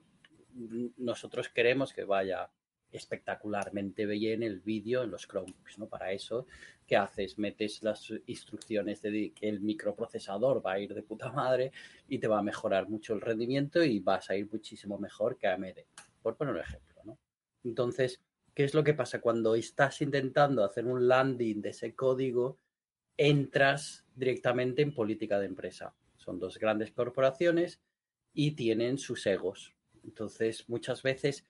nosotros 0.96 1.48
queremos 1.48 1.92
que 1.92 2.04
vaya 2.04 2.50
espectacularmente 2.94 4.06
bien 4.06 4.42
el 4.42 4.60
vídeo 4.60 5.02
en 5.02 5.10
los 5.10 5.26
Chromebooks, 5.26 5.78
¿no? 5.78 5.88
Para 5.88 6.12
eso, 6.12 6.46
¿qué 6.86 6.96
haces? 6.96 7.38
Metes 7.38 7.82
las 7.82 8.12
instrucciones 8.26 9.02
de 9.02 9.32
que 9.34 9.48
el 9.48 9.60
microprocesador 9.60 10.64
va 10.64 10.72
a 10.72 10.78
ir 10.78 10.94
de 10.94 11.02
puta 11.02 11.32
madre 11.32 11.72
y 12.08 12.18
te 12.18 12.28
va 12.28 12.38
a 12.38 12.42
mejorar 12.42 12.88
mucho 12.88 13.14
el 13.14 13.20
rendimiento 13.20 13.82
y 13.82 13.98
vas 13.98 14.30
a 14.30 14.36
ir 14.36 14.48
muchísimo 14.50 14.96
mejor 14.98 15.36
que 15.36 15.48
AMD, 15.48 15.80
por 16.22 16.36
poner 16.36 16.54
un 16.54 16.60
ejemplo, 16.60 17.02
¿no? 17.04 17.18
Entonces, 17.64 18.20
¿qué 18.54 18.62
es 18.62 18.74
lo 18.74 18.84
que 18.84 18.94
pasa? 18.94 19.20
Cuando 19.20 19.56
estás 19.56 20.00
intentando 20.00 20.62
hacer 20.64 20.86
un 20.86 21.08
landing 21.08 21.62
de 21.62 21.70
ese 21.70 21.94
código, 21.94 22.58
entras 23.16 24.04
directamente 24.14 24.82
en 24.82 24.94
política 24.94 25.40
de 25.40 25.46
empresa. 25.46 25.94
Son 26.16 26.38
dos 26.38 26.58
grandes 26.58 26.92
corporaciones 26.92 27.80
y 28.32 28.52
tienen 28.52 28.98
sus 28.98 29.26
egos. 29.26 29.74
Entonces, 30.04 30.68
muchas 30.68 31.02
veces, 31.02 31.44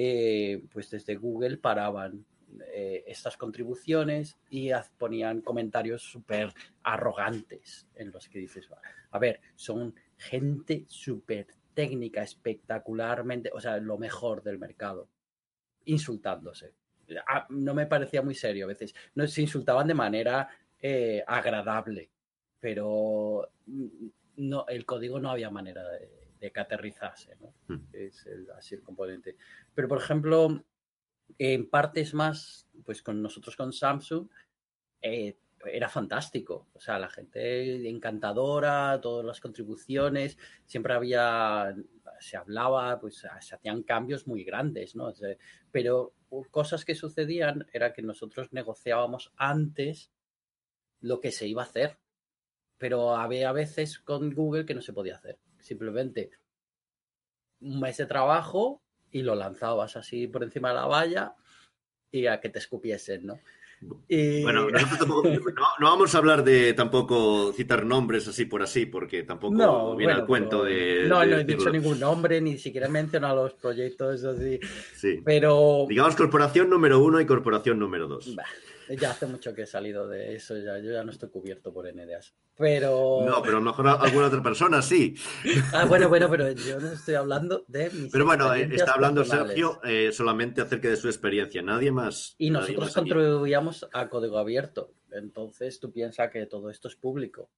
eh, 0.00 0.62
pues 0.72 0.90
desde 0.90 1.16
Google 1.16 1.56
paraban 1.56 2.24
eh, 2.72 3.02
estas 3.08 3.36
contribuciones 3.36 4.38
y 4.48 4.70
ponían 4.96 5.40
comentarios 5.40 6.02
súper 6.02 6.54
arrogantes 6.84 7.88
en 7.96 8.12
los 8.12 8.28
que 8.28 8.38
dices, 8.38 8.68
a 9.10 9.18
ver, 9.18 9.40
son 9.56 9.92
gente 10.16 10.84
súper 10.86 11.48
técnica, 11.74 12.22
espectacularmente, 12.22 13.50
o 13.52 13.60
sea, 13.60 13.78
lo 13.78 13.98
mejor 13.98 14.44
del 14.44 14.60
mercado, 14.60 15.08
insultándose. 15.86 16.74
No 17.48 17.74
me 17.74 17.86
parecía 17.86 18.22
muy 18.22 18.36
serio 18.36 18.66
a 18.66 18.68
veces. 18.68 18.94
No 19.16 19.26
se 19.26 19.42
insultaban 19.42 19.88
de 19.88 19.94
manera 19.94 20.48
eh, 20.80 21.24
agradable, 21.26 22.08
pero 22.60 23.50
mm, 23.66 24.06
no, 24.36 24.64
el 24.68 24.86
código 24.86 25.18
no 25.18 25.32
había 25.32 25.50
manera 25.50 25.82
de, 25.88 26.17
de 26.40 26.50
que 26.52 26.60
aterrizase, 26.60 27.36
¿no? 27.40 27.54
Mm. 27.68 27.86
Es 27.92 28.26
el- 28.26 28.50
así 28.52 28.74
el 28.74 28.82
componente. 28.82 29.36
Pero, 29.74 29.88
por 29.88 29.98
ejemplo, 29.98 30.64
en 31.38 31.68
partes 31.68 32.14
más, 32.14 32.68
pues 32.84 33.02
con 33.02 33.20
nosotros 33.22 33.56
con 33.56 33.72
Samsung, 33.72 34.28
eh, 35.02 35.36
era 35.66 35.88
fantástico. 35.88 36.68
O 36.72 36.80
sea, 36.80 36.98
la 36.98 37.08
gente 37.08 37.88
encantadora, 37.88 38.98
todas 39.00 39.24
las 39.26 39.40
contribuciones, 39.40 40.38
siempre 40.64 40.94
había, 40.94 41.74
se 42.20 42.36
hablaba, 42.36 43.00
pues 43.00 43.16
se 43.18 43.28
hacían 43.54 43.82
cambios 43.82 44.26
muy 44.26 44.44
grandes, 44.44 44.94
¿no? 44.94 45.12
Pero 45.72 46.14
cosas 46.50 46.84
que 46.84 46.94
sucedían 46.94 47.66
era 47.72 47.92
que 47.92 48.02
nosotros 48.02 48.52
negociábamos 48.52 49.32
antes 49.36 50.12
lo 51.00 51.20
que 51.20 51.32
se 51.32 51.46
iba 51.48 51.62
a 51.62 51.66
hacer. 51.66 51.98
Pero 52.78 53.16
había 53.16 53.50
veces 53.50 53.98
con 53.98 54.32
Google 54.32 54.64
que 54.64 54.74
no 54.74 54.80
se 54.82 54.92
podía 54.92 55.16
hacer. 55.16 55.38
Simplemente 55.68 56.30
un 57.60 57.78
mes 57.80 57.96
de 57.98 58.06
trabajo 58.06 58.80
y 59.10 59.22
lo 59.22 59.34
lanzabas 59.34 59.96
así 59.96 60.26
por 60.26 60.42
encima 60.42 60.70
de 60.70 60.74
la 60.76 60.86
valla 60.86 61.34
y 62.10 62.26
a 62.26 62.40
que 62.40 62.48
te 62.48 62.58
escupiesen, 62.58 63.26
¿no? 63.26 63.38
Y- 64.08 64.42
Bueno, 64.42 64.66
tampoco- 64.72 65.22
no, 65.54 65.66
no 65.78 65.86
vamos 65.90 66.14
a 66.14 66.18
hablar 66.18 66.42
de 66.42 66.72
tampoco 66.72 67.52
citar 67.52 67.84
nombres 67.84 68.26
así 68.26 68.46
por 68.46 68.62
así, 68.62 68.86
porque 68.86 69.24
tampoco 69.24 69.54
No, 69.54 69.94
viene 69.94 70.12
bueno, 70.14 70.20
al 70.22 70.26
cuento 70.26 70.62
pero- 70.62 70.64
de. 70.64 71.06
No, 71.06 71.20
de 71.20 71.26
no 71.26 71.36
he 71.38 71.44
dicho 71.44 71.70
ningún 71.70 72.00
nombre, 72.00 72.40
ni 72.40 72.56
siquiera 72.58 72.86
he 72.86 72.90
mencionado 72.90 73.44
los 73.44 73.54
proyectos 73.54 74.24
así. 74.24 74.58
Sí. 74.94 75.20
Pero 75.24 75.84
Digamos 75.88 76.16
corporación 76.16 76.70
número 76.70 76.98
uno 76.98 77.20
y 77.20 77.26
corporación 77.26 77.78
número 77.78 78.08
dos. 78.08 78.34
bah, 78.34 78.44
ya 78.96 79.10
hace 79.10 79.26
mucho 79.26 79.54
que 79.54 79.62
he 79.62 79.66
salido 79.66 80.08
de 80.08 80.34
eso, 80.34 80.56
ya, 80.56 80.78
yo 80.78 80.92
ya 80.92 81.04
no 81.04 81.10
estoy 81.10 81.28
cubierto 81.28 81.72
por 81.72 81.92
NDAs. 81.92 82.34
Pero. 82.56 83.24
No, 83.24 83.40
pero 83.42 83.58
a 83.58 83.60
lo 83.60 83.66
mejor 83.66 83.88
alguna 83.88 84.26
otra 84.26 84.42
persona 84.42 84.82
sí. 84.82 85.14
Ah, 85.72 85.84
bueno, 85.84 86.08
bueno, 86.08 86.28
pero 86.28 86.50
yo 86.52 86.80
no 86.80 86.92
estoy 86.92 87.14
hablando 87.14 87.64
de 87.68 87.90
mis 87.90 88.10
Pero 88.10 88.24
bueno, 88.24 88.52
eh, 88.54 88.68
está 88.72 88.92
hablando. 88.92 89.24
Sergio 89.24 89.80
eh, 89.84 90.10
solamente 90.12 90.60
acerca 90.60 90.88
de 90.88 90.96
su 90.96 91.08
experiencia, 91.08 91.62
nadie 91.62 91.92
más. 91.92 92.34
Y 92.38 92.50
nadie 92.50 92.74
nosotros 92.74 92.86
más 92.86 92.94
contribuíamos 92.94 93.88
a 93.92 94.08
código 94.08 94.38
abierto. 94.38 94.92
Entonces 95.12 95.78
tú 95.78 95.92
piensas 95.92 96.30
que 96.30 96.46
todo 96.46 96.70
esto 96.70 96.88
es 96.88 96.96
público. 96.96 97.48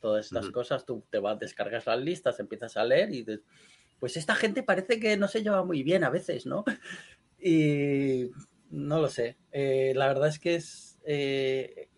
Todas 0.00 0.26
estas 0.26 0.50
cosas, 0.50 0.84
tú 0.84 1.04
te 1.08 1.18
vas, 1.18 1.38
descargas 1.38 1.86
las 1.86 2.00
listas, 2.00 2.40
empiezas 2.40 2.76
a 2.76 2.84
leer 2.84 3.10
y 3.10 3.18
dices, 3.18 3.40
pues 4.00 4.16
esta 4.16 4.34
gente 4.34 4.64
parece 4.64 4.98
que 4.98 5.16
no 5.16 5.28
se 5.28 5.44
lleva 5.44 5.64
muy 5.64 5.84
bien 5.84 6.02
a 6.02 6.10
veces, 6.10 6.44
¿no? 6.44 6.64
Y 7.44 8.30
no 8.72 9.00
lo 9.00 9.08
sé. 9.08 9.36
Eh, 9.52 9.92
la 9.94 10.08
verdad 10.08 10.28
es 10.28 10.38
que 10.38 10.54
es 10.56 10.98
eh, 11.04 11.88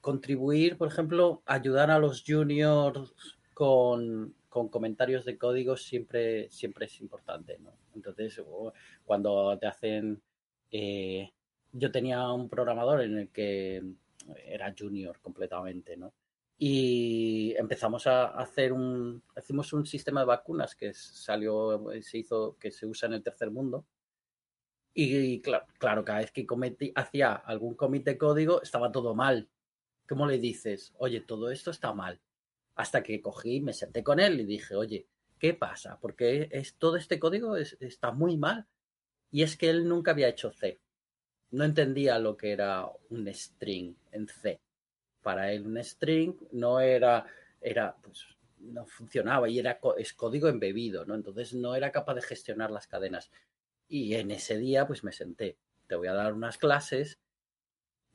contribuir, 0.00 0.76
por 0.76 0.88
ejemplo, 0.88 1.42
ayudar 1.46 1.90
a 1.90 1.98
los 1.98 2.24
juniors 2.26 3.12
con, 3.54 4.34
con 4.48 4.68
comentarios 4.68 5.24
de 5.24 5.36
código 5.38 5.76
siempre, 5.76 6.50
siempre 6.50 6.86
es 6.86 7.00
importante, 7.00 7.58
¿no? 7.58 7.72
Entonces, 7.94 8.42
cuando 9.04 9.56
te 9.58 9.66
hacen... 9.66 10.22
eh, 10.70 11.30
yo 11.72 11.90
tenía 11.92 12.32
un 12.32 12.48
programador 12.48 13.02
en 13.02 13.18
el 13.18 13.28
que 13.28 13.80
era 14.44 14.74
junior 14.76 15.20
completamente, 15.20 15.96
¿no? 15.96 16.12
Y 16.58 17.54
empezamos 17.56 18.06
a 18.06 18.26
hacer 18.26 18.72
un, 18.72 19.22
hicimos 19.36 19.72
un 19.72 19.86
sistema 19.86 20.20
de 20.20 20.26
vacunas 20.26 20.74
que 20.74 20.92
salió, 20.92 21.86
se 22.02 22.18
hizo, 22.18 22.56
que 22.58 22.70
se 22.70 22.86
usa 22.86 23.06
en 23.06 23.14
el 23.14 23.22
tercer 23.22 23.50
mundo. 23.50 23.86
Y 24.94 25.40
claro, 25.42 26.04
cada 26.04 26.18
vez 26.20 26.32
que 26.32 26.46
hacía 26.94 27.32
algún 27.34 27.74
commit 27.74 28.04
de 28.04 28.18
código 28.18 28.62
estaba 28.62 28.92
todo 28.92 29.14
mal. 29.14 29.48
¿Cómo 30.08 30.26
le 30.26 30.38
dices? 30.38 30.92
Oye, 30.98 31.20
todo 31.20 31.50
esto 31.50 31.70
está 31.70 31.92
mal. 31.92 32.20
Hasta 32.76 33.02
que 33.02 33.20
cogí, 33.20 33.60
me 33.60 33.72
senté 33.72 34.02
con 34.04 34.20
él 34.20 34.40
y 34.40 34.44
dije, 34.44 34.74
oye, 34.76 35.06
¿qué 35.38 35.54
pasa? 35.54 35.98
Porque 36.00 36.48
es, 36.52 36.74
todo 36.76 36.96
este 36.96 37.18
código 37.20 37.56
es- 37.56 37.76
está 37.80 38.12
muy 38.12 38.36
mal. 38.36 38.66
Y 39.32 39.42
es 39.42 39.56
que 39.56 39.70
él 39.70 39.88
nunca 39.88 40.12
había 40.12 40.28
hecho 40.28 40.52
C. 40.52 40.80
No 41.52 41.64
entendía 41.64 42.18
lo 42.18 42.36
que 42.36 42.52
era 42.52 42.86
un 43.10 43.28
string 43.34 43.94
en 44.12 44.28
C. 44.28 44.60
Para 45.22 45.52
él 45.52 45.66
un 45.66 45.82
string 45.84 46.34
no 46.52 46.80
era, 46.80 47.26
era 47.60 47.96
pues 48.02 48.26
no 48.58 48.86
funcionaba 48.86 49.48
y 49.48 49.58
era 49.58 49.80
es 49.98 50.12
código 50.14 50.48
embebido, 50.48 51.04
¿no? 51.06 51.14
Entonces 51.14 51.54
no 51.54 51.74
era 51.76 51.92
capaz 51.92 52.14
de 52.14 52.22
gestionar 52.22 52.70
las 52.70 52.86
cadenas. 52.86 53.30
Y 53.90 54.14
en 54.14 54.30
ese 54.30 54.56
día 54.56 54.86
pues 54.86 55.02
me 55.02 55.10
senté. 55.10 55.58
Te 55.88 55.96
voy 55.96 56.06
a 56.06 56.14
dar 56.14 56.32
unas 56.32 56.56
clases 56.56 57.18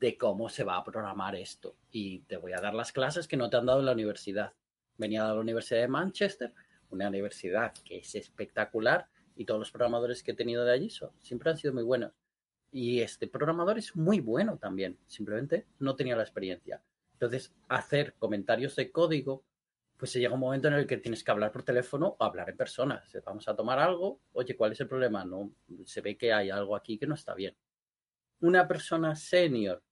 de 0.00 0.16
cómo 0.16 0.48
se 0.48 0.64
va 0.64 0.78
a 0.78 0.84
programar 0.84 1.36
esto. 1.36 1.76
Y 1.90 2.20
te 2.20 2.38
voy 2.38 2.54
a 2.54 2.60
dar 2.62 2.72
las 2.72 2.92
clases 2.92 3.28
que 3.28 3.36
no 3.36 3.50
te 3.50 3.58
han 3.58 3.66
dado 3.66 3.80
en 3.80 3.86
la 3.86 3.92
universidad. 3.92 4.54
Venía 4.96 5.24
de 5.24 5.34
la 5.34 5.40
Universidad 5.40 5.82
de 5.82 5.88
Manchester, 5.88 6.54
una 6.88 7.08
universidad 7.08 7.74
que 7.84 7.98
es 7.98 8.14
espectacular 8.14 9.08
y 9.36 9.44
todos 9.44 9.60
los 9.60 9.70
programadores 9.70 10.22
que 10.22 10.30
he 10.30 10.34
tenido 10.34 10.64
de 10.64 10.72
allí 10.72 10.88
son, 10.88 11.10
siempre 11.20 11.50
han 11.50 11.58
sido 11.58 11.74
muy 11.74 11.82
buenos. 11.82 12.12
Y 12.72 13.00
este 13.00 13.28
programador 13.28 13.76
es 13.76 13.94
muy 13.94 14.20
bueno 14.20 14.56
también, 14.56 14.98
simplemente 15.06 15.66
no 15.78 15.94
tenía 15.94 16.16
la 16.16 16.22
experiencia. 16.22 16.82
Entonces, 17.12 17.54
hacer 17.68 18.14
comentarios 18.14 18.76
de 18.76 18.90
código, 18.90 19.44
pues 19.96 20.10
se 20.12 20.20
llega 20.20 20.34
un 20.34 20.40
momento 20.40 20.68
en 20.68 20.74
el 20.74 20.86
que 20.86 20.98
tienes 20.98 21.24
que 21.24 21.30
hablar 21.30 21.50
por 21.52 21.62
teléfono 21.62 22.16
o 22.18 22.24
hablar 22.24 22.50
en 22.50 22.56
persona. 22.56 23.02
Vamos 23.24 23.48
a 23.48 23.56
tomar 23.56 23.78
algo, 23.78 24.20
oye, 24.32 24.56
¿cuál 24.56 24.72
es 24.72 24.80
el 24.80 24.88
problema? 24.88 25.24
No, 25.24 25.52
se 25.84 26.00
ve 26.00 26.16
que 26.16 26.32
hay 26.32 26.50
algo 26.50 26.76
aquí 26.76 26.98
que 26.98 27.06
no 27.06 27.14
está 27.14 27.34
bien. 27.34 27.56
Una 28.40 28.68
persona 28.68 29.14
senior, 29.16 29.82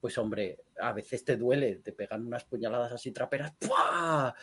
pues 0.00 0.18
hombre, 0.18 0.58
a 0.80 0.92
veces 0.92 1.24
te 1.24 1.36
duele, 1.36 1.76
te 1.76 1.92
pegan 1.92 2.26
unas 2.26 2.44
puñaladas 2.44 2.92
así 2.92 3.12
traperas, 3.12 3.52
¡pua! 3.56 4.34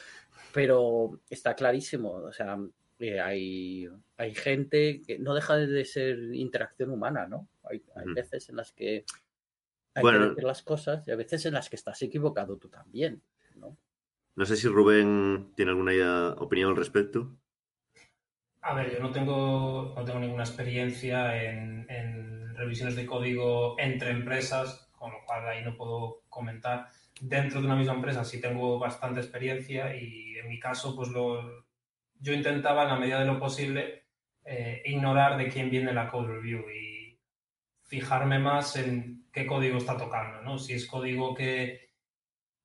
pero 0.53 1.19
está 1.29 1.53
clarísimo, 1.55 2.11
o 2.13 2.31
sea, 2.31 2.57
eh, 2.99 3.19
hay, 3.19 3.87
hay 4.17 4.33
gente 4.35 5.01
que 5.01 5.19
no 5.19 5.33
deja 5.33 5.57
de 5.57 5.85
ser 5.85 6.17
interacción 6.33 6.91
humana, 6.91 7.27
¿no? 7.27 7.49
Hay, 7.63 7.83
hay 7.95 8.13
veces 8.13 8.49
en 8.49 8.55
las 8.55 8.71
que 8.71 9.05
hay 9.93 10.01
Bueno. 10.01 10.19
que 10.19 10.29
decir 10.29 10.43
las 10.45 10.63
cosas 10.63 11.07
y 11.07 11.11
hay 11.11 11.17
veces 11.17 11.45
en 11.45 11.53
las 11.53 11.69
que 11.69 11.75
estás 11.75 12.01
equivocado 12.01 12.57
tú 12.57 12.69
también. 12.69 13.21
No 14.39 14.45
sé 14.45 14.55
si 14.55 14.69
Rubén 14.69 15.51
tiene 15.53 15.71
alguna 15.71 15.93
idea- 15.93 16.33
opinión 16.37 16.69
al 16.69 16.77
respecto. 16.77 17.35
A 18.61 18.73
ver, 18.73 18.93
yo 18.93 19.01
no 19.01 19.11
tengo, 19.11 19.93
no 19.93 20.05
tengo 20.05 20.17
ninguna 20.17 20.43
experiencia 20.43 21.43
en, 21.43 22.55
revisiones 22.55 22.95
de 22.95 23.05
código 23.05 23.77
entre 23.77 24.11
empresas, 24.11 24.89
con 24.97 25.11
lo 25.11 25.17
cual 25.25 25.45
ahí 25.45 25.61
no 25.61 25.75
puedo 25.75 26.23
comentar. 26.29 26.87
Dentro 27.19 27.59
de 27.59 27.65
una 27.65 27.75
misma 27.75 27.95
empresa 27.95 28.23
sí 28.23 28.39
tengo 28.39 28.79
bastante 28.79 29.19
experiencia 29.19 29.93
y 29.93 30.37
en 30.37 30.47
mi 30.47 30.57
caso, 30.57 30.95
pues 30.95 31.09
lo, 31.09 31.65
yo 32.21 32.31
intentaba 32.31 32.83
en 32.83 32.89
la 32.89 32.95
medida 32.99 33.19
de 33.19 33.25
lo 33.25 33.39
posible 33.39 34.05
eh, 34.45 34.81
ignorar 34.85 35.37
de 35.37 35.49
quién 35.49 35.69
viene 35.69 35.93
la 35.93 36.09
code 36.09 36.29
review 36.35 36.63
y 36.69 37.19
fijarme 37.83 38.39
más 38.39 38.77
en 38.77 39.27
qué 39.33 39.45
código 39.45 39.77
está 39.77 39.97
tocando, 39.97 40.41
¿no? 40.43 40.57
Si 40.57 40.73
es 40.73 40.87
código 40.87 41.35
que, 41.35 41.88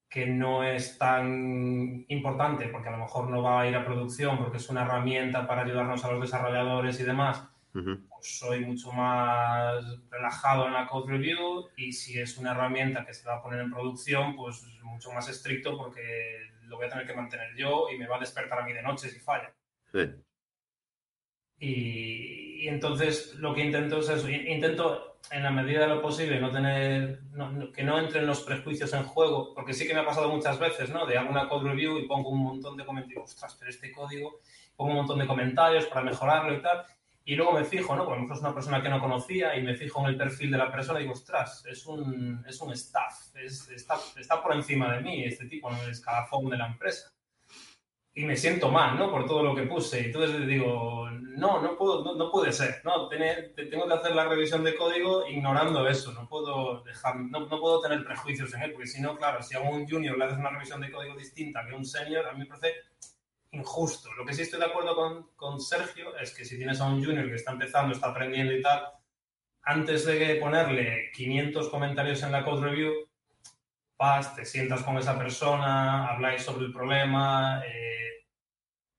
que 0.09 0.27
no 0.27 0.63
es 0.63 0.97
tan 0.99 2.05
importante 2.09 2.69
porque 2.69 2.89
a 2.89 2.93
lo 2.93 2.99
mejor 2.99 3.29
no 3.29 3.43
va 3.43 3.61
a 3.61 3.69
ir 3.69 3.75
a 3.75 3.85
producción 3.85 4.39
porque 4.39 4.59
es 4.59 4.69
una 4.69 4.83
herramienta 4.83 5.47
para 5.47 5.63
ayudarnos 5.63 6.05
a 6.05 6.13
los 6.13 6.21
desarrolladores 6.21 7.01
y 7.01 7.05
demás, 7.05 7.49
pues 7.73 8.39
soy 8.39 8.65
mucho 8.65 8.93
más 8.93 9.85
relajado 10.09 10.67
en 10.69 10.75
la 10.75 10.87
code 10.87 11.13
review 11.13 11.69
y 11.77 11.93
si 11.93 12.21
es 12.21 12.39
una 12.39 12.53
herramienta 12.53 13.05
que 13.05 13.13
se 13.13 13.27
va 13.29 13.37
a 13.37 13.43
poner 13.43 13.61
en 13.61 13.73
producción, 13.73 14.37
pues 14.37 14.65
mucho 14.83 15.11
más 15.13 15.29
estricto 15.29 15.77
porque 15.77 16.53
lo 16.63 16.77
voy 16.77 16.87
a 16.87 16.91
tener 16.91 17.07
que 17.07 17.15
mantener 17.15 17.55
yo 17.57 17.87
y 17.93 17.99
me 17.99 18.07
va 18.07 18.17
a 18.17 18.21
despertar 18.21 18.61
a 18.61 18.65
mí 18.65 18.73
de 18.73 18.83
noche 18.83 19.09
si 19.09 19.19
falla. 19.19 19.53
Sí. 19.91 20.11
Y, 21.69 22.65
y 22.65 22.69
entonces 22.69 23.35
lo 23.37 23.55
que 23.55 23.65
intento 23.65 23.99
es 24.01 24.09
eso, 24.09 24.29
in- 24.29 24.47
intento 24.49 25.17
en 25.31 25.43
la 25.43 25.51
medida 25.51 25.81
de 25.81 25.89
lo 25.89 26.03
posible 26.03 26.39
no 26.39 26.51
tener, 26.51 27.21
no- 27.33 27.51
no- 27.51 27.73
que 27.73 27.83
no 27.83 27.99
entren 27.99 28.27
los 28.27 28.41
prejuicios 28.43 28.93
en 28.93 29.05
juego, 29.05 29.55
porque 29.55 29.73
sí 29.73 29.87
que 29.87 29.95
me 29.95 30.01
ha 30.01 30.05
pasado 30.07 30.29
muchas 30.29 30.59
veces, 30.59 30.91
¿no? 30.91 31.07
De 31.07 31.17
hago 31.17 31.31
una 31.31 31.49
code 31.49 31.71
review 31.71 31.99
y 31.99 32.07
pongo 32.07 32.29
un 32.31 32.43
montón 32.43 32.77
de 32.77 32.85
comentarios, 32.85 33.25
ostras, 33.25 33.57
pero 33.59 33.71
este 33.71 33.91
código, 33.91 34.41
pongo 34.77 34.91
un 34.91 34.97
montón 34.99 35.19
de 35.19 35.27
comentarios 35.27 35.87
para 35.87 36.03
mejorarlo 36.03 36.55
y 36.55 36.61
tal, 36.63 36.85
y 37.25 37.35
luego 37.37 37.53
me 37.53 37.65
fijo, 37.65 37.97
¿no? 37.97 38.05
Porque 38.05 38.17
a 38.17 38.17
lo 38.17 38.23
mejor 38.25 38.37
es 38.37 38.43
una 38.43 38.55
persona 38.55 38.83
que 38.83 38.89
no 38.91 39.01
conocía 39.01 39.57
y 39.57 39.63
me 39.63 39.75
fijo 39.75 40.01
en 40.01 40.07
el 40.09 40.17
perfil 40.19 40.51
de 40.51 40.59
la 40.59 40.71
persona 40.71 40.99
y 40.99 41.03
digo, 41.05 41.15
ostras, 41.15 41.65
es 41.67 41.87
un, 41.87 42.45
es 42.47 42.61
un 42.61 42.73
staff, 42.73 43.35
es- 43.37 43.71
está, 43.71 43.95
está 44.19 44.43
por 44.43 44.55
encima 44.55 44.95
de 44.95 45.01
mí 45.01 45.25
este 45.25 45.47
tipo 45.47 45.71
en 45.71 45.79
el 45.79 45.91
escalafón 45.91 46.51
de 46.51 46.59
la 46.59 46.67
empresa 46.67 47.11
y 48.15 48.25
me 48.25 48.37
siento 48.37 48.71
mal, 48.71 48.97
¿no? 48.99 49.11
Por 49.11 49.27
todo 49.27 49.43
lo 49.43 49.55
que 49.55 49.63
puse. 49.65 50.01
Y 50.03 50.05
Entonces 50.07 50.47
digo, 50.47 51.09
no, 51.11 51.61
no 51.61 51.77
puedo, 51.77 52.05
no, 52.05 52.15
no 52.15 52.31
puede 52.31 52.53
ser, 52.53 52.81
¿no? 52.85 53.09
Tener- 53.09 53.53
te- 53.55 53.67
tengo 53.67 53.87
que 53.89 53.95
hacer 53.95 54.15
la 54.15 54.29
revisión 54.29 54.63
de 54.63 54.75
código 54.77 55.27
ignorando 55.29 55.87
eso. 55.89 56.13
No 56.13 56.29
puedo 56.29 56.83
dejar, 56.85 57.17
no, 57.17 57.41
no 57.41 57.61
puedo 57.61 57.81
tener 57.81 58.05
prejuicios 58.05 58.55
en 58.55 58.63
él, 58.63 58.73
porque 58.73 58.87
si 58.87 59.01
no, 59.01 59.17
claro, 59.17 59.43
si 59.43 59.57
a 59.57 59.61
un 59.61 59.89
junior 59.89 60.17
le 60.17 60.25
haces 60.27 60.39
una 60.39 60.51
revisión 60.51 60.81
de 60.81 60.93
código 60.93 61.17
distinta 61.17 61.65
que 61.67 61.73
a 61.73 61.77
un 61.77 61.85
senior, 61.85 62.27
a 62.27 62.33
mí 62.33 62.41
me 62.41 62.47
parece 62.47 62.75
injusto. 63.53 64.13
Lo 64.15 64.25
que 64.25 64.33
sí 64.35 64.43
estoy 64.43 64.61
de 64.61 64.67
acuerdo 64.67 64.95
con, 64.97 65.29
con 65.37 65.61
Sergio 65.61 66.17
es 66.19 66.33
que 66.35 66.45
si 66.45 66.57
tienes 66.57 66.81
a 66.81 66.87
un 66.87 67.05
junior 67.05 67.27
que 67.29 67.35
está 67.37 67.53
empezando, 67.53 67.93
está 67.95 68.09
aprendiendo 68.11 68.53
y 68.53 68.63
tal, 68.63 68.85
antes 69.63 70.05
de 70.07 70.37
ponerle 70.37 71.11
500 71.15 71.69
comentarios 71.69 72.23
en 72.23 72.33
la 72.33 72.45
code 72.45 72.69
review, 72.71 72.93
vas, 73.99 74.35
te 74.37 74.45
sientas 74.45 74.83
con 74.83 74.97
esa 74.99 75.19
persona, 75.19 76.09
habláis 76.09 76.43
sobre 76.43 76.67
el 76.67 76.73
problema, 76.73 77.63
eh, 77.67 78.04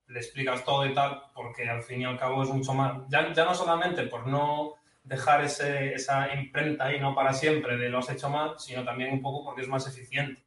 le 0.08 0.20
explicas 0.20 0.64
todo 0.64 0.86
y 0.86 0.93
tal, 0.93 1.24
porque 1.34 1.68
al 1.70 1.82
fin 1.84 2.01
y 2.01 2.06
al 2.06 2.18
cabo 2.20 2.43
es 2.43 2.49
mucho 2.49 2.74
más, 2.74 3.08
ya, 3.10 3.32
ya 3.34 3.45
no 3.45 3.56
solamente 3.56 4.03
por 4.08 4.28
no 4.28 4.76
dejar 5.03 5.43
ese- 5.43 5.93
esa 5.93 6.34
imprenta 6.34 6.86
ahí 6.86 6.99
no 6.99 7.14
para 7.16 7.34
siempre 7.34 7.78
de 7.78 7.89
lo 7.89 7.99
has 7.99 8.10
hecho 8.10 8.30
mal, 8.30 8.56
sino 8.60 8.84
también 8.84 9.14
un 9.14 9.22
poco 9.22 9.45
porque 9.45 9.62
es 9.62 9.68
más 9.68 9.88
eficiente. 9.88 10.43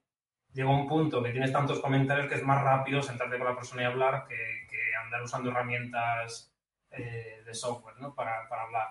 Llega 0.53 0.71
un 0.71 0.89
punto 0.89 1.23
que 1.23 1.31
tienes 1.31 1.53
tantos 1.53 1.81
comentarios 1.81 2.27
que 2.29 2.37
es 2.37 2.43
más 2.43 2.63
rápido 2.63 3.03
sentarte 3.03 3.39
con 3.39 3.47
la 3.47 3.55
persona 3.55 3.83
y 3.83 3.85
hablar 3.85 4.27
que, 4.29 4.37
andar 5.05 5.23
usando 5.23 5.51
herramientas 5.51 6.53
eh, 6.91 7.43
de 7.47 7.55
software 7.55 7.97
¿no? 7.99 8.15
para, 8.15 8.49
para 8.49 8.63
hablar. 8.65 8.89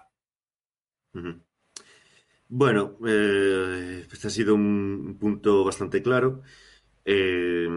Bueno, 2.50 2.98
este 3.06 4.28
ha 4.28 4.30
sido 4.32 4.56
un, 4.56 5.04
un 5.08 5.18
punto 5.20 5.66
bastante 5.66 6.02
claro. 6.02 6.42
Eh, 7.06 7.68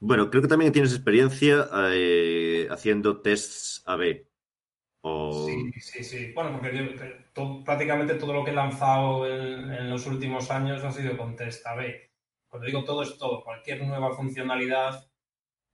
bueno, 0.00 0.30
creo 0.30 0.42
que 0.42 0.48
también 0.48 0.72
tienes 0.72 0.92
experiencia 0.94 1.68
eh, 1.92 2.68
haciendo 2.70 3.20
tests 3.22 3.82
A-B. 3.86 4.28
O... 5.02 5.70
Sí, 5.72 5.72
sí, 5.80 6.02
sí. 6.04 6.32
Bueno, 6.32 6.52
porque 6.52 6.76
yo, 6.76 6.92
que 6.96 7.26
to- 7.32 7.62
prácticamente 7.64 8.14
todo 8.14 8.32
lo 8.32 8.44
que 8.44 8.50
he 8.50 8.54
lanzado 8.54 9.26
en, 9.28 9.72
en 9.72 9.88
los 9.90 10.06
últimos 10.06 10.50
años 10.50 10.82
ha 10.84 10.90
sido 10.92 11.16
con 11.16 11.36
test 11.36 11.64
A-B. 11.66 12.10
Cuando 12.48 12.66
digo 12.66 12.84
todo 12.84 13.02
es 13.02 13.16
todo, 13.16 13.44
cualquier 13.44 13.86
nueva 13.86 14.12
funcionalidad 14.14 15.08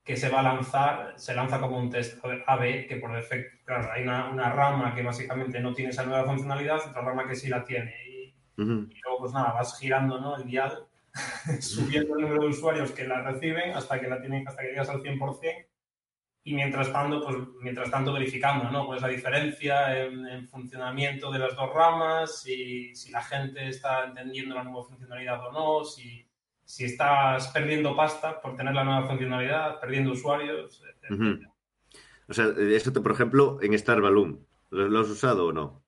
que 0.04 0.16
se 0.16 0.30
va 0.30 0.40
a 0.40 0.44
lanzar, 0.44 1.14
se 1.18 1.34
lanza 1.34 1.60
como 1.60 1.78
un 1.78 1.90
test 1.90 2.20
A-B, 2.46 2.86
que 2.88 2.96
por 2.96 3.14
defecto, 3.14 3.58
claro, 3.66 3.92
hay 3.92 4.02
una, 4.04 4.30
una 4.30 4.50
rama 4.52 4.94
que 4.94 5.02
básicamente 5.02 5.60
no 5.60 5.74
tiene 5.74 5.90
esa 5.92 6.04
nueva 6.06 6.24
funcionalidad, 6.26 6.80
otra 6.88 7.02
rama 7.02 7.28
que 7.28 7.36
sí 7.36 7.48
la 7.48 7.64
tiene. 7.64 7.94
Y, 8.08 8.24
Ujú. 8.58 8.90
y 8.90 9.00
luego, 9.04 9.20
pues 9.20 9.32
nada, 9.32 9.52
vas 9.54 9.78
girando 9.78 10.20
¿no? 10.20 10.36
el 10.36 10.46
dial, 10.46 10.86
subiendo 11.60 12.16
el 12.16 12.22
número 12.22 12.42
de 12.42 12.48
usuarios 12.48 12.90
que 12.92 13.06
la 13.06 13.22
reciben 13.22 13.72
hasta 13.74 14.00
que 14.00 14.08
la 14.08 14.20
tienen, 14.20 14.46
hasta 14.46 14.62
que 14.62 14.68
llegas 14.68 14.88
al 14.88 15.02
100%. 15.02 15.66
Y 16.44 16.54
mientras 16.54 16.92
tanto, 16.92 17.24
pues, 17.24 17.36
mientras 17.60 17.90
tanto 17.90 18.12
verificando, 18.12 18.70
¿no? 18.70 18.86
Pues 18.86 19.02
la 19.02 19.08
diferencia 19.08 19.98
en, 20.04 20.24
en 20.28 20.46
funcionamiento 20.46 21.32
de 21.32 21.40
las 21.40 21.56
dos 21.56 21.72
ramas, 21.74 22.40
si, 22.42 22.94
si 22.94 23.10
la 23.10 23.20
gente 23.22 23.68
está 23.68 24.04
entendiendo 24.04 24.54
la 24.54 24.62
nueva 24.62 24.84
funcionalidad 24.84 25.44
o 25.48 25.50
no, 25.52 25.84
si, 25.84 26.24
si 26.64 26.84
estás 26.84 27.48
perdiendo 27.48 27.96
pasta 27.96 28.40
por 28.40 28.54
tener 28.54 28.74
la 28.74 28.84
nueva 28.84 29.08
funcionalidad, 29.08 29.80
perdiendo 29.80 30.12
usuarios, 30.12 30.80
etc. 30.88 31.12
O 32.28 32.32
sea, 32.34 32.46
esto, 32.70 32.92
te- 32.92 33.00
por 33.00 33.10
ejemplo, 33.12 33.58
en 33.60 33.74
Star 33.74 34.00
Balloon, 34.00 34.46
¿lo, 34.70 34.88
lo 34.88 35.00
has 35.00 35.08
usado 35.08 35.46
o 35.46 35.52
no? 35.52 35.84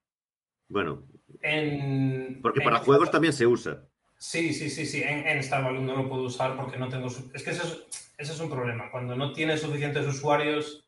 Bueno, 0.69 1.05
En, 1.41 2.41
porque 2.43 2.61
en- 2.61 2.65
para 2.65 2.79
juegos 2.79 3.11
también 3.13 3.33
se 3.33 3.47
usa. 3.47 3.85
Sí, 4.19 4.53
sí, 4.53 4.69
sí, 4.69 4.85
sí. 4.85 5.03
En, 5.03 5.27
en 5.27 5.39
Star 5.39 5.63
Balloon 5.63 5.87
no 5.87 5.95
lo 5.97 6.09
puedo 6.09 6.23
usar 6.25 6.57
porque 6.57 6.77
no 6.77 6.89
tengo... 6.89 7.09
su- 7.09 7.31
Es 7.35 7.43
que 7.43 7.51
ese 7.51 7.63
es, 7.63 8.13
ese 8.19 8.33
es 8.33 8.41
un 8.41 8.51
problema. 8.51 8.91
Cuando 8.91 9.15
no 9.17 9.33
tienes 9.33 9.61
suficientes 9.63 10.07
usuarios 10.07 10.85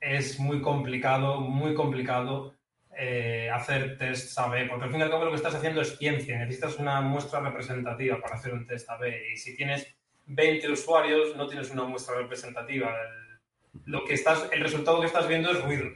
es 0.00 0.38
muy 0.38 0.62
complicado, 0.62 1.40
muy 1.40 1.74
complicado 1.74 2.54
eh, 2.96 3.50
hacer 3.52 3.98
tests 3.98 4.38
A-B, 4.38 4.66
porque 4.66 4.84
al 4.84 4.90
fin 4.90 5.00
y 5.00 5.02
al 5.02 5.10
cabo 5.10 5.24
lo 5.24 5.30
que 5.30 5.36
estás 5.36 5.54
haciendo 5.56 5.80
es 5.80 5.98
ciencia. 5.98 6.38
Necesitas 6.38 6.78
una 6.78 7.00
muestra 7.00 7.40
representativa 7.40 8.20
para 8.20 8.36
hacer 8.36 8.54
un 8.54 8.66
test 8.66 8.88
A-B. 8.90 9.32
Y 9.32 9.36
si 9.36 9.56
tienes 9.56 9.86
20 10.26 10.70
usuarios, 10.70 11.36
no 11.36 11.48
tienes 11.48 11.70
una 11.70 11.84
muestra 11.84 12.16
representativa. 12.16 12.90
El, 12.90 13.82
lo 13.86 14.04
que 14.04 14.14
estás, 14.14 14.48
el 14.52 14.60
resultado 14.60 15.00
que 15.00 15.06
estás 15.06 15.26
viendo 15.28 15.50
es 15.50 15.62
ruido. 15.64 15.88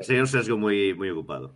Sería 0.00 0.22
un 0.22 0.28
sesgo 0.28 0.56
muy, 0.58 0.92
muy 0.94 1.10
ocupado. 1.10 1.54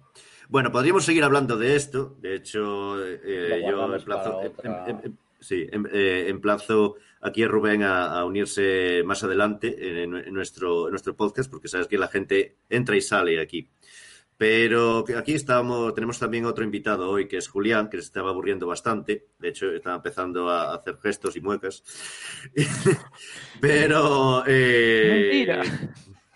Bueno, 0.49 0.71
podríamos 0.71 1.05
seguir 1.05 1.25
hablando 1.25 1.57
de 1.57 1.75
esto. 1.77 2.17
De 2.21 2.35
hecho, 2.37 3.03
eh, 3.05 3.63
yo 3.69 3.95
emplazo, 3.95 4.43
em- 4.43 4.53
em- 4.87 5.01
em- 5.05 5.17
sí, 5.41 5.67
em- 5.73 5.87
eh, 5.93 6.27
emplazo 6.29 6.97
aquí 7.21 7.43
a 7.43 7.49
Rubén 7.49 7.83
a, 7.83 8.07
a 8.19 8.25
unirse 8.25 9.03
más 9.05 9.23
adelante 9.25 10.03
en, 10.03 10.15
en 10.17 10.35
nuestro, 10.35 10.87
en 10.87 10.91
nuestro 10.91 11.17
podcast, 11.17 11.51
porque 11.51 11.69
sabes 11.69 11.87
que 11.89 11.99
la 11.99 12.09
gente 12.09 12.57
entra 12.69 12.97
y 12.97 13.01
sale 13.01 13.41
aquí. 13.41 13.69
Pero 14.37 15.05
aquí 15.17 15.33
estamos, 15.35 15.95
tenemos 15.95 16.19
también 16.19 16.45
otro 16.45 16.65
invitado 16.65 17.09
hoy, 17.09 17.29
que 17.29 17.37
es 17.37 17.47
Julián, 17.49 17.89
que 17.89 17.99
se 17.99 18.03
estaba 18.05 18.31
aburriendo 18.31 18.67
bastante. 18.67 19.29
De 19.39 19.49
hecho, 19.49 19.71
estaba 19.71 19.95
empezando 19.97 20.51
a 20.51 20.75
hacer 20.75 20.99
gestos 21.01 21.37
y 21.37 21.41
muecas. 21.41 21.85
Pero... 23.61 24.43
eh, 24.47 25.47
Mentira. 25.47 25.63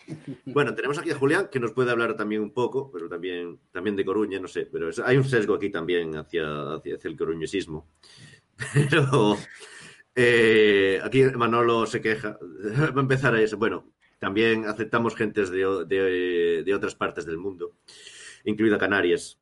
bueno, 0.47 0.75
tenemos 0.75 0.99
aquí 0.99 1.11
a 1.11 1.15
Julián, 1.17 1.49
que 1.51 1.61
nos 1.61 1.73
puede 1.73 1.91
hablar 1.91 2.17
también 2.17 2.43
un 2.43 2.53
poco, 2.53 2.91
pero 2.91 3.09
también, 3.09 3.59
también 3.71 3.97
de 3.97 4.05
Coruña, 4.05 4.41
no 4.41 4.49
sé, 4.49 4.67
pero 4.67 4.91
hay 5.05 5.17
un 5.17 5.25
sesgo 5.25 5.55
aquí 5.55 5.71
también 5.71 6.17
hacia, 6.17 6.75
hacia, 6.75 6.97
el 7.03 7.17
coruñesismo. 7.17 7.89
Pero 8.91 9.37
eh, 10.17 11.01
aquí 11.05 11.23
Manolo 11.37 11.87
se 11.87 12.01
queja. 12.01 12.39
Va 12.43 12.99
a 12.99 13.01
empezar 13.01 13.35
a 13.35 13.41
eso. 13.41 13.57
Bueno, 13.57 13.93
también 14.19 14.65
aceptamos 14.67 15.15
gentes 15.15 15.49
de, 15.51 15.85
de- 15.87 16.63
de 16.65 16.75
otras 16.75 16.97
partes 16.97 17.25
del 17.25 17.39
mundo, 17.39 17.77
incluida 18.45 18.79
Canarias. 18.79 19.39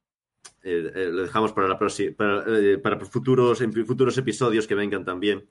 Eh, 0.62 0.92
eh, 0.94 1.08
lo 1.12 1.22
dejamos 1.22 1.52
para, 1.52 1.68
la 1.68 1.78
para, 1.78 2.44
para 2.82 3.00
futuros, 3.06 3.62
futuros 3.86 4.18
episodios 4.18 4.66
que 4.66 4.74
vengan 4.74 5.04
también. 5.04 5.46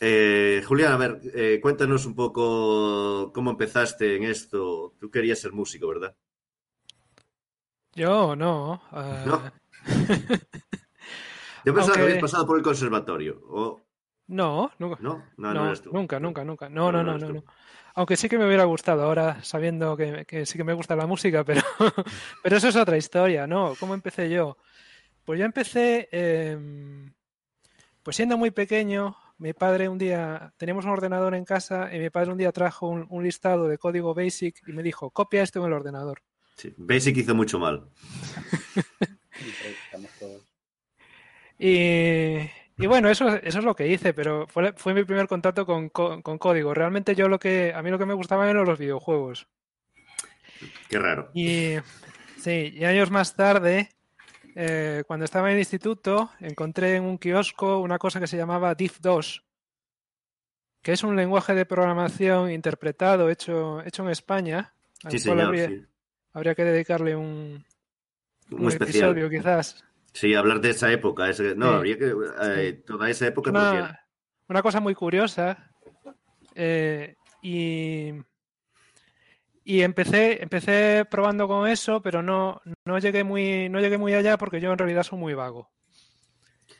Eh, 0.00 0.62
Julián, 0.66 0.92
a 0.92 0.96
ver, 0.96 1.20
eh, 1.34 1.60
cuéntanos 1.62 2.04
un 2.06 2.14
poco 2.14 3.32
cómo 3.32 3.50
empezaste 3.50 4.16
en 4.16 4.24
esto. 4.24 4.94
Tú 4.98 5.10
querías 5.10 5.38
ser 5.38 5.52
músico, 5.52 5.88
¿verdad? 5.88 6.16
Yo 7.94 8.34
no. 8.36 8.82
eh, 8.92 9.24
No. 9.26 9.42
Yo 11.64 11.72
pensaba 11.74 11.96
que 11.96 12.02
habías 12.02 12.18
pasado 12.18 12.46
por 12.46 12.58
el 12.58 12.62
conservatorio. 12.62 13.40
¿O 13.48 13.80
no, 14.26 14.70
nunca. 14.78 14.98
no? 15.00 15.22
No, 15.36 15.54
no, 15.54 15.64
No, 15.66 15.74
tú. 15.80 15.90
nunca, 15.92 16.18
nunca, 16.20 16.44
nunca. 16.44 16.68
No, 16.68 16.90
no, 16.92 17.02
No, 17.02 17.16
no. 17.18 17.44
Aunque 17.96 18.16
sí 18.16 18.28
que 18.28 18.36
me 18.38 18.46
hubiera 18.46 18.64
gustado 18.64 19.04
ahora, 19.04 19.42
sabiendo 19.44 19.96
que, 19.96 20.24
que 20.26 20.44
sí 20.46 20.58
que 20.58 20.64
me 20.64 20.72
gusta 20.72 20.96
la 20.96 21.06
música, 21.06 21.44
pero, 21.44 21.60
pero 22.42 22.56
eso 22.56 22.68
es 22.68 22.74
otra 22.76 22.96
historia, 22.96 23.46
¿no? 23.46 23.74
¿Cómo 23.78 23.94
empecé 23.94 24.28
yo? 24.28 24.56
Pues 25.24 25.38
yo 25.38 25.44
empecé, 25.46 26.08
eh, 26.10 26.58
pues 28.02 28.16
siendo 28.16 28.36
muy 28.36 28.50
pequeño, 28.50 29.16
mi 29.38 29.52
padre 29.52 29.88
un 29.88 29.98
día, 29.98 30.52
teníamos 30.56 30.84
un 30.84 30.92
ordenador 30.92 31.34
en 31.34 31.44
casa 31.44 31.94
y 31.94 31.98
mi 31.98 32.10
padre 32.10 32.32
un 32.32 32.38
día 32.38 32.52
trajo 32.52 32.88
un, 32.88 33.06
un 33.08 33.22
listado 33.24 33.68
de 33.68 33.78
código 33.78 34.14
BASIC 34.14 34.68
y 34.68 34.72
me 34.72 34.82
dijo, 34.82 35.10
copia 35.10 35.42
esto 35.42 35.60
en 35.60 35.66
el 35.66 35.72
ordenador. 35.72 36.22
Sí. 36.56 36.72
Basic 36.76 37.16
hizo 37.16 37.34
mucho 37.34 37.58
mal. 37.58 37.88
Y, 41.58 42.38
y 42.78 42.86
bueno, 42.86 43.08
eso, 43.08 43.28
eso 43.36 43.58
es 43.58 43.64
lo 43.64 43.74
que 43.76 43.88
hice, 43.88 44.12
pero 44.12 44.46
fue, 44.48 44.72
fue 44.76 44.94
mi 44.94 45.04
primer 45.04 45.28
contacto 45.28 45.64
con, 45.66 45.88
co- 45.88 46.20
con 46.22 46.38
código. 46.38 46.74
Realmente 46.74 47.14
yo 47.14 47.28
lo 47.28 47.38
que, 47.38 47.72
a 47.74 47.82
mí 47.82 47.90
lo 47.90 47.98
que 47.98 48.06
me 48.06 48.14
gustaba 48.14 48.48
eran 48.50 48.64
los 48.66 48.78
videojuegos. 48.78 49.46
Qué 50.88 50.98
raro. 50.98 51.30
Y 51.34 51.74
sí, 52.38 52.72
y 52.74 52.84
años 52.84 53.10
más 53.10 53.34
tarde, 53.36 53.90
eh, 54.54 55.02
cuando 55.06 55.24
estaba 55.24 55.48
en 55.48 55.54
el 55.54 55.60
instituto, 55.60 56.30
encontré 56.40 56.96
en 56.96 57.04
un 57.04 57.18
kiosco 57.18 57.80
una 57.80 57.98
cosa 57.98 58.20
que 58.20 58.26
se 58.26 58.36
llamaba 58.36 58.76
diff2, 58.76 59.42
que 60.82 60.92
es 60.92 61.02
un 61.02 61.16
lenguaje 61.16 61.54
de 61.54 61.66
programación 61.66 62.50
interpretado, 62.50 63.30
hecho, 63.30 63.82
hecho 63.84 64.02
en 64.04 64.10
España. 64.10 64.74
al 65.04 65.10
Sí, 65.12 65.18
señor. 65.18 65.40
habría, 65.42 65.68
sí. 65.68 65.82
habría 66.32 66.54
que 66.54 66.64
dedicarle 66.64 67.16
un, 67.16 67.64
Un 68.50 68.60
un 68.62 68.68
especial. 68.68 69.10
episodio, 69.10 69.30
quizás. 69.30 69.84
Sí, 70.12 70.34
hablar 70.34 70.60
de 70.60 70.70
esa 70.70 70.92
época. 70.92 71.28
ese- 71.28 71.54
no, 71.56 71.70
Sí. 71.70 71.74
habría 71.74 71.98
que. 71.98 72.14
eh, 72.42 72.72
toda 72.86 73.10
esa 73.10 73.26
época. 73.26 73.50
una, 73.50 74.00
una 74.48 74.62
cosa 74.62 74.80
muy 74.80 74.94
curiosa. 74.94 75.70
eh, 76.54 77.16
y, 77.42 78.12
Y 79.64 79.80
empecé, 79.80 80.42
empecé 80.42 81.06
probando 81.10 81.48
con 81.48 81.66
eso, 81.66 82.02
pero 82.02 82.22
no, 82.22 82.60
no 82.84 82.98
llegué 82.98 83.24
muy, 83.24 83.68
no 83.70 83.80
llegué 83.80 83.96
muy 83.96 84.12
allá 84.12 84.36
porque 84.36 84.60
yo 84.60 84.70
en 84.70 84.78
realidad 84.78 85.02
soy 85.02 85.18
muy 85.18 85.32
vago. 85.32 85.70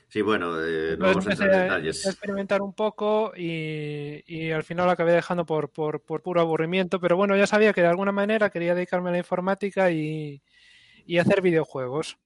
Sí, 0.09 0.23
bueno, 0.23 0.55
eh, 0.65 0.97
no 0.97 1.07
vamos 1.07 1.27
a 1.27 1.33
entrar 1.33 1.53
en 1.53 1.61
detalles. 1.63 2.07
a 2.07 2.11
experimentar 2.11 2.63
un 2.63 2.73
poco 2.73 3.33
y, 3.37 4.23
y 4.27 4.53
al 4.53 4.63
final 4.63 4.87
lo 4.87 4.93
acabé 4.93 5.13
dejando 5.13 5.45
por, 5.45 5.71
por, 5.71 6.03
por 6.03 6.23
puro 6.23 6.41
aburrimiento, 6.41 7.01
pero 7.01 7.17
bueno, 7.17 7.37
ya 7.37 7.49
sabía 7.49 7.73
que 7.73 7.81
de 7.81 7.89
alguna 7.89 8.13
manera 8.13 8.51
quería 8.51 8.75
dedicarme 8.75 9.09
a 9.09 9.13
la 9.13 9.19
informática 9.19 9.91
y, 9.91 10.41
y 11.05 11.19
hacer 11.19 11.41
videojuegos. 11.41 12.19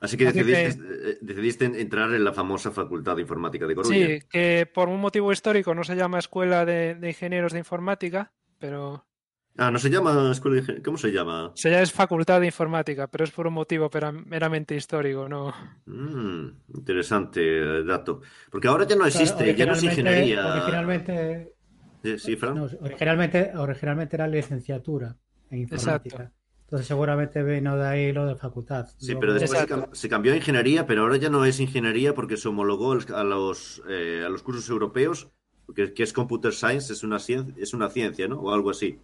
Así 0.00 0.16
que 0.16 0.26
Así 0.26 0.42
decidiste, 0.42 1.10
eh, 1.10 1.18
decidiste 1.20 1.66
entrar 1.66 2.12
en 2.12 2.24
la 2.24 2.32
famosa 2.32 2.72
Facultad 2.72 3.14
de 3.14 3.22
Informática 3.22 3.66
de 3.66 3.74
Coruña. 3.76 4.06
Sí, 4.06 4.20
que 4.28 4.66
por 4.66 4.88
un 4.88 5.00
motivo 5.00 5.30
histórico 5.30 5.74
no 5.74 5.84
se 5.84 5.94
llama 5.94 6.18
Escuela 6.18 6.64
de, 6.64 6.96
de 6.96 7.08
Ingenieros 7.10 7.52
de 7.52 7.60
Informática, 7.60 8.32
pero 8.58 9.06
Ah, 9.60 9.72
no 9.72 9.78
se 9.80 9.90
llama 9.90 10.30
Escuela 10.30 10.60
de 10.62 10.80
¿Cómo 10.82 10.96
se 10.96 11.10
llama? 11.10 11.50
se 11.54 11.68
llama 11.68 11.82
es 11.82 11.92
Facultad 11.92 12.38
de 12.40 12.46
Informática, 12.46 13.08
pero 13.08 13.24
es 13.24 13.32
por 13.32 13.48
un 13.48 13.54
motivo 13.54 13.90
meramente 14.26 14.76
histórico, 14.76 15.28
¿no? 15.28 15.52
Mm, 15.86 16.48
interesante 16.76 17.40
eh, 17.80 17.82
dato. 17.82 18.20
Porque 18.50 18.68
ahora 18.68 18.86
ya 18.86 18.94
no 18.94 19.04
existe, 19.04 19.54
ya 19.56 19.66
no 19.66 19.72
es 19.72 19.82
Originalmente- 19.82 20.20
ingeniería. 20.30 20.52
Originalmente, 20.54 21.52
Sí, 22.18 22.36
Fran. 22.36 22.54
no, 22.54 22.68
originalmente, 22.80 23.50
originalmente 23.56 24.14
era 24.16 24.28
licenciatura 24.28 25.16
en 25.50 25.58
informática. 25.58 26.30
Entonces 26.62 26.86
seguramente 26.86 27.42
vino 27.42 27.76
de 27.76 27.86
ahí 27.88 28.12
lo 28.12 28.26
de 28.26 28.36
facultad. 28.36 28.86
Sí, 28.98 29.16
pero 29.18 29.32
después 29.34 29.50
se, 29.58 29.64
Exacto. 29.64 29.86
cam- 29.90 29.94
se 29.94 30.08
cambió 30.08 30.32
a 30.34 30.36
ingeniería, 30.36 30.86
pero 30.86 31.02
ahora 31.02 31.16
ya 31.16 31.30
no 31.30 31.44
es 31.44 31.58
ingeniería 31.58 32.14
porque 32.14 32.36
se 32.36 32.46
homologó 32.46 32.92
a 32.92 33.24
los, 33.24 33.82
eh, 33.88 34.22
a 34.24 34.28
los 34.28 34.42
cursos 34.44 34.68
europeos, 34.70 35.30
que, 35.74 35.92
que 35.94 36.02
es 36.04 36.12
Computer 36.12 36.52
Science, 36.52 36.92
es 36.92 37.02
una, 37.02 37.18
ciencia, 37.18 37.54
es 37.58 37.74
una 37.74 37.88
ciencia, 37.90 38.28
¿no? 38.28 38.38
O 38.40 38.52
algo 38.54 38.70
así. 38.70 39.00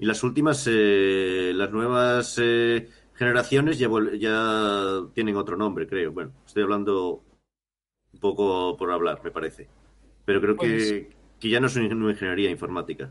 Y 0.00 0.06
las 0.06 0.22
últimas, 0.24 0.66
eh, 0.68 1.52
las 1.54 1.70
nuevas 1.70 2.36
eh, 2.42 2.88
generaciones 3.14 3.78
ya, 3.78 3.88
ya 4.18 5.00
tienen 5.14 5.36
otro 5.36 5.56
nombre, 5.56 5.86
creo. 5.86 6.10
Bueno, 6.10 6.32
estoy 6.46 6.62
hablando 6.62 7.22
un 8.12 8.18
poco 8.20 8.76
por 8.78 8.90
hablar, 8.90 9.20
me 9.22 9.30
parece. 9.30 9.68
Pero 10.24 10.40
creo 10.40 10.56
Pues- 10.56 10.90
que, 10.92 11.10
que 11.38 11.50
ya 11.50 11.60
no 11.60 11.66
es 11.66 11.76
una 11.76 12.10
ingeniería 12.10 12.50
informática. 12.50 13.10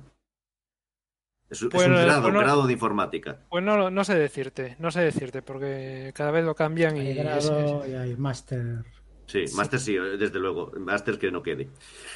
Es, 1.50 1.62
un 1.64 1.70
grado, 1.70 2.22
bueno- 2.24 2.40
grado 2.40 2.68
de 2.68 2.74
informática. 2.74 3.40
Pues 3.50 3.64
no, 3.64 3.90
no 3.90 4.04
sé 4.04 4.16
decirte, 4.16 4.76
no 4.80 4.92
sé 4.92 5.02
decirte, 5.02 5.42
porque 5.42 6.12
cada 6.16 6.30
vez 6.32 6.44
lo 6.46 6.54
cambian 6.56 6.98
y 6.98 7.02
Hay 7.02 7.10
es- 7.12 7.18
grado 7.18 7.88
y 7.88 7.94
hay 7.94 8.16
máster. 8.18 8.84
Sí, 9.28 9.46
máster 9.56 9.80
sí, 9.80 9.94
desde 9.96 10.40
luego. 10.40 10.72
Máster 10.80 11.20
que 11.20 11.32
no 11.32 11.44
quede. 11.44 11.66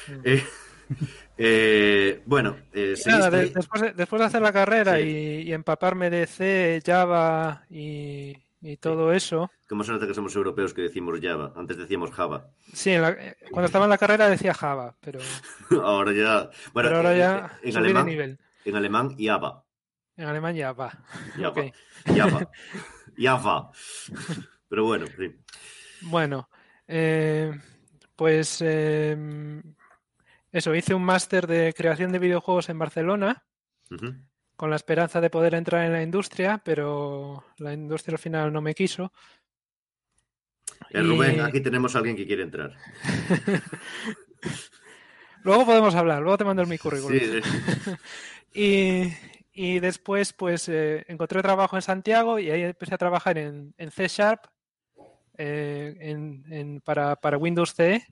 Mm. 0.08 0.20
Eh, 0.24 0.42
eh, 1.38 2.22
bueno, 2.26 2.56
eh, 2.72 2.94
nada, 3.06 3.30
de- 3.30 3.50
después, 3.50 3.82
de, 3.82 3.92
después 3.92 4.20
de 4.20 4.26
hacer 4.26 4.42
la 4.42 4.52
carrera 4.52 4.96
Sí. 4.96 5.02
y, 5.02 5.48
y 5.48 5.52
empaparme 5.52 6.10
de 6.10 6.26
C, 6.26 6.82
Java 6.84 7.64
y, 7.70 8.36
y 8.60 8.76
todo 8.78 9.12
eso, 9.12 9.50
¿Cómo 9.68 9.82
se 9.82 9.92
nota 9.92 10.06
que 10.06 10.14
somos 10.14 10.36
europeos 10.36 10.74
que 10.74 10.82
decimos 10.82 11.18
Java? 11.22 11.52
Antes 11.56 11.76
decíamos 11.78 12.10
Java. 12.10 12.48
sí, 12.72 12.90
en 12.90 13.02
la- 13.02 13.10
eh, 13.10 13.36
cuando 13.50 13.66
estaba 13.66 13.84
en 13.86 13.90
la 13.90 13.98
carrera 13.98 14.28
decía 14.28 14.52
Java, 14.54 14.94
pero, 15.00 15.18
ahora 15.82 16.12
ya. 16.12 16.50
Bueno, 16.72 16.88
pero 16.90 16.96
ahora 16.96 17.12
en- 17.12 17.18
ya 17.18 17.58
en, 17.62 17.72
subí 17.72 17.84
alemán, 17.84 18.06
nivel. 18.06 18.38
en 18.64 18.76
alemán, 18.76 19.16
Java. 19.18 19.64
En 20.16 20.26
alemán 20.28 20.56
Java. 20.56 20.92
Java. 21.36 21.64
Java. 22.06 22.50
Java. 23.16 23.70
Pero 24.68 24.84
bueno, 24.84 25.06
sí. 25.18 25.34
Bueno, 26.02 26.48
eh, 26.86 27.52
pues 28.14 28.58
eh, 28.64 29.16
eso, 30.54 30.74
hice 30.74 30.94
un 30.94 31.02
máster 31.04 31.46
de 31.46 31.74
creación 31.76 32.12
de 32.12 32.18
videojuegos 32.18 32.68
en 32.68 32.78
Barcelona 32.78 33.44
con 34.56 34.70
la 34.70 34.76
esperanza 34.76 35.20
de 35.20 35.28
poder 35.30 35.54
entrar 35.54 35.84
en 35.84 35.92
la 35.92 36.02
industria, 36.02 36.62
pero 36.64 37.44
la 37.58 37.72
industria 37.72 38.14
al 38.14 38.18
final 38.20 38.52
no 38.52 38.60
me 38.62 38.74
quiso. 38.74 39.12
Eh, 40.90 41.02
Rubén, 41.02 41.36
Y- 41.36 41.40
aquí 41.40 41.60
tenemos 41.60 41.94
a 41.94 41.98
alguien 41.98 42.16
que 42.16 42.26
quiere 42.26 42.42
entrar. 42.44 42.76
Luego 45.42 45.66
podemos 45.66 45.94
hablar, 45.94 46.22
luego 46.22 46.38
te 46.38 46.44
mando 46.44 46.62
el 46.62 46.68
mi 46.68 46.78
currículum. 46.78 47.18
Sí, 47.18 47.40
Y, 48.54 49.12
y 49.52 49.80
después, 49.80 50.32
pues, 50.32 50.68
eh, 50.68 51.04
encontré 51.08 51.42
trabajo 51.42 51.74
en 51.76 51.82
Santiago 51.82 52.38
y 52.38 52.50
ahí 52.50 52.62
empecé 52.62 52.94
a 52.94 52.98
trabajar 52.98 53.36
en, 53.36 53.74
en 53.76 53.90
C 53.90 54.06
Sharp 54.08 54.44
eh, 55.36 55.96
en- 56.00 56.44
en- 56.50 56.80
para, 56.80 57.16
para 57.16 57.36
Windows 57.36 57.74
CE. 57.74 58.06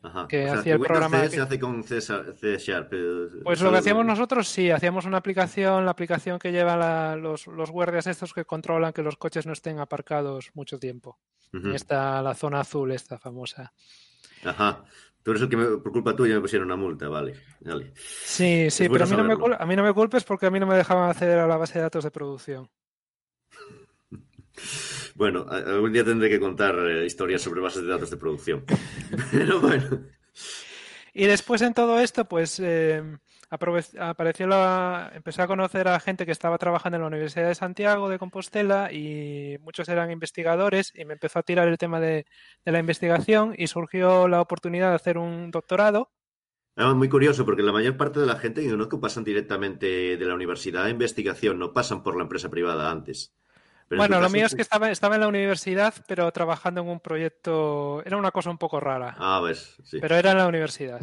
Ajá. 0.00 0.28
que 0.28 0.44
O 0.44 0.48
sea, 0.50 0.58
hacía 0.60 0.74
el 0.74 0.80
Windows 0.80 0.98
programa 1.00 1.24
C 1.24 1.30
se 1.30 1.40
hace 1.40 1.58
con 1.58 1.82
C, 1.82 2.00
C 2.00 2.56
Sharp. 2.58 2.92
eh, 2.92 3.28
Pues 3.42 3.60
lo 3.60 3.72
que 3.72 3.78
hacíamos 3.78 4.06
nosotros, 4.06 4.46
sí, 4.48 4.70
hacíamos 4.70 5.06
una 5.06 5.16
aplicación, 5.18 5.84
la 5.84 5.90
aplicación 5.90 6.38
que 6.38 6.52
lleva 6.52 6.76
la- 6.76 7.16
los, 7.16 7.46
los 7.48 7.70
guardias 7.70 8.06
estos 8.06 8.32
que 8.32 8.44
controlan 8.44 8.92
que 8.92 9.02
los 9.02 9.16
coches 9.16 9.44
no 9.46 9.52
estén 9.52 9.80
aparcados 9.80 10.50
mucho 10.54 10.78
tiempo. 10.78 11.18
Ujú. 11.52 11.70
Esta, 11.70 12.22
la 12.22 12.34
zona 12.34 12.60
azul, 12.60 12.92
esta 12.92 13.18
famosa. 13.18 13.72
Ajá. 14.44 14.84
Tú 15.24 15.32
eres 15.32 15.42
el 15.42 15.48
que 15.48 15.56
me- 15.56 15.78
por 15.78 15.90
culpa 15.92 16.14
tuya 16.14 16.36
me 16.36 16.40
pusieron 16.42 16.66
una 16.66 16.76
multa, 16.76 17.08
vale. 17.08 17.34
vale. 17.62 17.92
Sí, 17.96 18.70
sí, 18.70 18.88
pero 18.88 19.04
a 19.04 19.06
mí, 19.08 19.16
no 19.16 19.24
me, 19.24 19.56
a 19.58 19.66
mí 19.66 19.76
no 19.76 19.82
me 19.82 19.92
culpes 19.92 20.22
porque 20.24 20.46
a 20.46 20.50
mí 20.50 20.60
no 20.60 20.66
me 20.66 20.76
dejaban 20.76 21.10
acceder 21.10 21.40
a 21.40 21.46
la 21.48 21.56
base 21.56 21.74
de 21.74 21.82
datos 21.82 22.04
de 22.04 22.10
producción. 22.12 22.70
Bueno, 25.18 25.46
algún 25.48 25.92
día 25.92 26.04
tendré 26.04 26.30
que 26.30 26.38
contar 26.38 26.78
eh, 26.78 27.04
historias 27.04 27.42
sobre 27.42 27.60
bases 27.60 27.82
de 27.82 27.88
datos 27.88 28.08
de 28.08 28.16
producción. 28.16 28.64
Pero 29.32 29.60
bueno. 29.60 30.04
Y 31.12 31.26
después 31.26 31.60
en 31.62 31.74
todo 31.74 31.98
esto, 31.98 32.26
pues 32.26 32.60
eh, 32.60 33.02
apareció 33.50 34.46
la. 34.46 35.10
Empecé 35.12 35.42
a 35.42 35.48
conocer 35.48 35.88
a 35.88 35.98
gente 35.98 36.24
que 36.24 36.30
estaba 36.30 36.56
trabajando 36.56 36.96
en 36.96 37.02
la 37.02 37.08
Universidad 37.08 37.48
de 37.48 37.56
Santiago 37.56 38.08
de 38.08 38.20
Compostela 38.20 38.92
y 38.92 39.58
muchos 39.60 39.88
eran 39.88 40.12
investigadores 40.12 40.92
y 40.94 41.04
me 41.04 41.14
empezó 41.14 41.40
a 41.40 41.42
tirar 41.42 41.66
el 41.66 41.78
tema 41.78 41.98
de, 41.98 42.24
de 42.64 42.72
la 42.72 42.78
investigación 42.78 43.56
y 43.58 43.66
surgió 43.66 44.28
la 44.28 44.40
oportunidad 44.40 44.90
de 44.90 44.94
hacer 44.94 45.18
un 45.18 45.50
doctorado. 45.50 46.12
Ah, 46.76 46.94
muy 46.94 47.08
curioso, 47.08 47.44
porque 47.44 47.64
la 47.64 47.72
mayor 47.72 47.96
parte 47.96 48.20
de 48.20 48.26
la 48.26 48.36
gente 48.36 48.62
que 48.62 48.70
conozco 48.70 49.00
pasan 49.00 49.24
directamente 49.24 50.16
de 50.16 50.24
la 50.26 50.34
universidad 50.34 50.84
a 50.84 50.90
investigación, 50.90 51.58
no 51.58 51.72
pasan 51.72 52.04
por 52.04 52.16
la 52.16 52.22
empresa 52.22 52.50
privada 52.50 52.88
antes. 52.92 53.34
Pero 53.88 54.00
bueno, 54.00 54.20
lo 54.20 54.28
mío 54.28 54.46
es 54.46 54.54
que 54.54 54.62
estaba, 54.62 54.90
estaba 54.90 55.14
en 55.14 55.22
la 55.22 55.28
universidad, 55.28 55.94
pero 56.06 56.30
trabajando 56.32 56.82
en 56.82 56.88
un 56.88 57.00
proyecto. 57.00 58.02
Era 58.04 58.16
una 58.16 58.30
cosa 58.30 58.50
un 58.50 58.58
poco 58.58 58.80
rara, 58.80 59.14
Ah, 59.18 59.40
ves, 59.40 59.76
sí. 59.84 59.98
pero 60.00 60.14
era 60.16 60.32
en 60.32 60.38
la 60.38 60.46
universidad. 60.46 61.00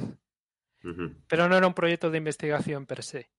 Pero 1.27 1.49
no 1.49 1.57
era 1.57 1.65
un 1.65 1.73
proyecto 1.73 2.11
de 2.11 2.19
investigación 2.19 2.85
per 2.85 3.01
se. 3.03 3.31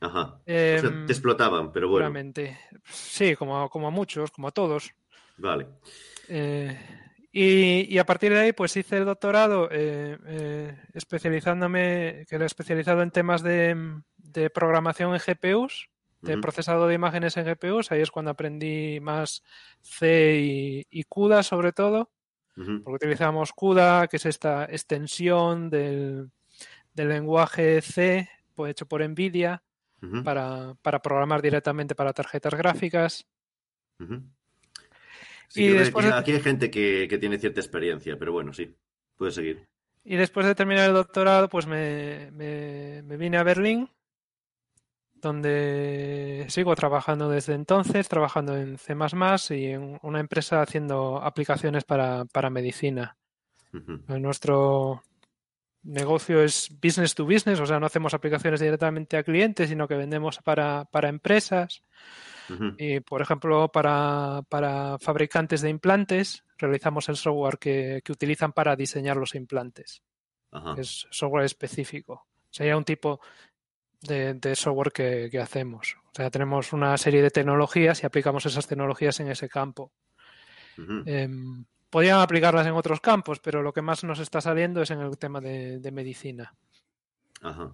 Ajá. 0.00 0.22
O 0.36 0.42
Em, 0.46 0.80
sea, 0.80 0.90
te 1.06 1.12
explotaban, 1.12 1.70
pero 1.72 1.88
bueno, 1.88 2.06
Puramente. 2.06 2.58
Sí, 2.84 3.36
como, 3.36 3.68
como 3.68 3.88
a 3.88 3.90
muchos, 3.90 4.30
como 4.30 4.48
a 4.48 4.52
todos. 4.52 4.94
vale. 5.36 5.66
Eh, 6.28 6.78
y, 7.32 7.94
y 7.94 7.98
a 7.98 8.06
partir 8.06 8.32
de 8.32 8.38
ahí, 8.40 8.52
pues 8.52 8.74
hice 8.78 8.96
el 8.96 9.04
doctorado 9.04 9.68
eh, 9.70 10.16
eh, 10.26 10.82
especializándome, 10.94 12.24
que 12.28 12.36
era 12.36 12.46
especializado 12.46 13.02
en 13.02 13.10
temas 13.10 13.42
de, 13.42 13.76
de 14.16 14.48
programación 14.50 15.12
en 15.14 15.20
GPUs, 15.20 15.90
de 16.26 16.34
procesado 16.40 16.86
de 16.88 16.94
imágenes 16.94 17.36
en 17.36 17.46
GPUs. 17.46 17.90
Ahí 17.92 18.00
es 18.00 18.10
cuando 18.10 18.30
aprendí 18.30 19.00
más 19.00 19.42
C 19.80 20.38
y, 20.40 20.86
y 20.90 21.04
CUDA 21.04 21.42
sobre 21.42 21.72
todo, 21.72 22.10
porque 22.84 23.06
utilizamos 23.06 23.52
CUDA, 23.52 24.08
que 24.08 24.16
es 24.16 24.26
esta 24.26 24.64
extensión 24.64 25.70
del, 25.70 26.30
del 26.94 27.08
lenguaje 27.08 27.80
C 27.82 28.28
pues, 28.54 28.70
hecho 28.70 28.86
por 28.86 29.02
NVIDIA 29.02 29.62
para, 30.24 30.74
para 30.82 31.00
programar 31.00 31.42
directamente 31.42 31.94
para 31.94 32.12
tarjetas 32.12 32.54
gráficas. 32.54 33.26
Sí, 35.48 35.64
Y 35.64 35.68
después 35.70 36.06
aquí, 36.06 36.32
hay 36.32 36.40
gente 36.40 36.70
que, 36.70 37.06
que 37.08 37.18
tiene 37.18 37.38
cierta 37.38 37.60
experiencia, 37.60 38.18
pero 38.18 38.32
bueno, 38.32 38.52
sí, 38.52 38.74
puedes 39.16 39.34
seguir. 39.34 39.66
Y 40.04 40.16
después 40.16 40.46
de 40.46 40.54
terminar 40.54 40.88
el 40.88 40.94
doctorado, 40.94 41.48
pues 41.48 41.66
me, 41.66 42.30
me- 42.32 43.02
me 43.02 43.16
vine 43.16 43.38
a 43.38 43.42
Berlín, 43.42 43.88
donde 45.26 46.46
sigo 46.48 46.74
trabajando 46.74 47.28
desde 47.28 47.54
entonces, 47.54 48.08
trabajando 48.08 48.56
en 48.56 48.78
C++ 48.78 48.94
y 49.50 49.66
en 49.66 49.98
una 50.02 50.20
empresa 50.20 50.62
haciendo 50.62 51.22
aplicaciones 51.22 51.84
para, 51.84 52.24
para 52.26 52.50
medicina. 52.50 53.16
Ujú. 53.72 54.18
Nuestro 54.18 55.02
negocio 55.82 56.42
es 56.42 56.70
business 56.82 57.14
to 57.14 57.24
business, 57.24 57.60
o 57.60 57.66
sea, 57.66 57.78
no 57.78 57.86
hacemos 57.86 58.14
aplicaciones 58.14 58.60
directamente 58.60 59.16
a 59.16 59.22
clientes, 59.22 59.68
sino 59.68 59.86
que 59.86 59.94
vendemos 59.94 60.38
para, 60.38 60.84
para 60.86 61.08
empresas. 61.08 61.82
Y, 62.78 63.00
por 63.00 63.22
ejemplo, 63.22 63.72
para, 63.72 64.42
para 64.48 64.98
fabricantes 65.00 65.62
de 65.62 65.68
implantes, 65.68 66.44
realizamos 66.58 67.08
el 67.08 67.16
software 67.16 67.58
que, 67.58 68.02
que 68.04 68.12
utilizan 68.12 68.52
para 68.52 68.76
diseñar 68.76 69.16
los 69.16 69.34
implantes. 69.34 70.02
Es 70.76 71.08
software 71.10 71.44
específico. 71.44 72.26
Sería 72.50 72.76
un 72.76 72.84
tipo 72.84 73.20
de, 74.00 74.34
de 74.34 74.56
software 74.56 74.92
que, 74.92 75.28
que 75.30 75.38
hacemos. 75.38 75.96
O 76.06 76.14
sea, 76.14 76.30
tenemos 76.30 76.72
una 76.72 76.96
serie 76.96 77.22
de 77.22 77.30
tecnologías 77.30 78.02
y 78.02 78.06
aplicamos 78.06 78.46
esas 78.46 78.66
tecnologías 78.66 79.20
en 79.20 79.28
ese 79.28 79.48
campo. 79.48 79.92
Em, 81.06 81.64
podrían 81.90 82.20
aplicarlas 82.20 82.66
en 82.66 82.74
otros 82.74 83.00
campos, 83.00 83.40
pero 83.40 83.62
lo 83.62 83.72
que 83.72 83.82
más 83.82 84.04
nos 84.04 84.18
está 84.18 84.40
saliendo 84.40 84.82
es 84.82 84.90
en 84.90 85.00
el 85.00 85.16
tema 85.18 85.40
de, 85.40 85.78
de 85.78 85.90
medicina. 85.90 86.54
Ajá. 87.42 87.72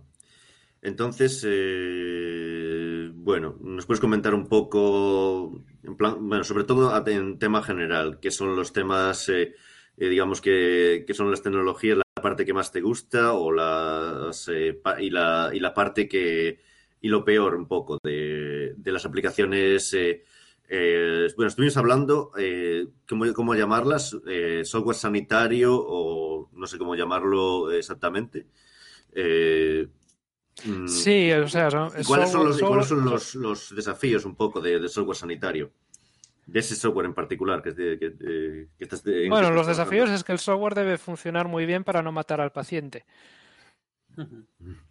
Entonces, 0.82 1.44
eh, 1.46 3.10
bueno, 3.14 3.56
nos 3.60 3.86
puedes 3.86 4.00
comentar 4.00 4.34
un 4.34 4.48
poco, 4.48 5.64
en 5.84 5.96
plan, 5.96 6.16
bueno, 6.28 6.42
sobre 6.42 6.64
todo 6.64 6.92
en 7.06 7.38
tema 7.38 7.62
general, 7.62 8.18
qué 8.20 8.32
son 8.32 8.56
los 8.56 8.72
temas, 8.72 9.28
eh, 9.28 9.54
eh, 9.96 10.08
digamos 10.08 10.40
que, 10.40 11.04
que 11.06 11.14
son 11.14 11.30
las 11.30 11.42
tecnologías, 11.42 12.01
parte 12.22 12.44
que 12.46 12.54
más 12.54 12.72
te 12.72 12.80
gusta 12.80 13.34
o 13.34 13.52
las 13.52 14.48
eh, 14.48 14.80
y 15.00 15.10
la 15.10 15.50
y 15.52 15.60
la 15.60 15.74
parte 15.74 16.08
que 16.08 16.60
y 17.00 17.08
lo 17.08 17.24
peor 17.24 17.54
un 17.56 17.66
poco 17.66 17.98
de, 18.02 18.74
de 18.76 18.92
las 18.92 19.04
aplicaciones. 19.04 19.92
eh, 19.94 20.22
eh, 20.68 21.28
bueno, 21.36 21.48
estuvimos 21.48 21.76
hablando, 21.76 22.30
¿cómo, 23.06 23.30
cómo 23.34 23.54
llamarlas? 23.54 24.16
Software 24.64 24.96
sanitario 24.96 25.74
o 25.76 26.48
no 26.54 26.66
sé 26.66 26.78
cómo 26.78 26.94
llamarlo 26.94 27.70
exactamente. 27.72 28.46
Mm, 30.64 30.86
Sí, 30.86 31.32
o 31.32 31.48
sea, 31.48 31.70
son, 31.70 31.90
¿Y 31.98 32.04
¿Cuáles 32.04 32.30
son, 32.30 32.44
los, 32.46 32.60
cuáles 32.60 32.86
son 32.86 33.04
los, 33.04 33.34
los 33.34 33.74
desafíos 33.74 34.24
un 34.24 34.34
poco 34.36 34.60
de, 34.60 34.78
de 34.78 34.88
software 34.88 35.16
sanitario? 35.16 35.72
De 36.44 36.58
ese 36.60 36.74
software 36.74 37.06
en 37.06 37.14
particular 37.14 37.62
que, 37.62 37.68
es 37.70 37.76
de- 37.76 37.98
que, 37.98 38.12
que 38.16 38.84
estás 38.84 39.02
de- 39.04 39.28
Bueno, 39.28 39.48
que 39.50 39.54
los 39.54 39.66
desafíos 39.66 40.10
es 40.10 40.24
que 40.24 40.32
el 40.32 40.38
software 40.38 40.74
debe 40.74 40.98
funcionar 40.98 41.46
muy 41.48 41.66
bien 41.66 41.84
para 41.84 42.02
no 42.02 42.10
matar 42.12 42.40
al 42.40 42.50
paciente. 42.52 43.04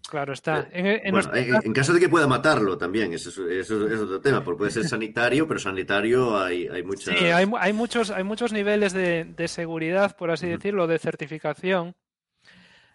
Claro 0.09 0.33
está. 0.33 0.67
En, 0.71 0.85
en 0.87 0.99
Bueno, 1.11 1.29
nuestro 1.31 1.35
en, 1.35 1.73
caso- 1.73 1.93
de 1.93 1.99
que 1.99 2.09
pueda 2.09 2.25
matarlo 2.27 2.77
también, 2.77 3.13
eso, 3.13 3.29
es- 3.29 3.37
eso 3.37 3.87
es 3.87 3.99
otro 3.99 4.19
tema, 4.19 4.43
porque 4.43 4.57
puede 4.59 4.71
ser 4.71 4.85
sanitario, 4.87 5.47
pero 5.47 5.59
sanitario 5.59 6.37
hay, 6.39 6.67
hay 6.67 6.81
muchas... 6.83 7.15
Sí, 7.17 7.25
hay, 7.25 7.45
hay 7.59 7.73
muchos, 7.73 8.09
hay 8.09 8.23
muchos 8.23 8.51
niveles 8.51 8.93
de, 8.93 9.25
de 9.25 9.47
seguridad, 9.47 10.15
por 10.17 10.31
así 10.31 10.47
decirlo, 10.47 10.87
de 10.87 10.97
certificación 10.97 11.93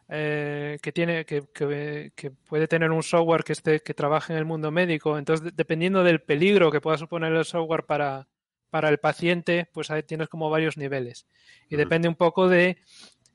eh, 0.08 0.78
que 0.82 0.92
tiene, 0.92 1.24
que, 1.24 1.44
que- 1.52 2.12
que 2.14 2.30
puede 2.30 2.66
tener 2.68 2.90
un 2.90 3.02
software 3.02 3.44
que 3.44 3.52
esté, 3.52 3.80
que 3.80 3.94
trabaje 3.94 4.32
en 4.32 4.38
el 4.38 4.44
mundo 4.44 4.70
médico. 4.70 5.18
Entonces, 5.18 5.44
de- 5.44 5.52
dependiendo 5.54 6.02
del 6.02 6.22
peligro 6.22 6.72
que 6.72 6.80
pueda 6.80 6.98
suponer 6.98 7.32
el 7.32 7.44
software 7.44 7.84
para, 7.84 8.26
para 8.70 8.88
el 8.88 8.98
paciente, 8.98 9.68
pues 9.72 9.90
ahí 9.90 10.02
tienes 10.02 10.28
como 10.28 10.50
varios 10.50 10.76
niveles. 10.76 11.26
Y 11.68 11.76
depende 11.76 12.08
un 12.08 12.14
poco 12.14 12.48
de 12.48 12.78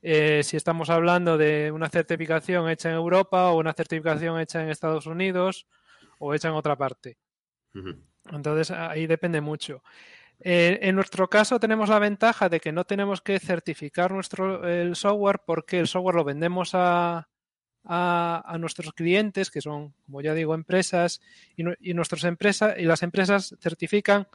eh, 0.02 0.42
si 0.42 0.56
estamos 0.56 0.90
hablando 0.90 1.38
de 1.38 1.70
una 1.70 1.88
certificación 1.88 2.68
hecha 2.68 2.90
en 2.90 2.96
Europa 2.96 3.50
o 3.50 3.58
una 3.58 3.72
certificación 3.72 4.40
hecha 4.40 4.62
en 4.62 4.68
Estados 4.70 5.06
Unidos 5.06 5.66
o 6.18 6.34
hecha 6.34 6.48
en 6.48 6.54
otra 6.54 6.76
parte. 6.76 7.18
Entonces 8.30 8.70
ahí 8.70 9.06
depende 9.06 9.40
mucho. 9.40 9.82
Eh, 10.40 10.80
en 10.82 10.96
nuestro 10.96 11.28
caso 11.28 11.60
tenemos 11.60 11.88
la 11.88 12.00
ventaja 12.00 12.48
de 12.48 12.58
que 12.58 12.72
no 12.72 12.84
tenemos 12.84 13.20
que 13.20 13.38
certificar 13.38 14.10
nuestro 14.10 14.68
el 14.68 14.96
software 14.96 15.40
porque 15.46 15.78
el 15.78 15.86
software 15.86 16.16
lo 16.16 16.24
vendemos 16.24 16.74
a, 16.74 17.28
a, 17.84 18.42
a 18.44 18.58
nuestros 18.58 18.92
clientes, 18.92 19.50
que 19.50 19.60
son, 19.60 19.94
como 20.04 20.20
ya 20.20 20.34
digo, 20.34 20.54
empresas, 20.54 21.20
y, 21.56 21.64
y 21.90 21.94
nuestras 21.94 22.24
empresas, 22.24 22.74
y 22.78 22.84
las 22.84 23.02
empresas 23.02 23.56
certifican. 23.60 24.26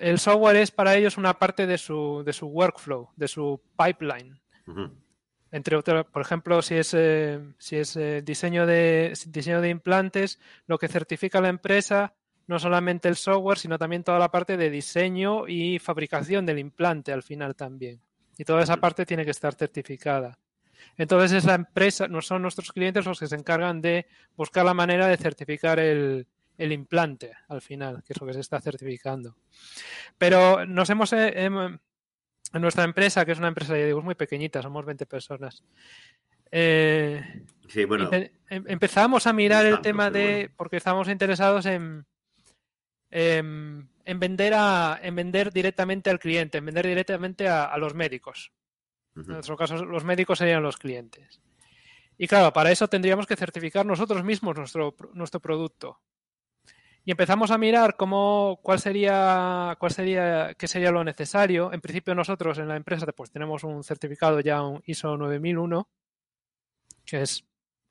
El 0.00 0.18
software 0.18 0.56
es 0.56 0.70
para 0.70 0.96
ellos 0.96 1.18
una 1.18 1.38
parte 1.38 1.66
de 1.66 1.76
su, 1.76 2.22
de 2.24 2.32
su 2.32 2.46
workflow, 2.46 3.10
de 3.16 3.28
su 3.28 3.60
pipeline. 3.76 4.40
Entre 5.52 5.76
otras, 5.76 6.06
por 6.06 6.22
ejemplo, 6.22 6.62
si 6.62 6.76
es, 6.76 6.94
eh, 6.94 7.38
si 7.58 7.76
es 7.76 7.96
eh, 7.96 8.22
diseño, 8.22 8.64
de, 8.66 9.12
diseño 9.26 9.60
de 9.60 9.68
implantes, 9.68 10.40
lo 10.66 10.78
que 10.78 10.88
certifica 10.88 11.42
la 11.42 11.50
empresa 11.50 12.14
no 12.46 12.58
solamente 12.58 13.08
el 13.08 13.16
software, 13.16 13.58
sino 13.58 13.78
también 13.78 14.02
toda 14.02 14.18
la 14.18 14.30
parte 14.30 14.56
de 14.56 14.70
diseño 14.70 15.46
y 15.46 15.78
fabricación 15.78 16.46
del 16.46 16.58
implante 16.58 17.12
al 17.12 17.22
final 17.22 17.54
también. 17.54 18.00
Y 18.38 18.44
toda 18.44 18.62
esa 18.62 18.78
parte 18.78 19.04
tiene 19.04 19.26
que 19.26 19.32
estar 19.32 19.54
certificada. 19.54 20.38
Entonces 20.96 21.32
es 21.32 21.44
la 21.44 21.54
empresa, 21.54 22.08
no 22.08 22.22
son 22.22 22.40
nuestros 22.40 22.72
clientes 22.72 23.04
los 23.04 23.20
que 23.20 23.26
se 23.26 23.36
encargan 23.36 23.82
de 23.82 24.06
buscar 24.34 24.64
la 24.64 24.72
manera 24.72 25.06
de 25.06 25.18
certificar 25.18 25.78
el, 25.78 26.26
el 26.62 26.72
implante 26.72 27.32
al 27.48 27.60
final, 27.60 28.02
que 28.04 28.12
es 28.12 28.20
lo 28.20 28.26
que 28.26 28.34
se 28.34 28.40
está 28.40 28.60
certificando. 28.60 29.36
Pero 30.18 30.66
nos 30.66 30.88
hemos, 30.90 31.12
eh, 31.12 31.32
em, 31.44 31.56
en 32.52 32.60
nuestra 32.62 32.84
empresa, 32.84 33.24
que 33.24 33.32
es 33.32 33.38
una 33.38 33.48
empresa, 33.48 33.76
ya 33.76 33.84
digo, 33.86 33.98
es 34.00 34.04
muy 34.04 34.14
pequeñita, 34.14 34.62
somos 34.62 34.84
20 34.84 35.06
personas. 35.06 35.64
eh, 36.50 37.44
Sí, 37.68 37.84
bueno, 37.84 38.10
em- 38.12 38.64
empezamos 38.66 39.26
a 39.28 39.32
mirar 39.32 39.64
el 39.64 39.80
tema 39.80 40.10
de, 40.10 40.24
bueno. 40.42 40.54
porque 40.56 40.76
estábamos 40.78 41.08
interesados 41.08 41.64
en, 41.66 42.04
en, 43.10 43.88
en 44.04 44.20
vender 44.20 44.54
a, 44.56 44.98
en 45.02 45.14
vender 45.14 45.52
directamente 45.52 46.10
al 46.10 46.18
cliente, 46.18 46.58
en 46.58 46.66
vender 46.66 46.86
directamente 46.86 47.48
a, 47.48 47.64
a 47.64 47.78
los 47.78 47.94
médicos. 47.94 48.52
En 49.16 49.26
nuestro 49.26 49.56
caso, 49.56 49.84
los 49.84 50.04
médicos 50.04 50.38
serían 50.38 50.62
los 50.62 50.76
clientes. 50.76 51.40
Y 52.16 52.26
claro, 52.28 52.52
para 52.52 52.70
eso 52.70 52.88
tendríamos 52.88 53.26
que 53.26 53.36
certificar 53.36 53.84
nosotros 53.86 54.22
mismos 54.24 54.56
nuestro, 54.56 54.94
nuestro 55.14 55.40
producto. 55.40 56.00
Y 57.10 57.12
empezamos 57.12 57.50
a 57.50 57.58
mirar 57.58 57.96
cómo, 57.96 58.60
cuál 58.62 58.78
sería, 58.78 59.74
cuál 59.80 59.90
sería, 59.90 60.54
qué 60.56 60.68
sería 60.68 60.92
lo 60.92 61.02
necesario. 61.02 61.72
En 61.72 61.80
principio 61.80 62.14
nosotros 62.14 62.56
en 62.58 62.68
la 62.68 62.76
empresa 62.76 63.04
pues 63.06 63.32
tenemos 63.32 63.64
un 63.64 63.82
certificado 63.82 64.38
ya, 64.38 64.62
un 64.62 64.80
ISO 64.86 65.16
9001, 65.16 65.88
que 67.04 67.22
es 67.22 67.44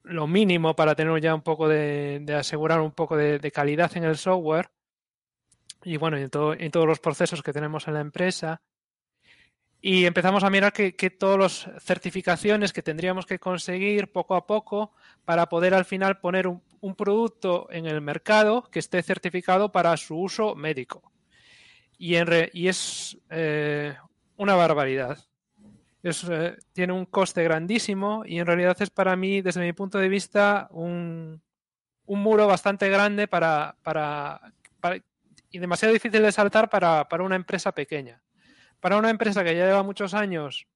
lo 0.03 0.25
mínimo 0.25 0.73
para 0.73 0.95
tener 0.95 1.19
ya 1.21 1.35
un 1.35 1.41
poco 1.41 1.67
de, 1.67 2.19
de 2.21 2.33
asegurar 2.33 2.79
un 2.79 2.93
poco 2.93 3.17
de, 3.17 3.39
de 3.39 3.51
calidad 3.51 3.91
en 3.97 4.05
el 4.05 4.15
software. 4.15 4.69
Y 5.83 5.97
bueno, 5.97 6.15
en, 6.15 6.29
todo- 6.29 6.53
en 6.53 6.71
todos 6.71 6.87
los 6.87 7.01
procesos 7.01 7.43
que 7.43 7.51
tenemos 7.51 7.89
en 7.89 7.95
la 7.95 7.99
empresa. 7.99 8.61
Y 9.81 10.05
empezamos 10.05 10.43
a 10.43 10.49
mirar 10.49 10.73
que, 10.73 10.95
que 10.95 11.09
todas 11.09 11.39
las 11.39 11.83
certificaciones 11.83 12.73
que 12.73 12.83
tendríamos 12.83 13.25
que 13.25 13.39
conseguir 13.39 14.11
poco 14.11 14.35
a 14.35 14.45
poco 14.45 14.91
para 15.23 15.47
poder 15.47 15.73
al 15.73 15.85
final 15.85 16.19
poner 16.19 16.47
un, 16.47 16.61
producto 16.95 17.67
en 17.71 17.85
el 17.85 18.01
mercado 18.01 18.69
que 18.69 18.79
esté 18.79 19.01
certificado 19.03 19.71
para 19.71 19.95
su 19.95 20.17
uso 20.17 20.53
médico. 20.55 21.11
Y, 21.97 22.15
en 22.15 22.27
re- 22.27 22.49
y 22.53 22.67
es 22.67 23.17
eh, 23.29 23.95
una 24.35 24.55
barbaridad. 24.55 25.17
Eh, 26.03 26.57
tiene 26.73 26.93
un 26.93 27.05
coste 27.05 27.43
grandísimo 27.43 28.23
y 28.25 28.39
en 28.39 28.45
realidad 28.45 28.77
es 28.81 28.89
para 28.89 29.15
mí, 29.15 29.41
desde 29.41 29.61
mi 29.61 29.73
punto 29.73 29.97
de 29.97 30.09
vista, 30.09 30.67
un, 30.71 31.41
un 32.05 32.19
muro 32.21 32.47
bastante 32.47 32.89
grande 32.89 33.27
para, 33.27 33.75
para, 33.83 34.41
para- 34.79 35.01
y 35.51 35.59
demasiado 35.59 35.93
difícil 35.93 36.21
de 36.21 36.31
saltar 36.31 36.69
para, 36.69 37.07
para 37.07 37.23
una 37.23 37.35
empresa 37.35 37.71
pequeña. 37.71 38.21
Para 38.79 38.97
una 38.97 39.09
empresa 39.09 39.43
que 39.43 39.55
ya 39.55 39.65
lleva 39.65 39.83
muchos 39.83 40.13
años, 40.13 40.67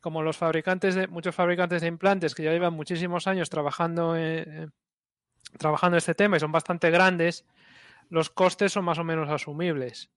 como 0.00 0.22
los 0.22 0.36
fabricantes 0.36 0.94
de 0.94 1.08
muchos 1.08 1.34
fabricantes 1.34 1.82
de 1.82 1.88
implantes 1.88 2.34
que 2.34 2.42
ya 2.42 2.52
llevan 2.52 2.74
muchísimos 2.74 3.26
años 3.26 3.48
trabajando 3.50 4.14
eh, 4.16 4.68
trabajando 5.58 5.96
este 5.96 6.14
tema 6.14 6.36
y 6.36 6.40
son 6.40 6.52
bastante 6.52 6.90
grandes, 6.90 7.44
los 8.10 8.30
costes 8.30 8.72
son 8.72 8.84
más 8.84 8.98
o 8.98 9.04
menos 9.04 9.28
asumibles 9.30 10.10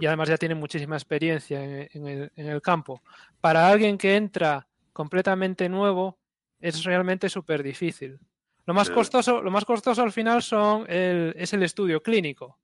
y 0.00 0.06
además 0.06 0.28
ya 0.28 0.36
tienen 0.36 0.58
muchísima 0.58 0.94
experiencia 0.94 1.64
en, 1.64 1.88
en 1.92 2.06
el, 2.06 2.32
en 2.36 2.46
el 2.46 2.62
campo. 2.62 3.02
Para 3.40 3.68
alguien 3.68 3.98
que 3.98 4.14
entra 4.14 4.68
completamente 4.92 5.68
nuevo 5.68 6.18
es 6.60 6.84
realmente 6.84 7.28
súper 7.28 7.64
difícil. 7.64 8.20
Lo 8.64 8.74
más 8.74 8.90
costoso, 8.90 9.42
lo 9.42 9.50
más 9.50 9.64
costoso 9.64 10.02
al 10.02 10.12
final 10.12 10.40
son 10.40 10.86
el, 10.88 11.34
es 11.36 11.52
el 11.52 11.64
estudio 11.64 12.00
clínico, 12.00 12.58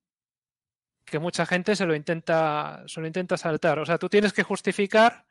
que 1.10 1.18
mucha 1.18 1.46
gente 1.46 1.76
se 1.76 1.86
lo 1.86 1.94
intenta, 1.94 2.84
se 2.86 3.00
lo 3.00 3.06
intenta 3.06 3.36
saltar. 3.36 3.78
O 3.78 3.86
sea, 3.86 3.98
tú 3.98 4.08
tienes 4.08 4.32
que 4.32 4.42
justificar 4.42 5.26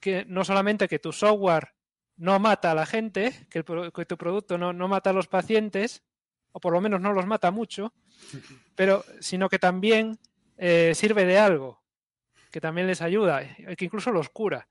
que 0.00 0.24
no 0.26 0.44
solamente 0.44 0.88
que 0.88 0.98
tu 0.98 1.12
software 1.12 1.74
no 2.16 2.38
mata 2.38 2.70
a 2.70 2.74
la 2.74 2.86
gente, 2.86 3.46
que, 3.50 3.58
el 3.58 3.92
que 3.92 4.06
tu 4.06 4.16
producto 4.16 4.58
no, 4.58 4.72
no 4.72 4.88
mata 4.88 5.10
a 5.10 5.12
los 5.12 5.28
pacientes, 5.28 6.02
o 6.52 6.60
por 6.60 6.72
lo 6.72 6.80
menos 6.80 7.00
no 7.00 7.12
los 7.12 7.26
mata 7.26 7.50
mucho, 7.50 7.92
pero 8.74 9.04
sino 9.20 9.48
que 9.48 9.58
también 9.58 10.18
eh, 10.56 10.92
sirve 10.94 11.24
de 11.24 11.38
algo, 11.38 11.82
que 12.50 12.60
también 12.60 12.86
les 12.86 13.02
ayuda, 13.02 13.42
que 13.76 13.84
incluso 13.84 14.10
los 14.10 14.30
cura. 14.30 14.68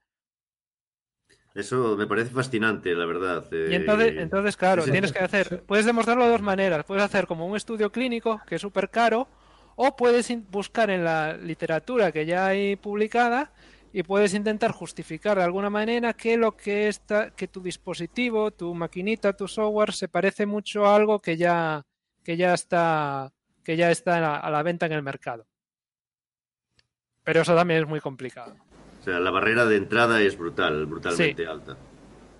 Eso 1.54 1.96
me 1.96 2.06
parece 2.06 2.30
fascinante, 2.30 2.94
la 2.94 3.06
verdad. 3.06 3.46
Y 3.50 3.54
eh, 3.54 3.76
entonces, 3.76 4.14
entonces 4.18 4.56
claro, 4.58 4.82
sí, 4.82 4.86
sí. 4.86 4.92
tienes 4.92 5.12
que 5.12 5.20
hacer, 5.20 5.62
puedes 5.62 5.86
demostrarlo 5.86 6.24
de 6.24 6.30
dos 6.32 6.42
maneras. 6.42 6.84
Puedes 6.84 7.02
hacer 7.02 7.26
como 7.26 7.46
un 7.46 7.56
estudio 7.56 7.90
clínico, 7.90 8.42
que 8.46 8.56
es 8.56 8.60
súper 8.60 8.90
caro, 8.90 9.26
o 9.76 9.94
puedes 9.94 10.32
buscar 10.50 10.90
en 10.90 11.04
la 11.04 11.36
literatura 11.36 12.10
que 12.10 12.26
ya 12.26 12.46
hay 12.46 12.76
publicada 12.76 13.52
y 13.92 14.02
puedes 14.02 14.34
intentar 14.34 14.72
justificar 14.72 15.38
de 15.38 15.44
alguna 15.44 15.70
manera 15.70 16.12
que 16.14 16.36
lo 16.36 16.56
que 16.56 16.88
está, 16.88 17.30
que 17.30 17.48
tu 17.48 17.62
dispositivo, 17.62 18.50
tu 18.50 18.74
maquinita, 18.74 19.34
tu 19.34 19.46
software 19.48 19.92
se 19.92 20.08
parece 20.08 20.44
mucho 20.44 20.86
a 20.86 20.96
algo 20.96 21.20
que 21.20 21.36
ya, 21.36 21.86
que 22.22 22.36
ya 22.36 22.52
está, 22.54 23.32
que 23.62 23.76
ya 23.76 23.90
está 23.90 24.16
a 24.16 24.20
la, 24.20 24.36
a 24.36 24.50
la 24.50 24.62
venta 24.62 24.86
en 24.86 24.92
el 24.92 25.02
mercado. 25.02 25.46
Pero 27.24 27.42
eso 27.42 27.54
también 27.54 27.82
es 27.82 27.88
muy 27.88 28.00
complicado. 28.00 28.54
O 29.00 29.04
sea, 29.04 29.18
la 29.20 29.30
barrera 29.30 29.64
de 29.66 29.76
entrada 29.76 30.20
es 30.20 30.36
brutal, 30.36 30.86
brutalmente 30.86 31.46
alta. 31.46 31.76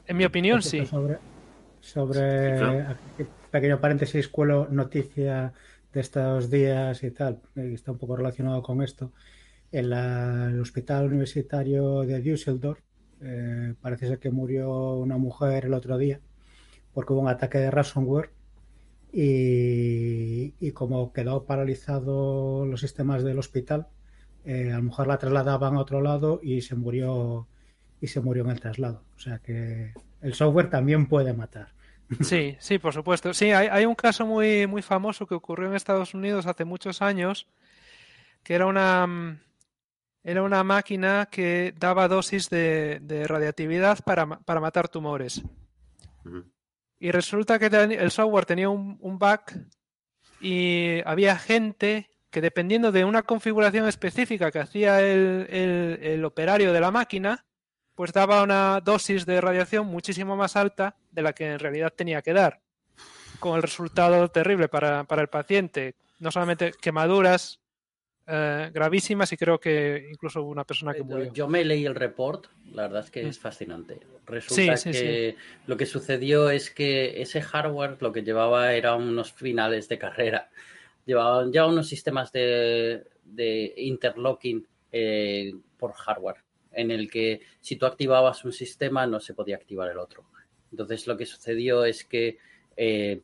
En 0.06 0.16
mi 0.16 0.24
opinión, 0.24 0.62
sí. 0.62 0.84
Sobre, 0.86 1.18
sobre 1.80 2.18
Sí, 2.18 2.58
claro. 2.58 2.90
aquí, 2.90 3.30
pequeño 3.50 3.80
paréntesis, 3.80 4.28
cuelo 4.28 4.68
noticia 4.70 5.52
de 5.96 6.02
estos 6.02 6.50
días 6.50 7.02
y 7.04 7.10
tal, 7.12 7.34
eh, 7.56 7.72
está 7.74 7.92
un 7.92 7.98
poco 7.98 8.16
relacionado 8.16 8.62
con 8.62 8.82
esto. 8.82 9.12
En 9.72 9.90
la- 9.90 10.48
el 10.52 10.60
hospital 10.60 11.06
universitario 11.12 12.02
de 12.10 12.20
Düsseldorf 12.22 12.80
eh, 13.22 13.74
parece 13.82 14.08
ser 14.08 14.18
que 14.20 14.30
murió 14.30 14.94
una 15.06 15.18
mujer 15.18 15.66
el 15.66 15.74
otro 15.74 15.98
día 15.98 16.20
porque 16.94 17.12
hubo 17.14 17.22
un 17.22 17.28
ataque 17.28 17.58
de 17.58 17.70
ransomware 17.72 18.30
y, 19.12 20.54
y 20.60 20.72
como 20.72 21.12
quedó 21.12 21.46
paralizado 21.46 22.66
los 22.66 22.80
sistemas 22.80 23.24
del 23.24 23.38
hospital, 23.38 23.88
eh, 24.44 24.72
a 24.72 24.78
lo 24.78 24.84
mejor 24.84 25.06
la 25.08 25.18
trasladaban 25.18 25.76
a 25.76 25.80
otro 25.80 26.00
lado 26.02 26.40
y 26.42 26.62
se 26.62 26.76
murió 26.76 27.48
y 28.00 28.08
se 28.08 28.20
murió 28.20 28.44
en 28.44 28.50
el 28.52 28.60
traslado. 28.60 29.04
O 29.16 29.20
sea 29.20 29.38
que 29.40 29.96
el 30.22 30.34
software 30.34 30.70
también 30.70 31.08
puede 31.08 31.34
matar. 31.34 31.75
Sí, 32.20 32.56
sí, 32.60 32.78
por 32.78 32.92
supuesto. 32.94 33.34
Sí, 33.34 33.50
hay, 33.50 33.68
hay 33.68 33.84
un 33.84 33.94
caso 33.94 34.24
muy, 34.26 34.66
muy 34.66 34.82
famoso 34.82 35.26
que 35.26 35.34
ocurrió 35.34 35.68
en 35.68 35.74
Estados 35.74 36.14
Unidos 36.14 36.46
hace 36.46 36.64
muchos 36.64 37.02
años, 37.02 37.46
que 38.42 38.54
era 38.54 38.66
una, 38.66 39.06
mm, 39.06 39.40
era 40.24 40.42
una 40.42 40.62
máquina 40.64 41.28
que 41.30 41.74
daba 41.78 42.08
dosis 42.08 42.48
de, 42.48 43.00
de 43.02 43.26
radiactividad 43.26 43.98
para, 44.04 44.26
para 44.26 44.60
matar 44.60 44.88
tumores. 44.88 45.42
Y 46.98 47.10
resulta 47.10 47.58
que 47.58 47.66
el 47.66 48.10
software 48.10 48.46
tenía 48.46 48.68
un, 48.68 48.96
un 49.00 49.18
bug 49.18 49.40
y 50.40 51.00
había 51.04 51.36
gente 51.38 52.08
que 52.30 52.40
dependiendo 52.40 52.92
de 52.92 53.04
una 53.04 53.22
configuración 53.22 53.86
específica 53.88 54.50
que 54.50 54.58
hacía 54.60 55.00
el, 55.00 55.46
el- 55.50 55.98
el 56.02 56.24
operario 56.24 56.72
de 56.72 56.80
la 56.80 56.90
máquina, 56.90 57.44
pues 57.96 58.12
daba 58.12 58.42
una 58.42 58.80
dosis 58.80 59.26
de 59.26 59.40
radiación 59.40 59.86
muchísimo 59.86 60.36
más 60.36 60.54
alta 60.54 60.94
de 61.10 61.22
la 61.22 61.32
que 61.32 61.46
en 61.52 61.58
realidad 61.58 61.92
tenía 61.96 62.22
que 62.22 62.32
dar, 62.34 62.60
con 63.40 63.56
el 63.56 63.62
resultado 63.62 64.28
terrible 64.30 64.68
para, 64.68 65.02
para 65.04 65.22
el 65.22 65.28
paciente. 65.28 65.96
No 66.20 66.30
solamente 66.30 66.72
quemaduras 66.80 67.58
eh, 68.26 68.70
gravísimas 68.72 69.32
y 69.32 69.36
creo 69.36 69.58
que 69.58 70.08
incluso 70.10 70.42
una 70.42 70.64
persona 70.64 70.92
que 70.92 70.98
Yo, 71.00 71.04
murió. 71.04 71.32
yo 71.32 71.48
me 71.48 71.64
leí 71.64 71.86
el 71.86 71.94
report, 71.94 72.46
la 72.72 72.82
verdad 72.82 73.04
es 73.04 73.10
que 73.10 73.24
Mm. 73.24 73.28
es 73.28 73.38
fascinante. 73.38 74.00
Resulta 74.26 74.76
Sí, 74.76 74.92
sí, 74.92 74.98
que 74.98 75.36
lo 75.66 75.76
que 75.76 75.86
sucedió 75.86 76.50
es 76.50 76.70
que 76.70 77.22
ese 77.22 77.40
hardware 77.40 77.96
lo 78.00 78.12
que 78.12 78.22
llevaba 78.22 78.72
era 78.72 78.94
unos 78.96 79.32
finales 79.32 79.88
de 79.88 79.98
carrera. 79.98 80.50
Llevaban 81.04 81.52
ya 81.52 81.66
unos 81.66 81.88
sistemas 81.88 82.32
de, 82.32 83.04
de 83.24 83.72
interlocking 83.76 84.66
eh, 84.90 85.54
por 85.78 85.92
hardware, 85.92 86.38
en 86.76 86.90
el 86.90 87.10
que 87.10 87.40
si 87.60 87.76
tú 87.76 87.86
activabas 87.86 88.44
un 88.44 88.52
sistema 88.52 89.06
no 89.06 89.18
se 89.18 89.34
podía 89.34 89.56
activar 89.56 89.90
el 89.90 89.98
otro. 89.98 90.26
Entonces 90.70 91.06
lo 91.06 91.16
que 91.16 91.26
sucedió 91.26 91.84
es 91.84 92.04
que 92.04 92.38
eh, 92.76 93.22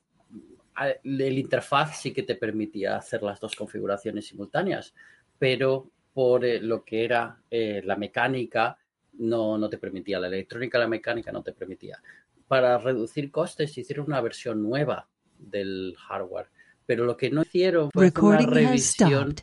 el 1.05 1.39
interfaz 1.39 2.01
sí 2.01 2.13
que 2.13 2.23
te 2.23 2.35
permitía 2.35 2.97
hacer 2.97 3.23
las 3.23 3.39
dos 3.39 3.55
configuraciones 3.55 4.27
simultáneas, 4.27 4.95
pero 5.39 5.91
por 6.15 6.45
eh, 6.45 6.61
lo 6.61 6.83
que 6.83 7.05
era 7.05 7.43
eh, 7.51 7.83
la 7.85 7.97
mecánica 7.97 8.79
no, 9.19 9.59
no 9.59 9.69
te 9.69 9.77
permitía, 9.77 10.19
la 10.19 10.29
electrónica 10.29 10.79
la 10.79 10.89
mecánica 10.89 11.31
no 11.31 11.43
te 11.43 11.53
permitía. 11.53 12.03
Para 12.49 12.79
reducir 12.79 13.31
costes 13.31 13.77
hicieron 13.77 14.07
una 14.07 14.21
versión 14.23 14.63
nueva 14.63 15.09
del 15.39 15.95
hardware, 15.99 16.47
pero 16.87 17.05
lo 17.05 17.17
que 17.17 17.31
no 17.31 17.43
hicieron 17.43 17.91
fue 17.93 18.11
una 18.23 18.39
revisión, 18.39 19.35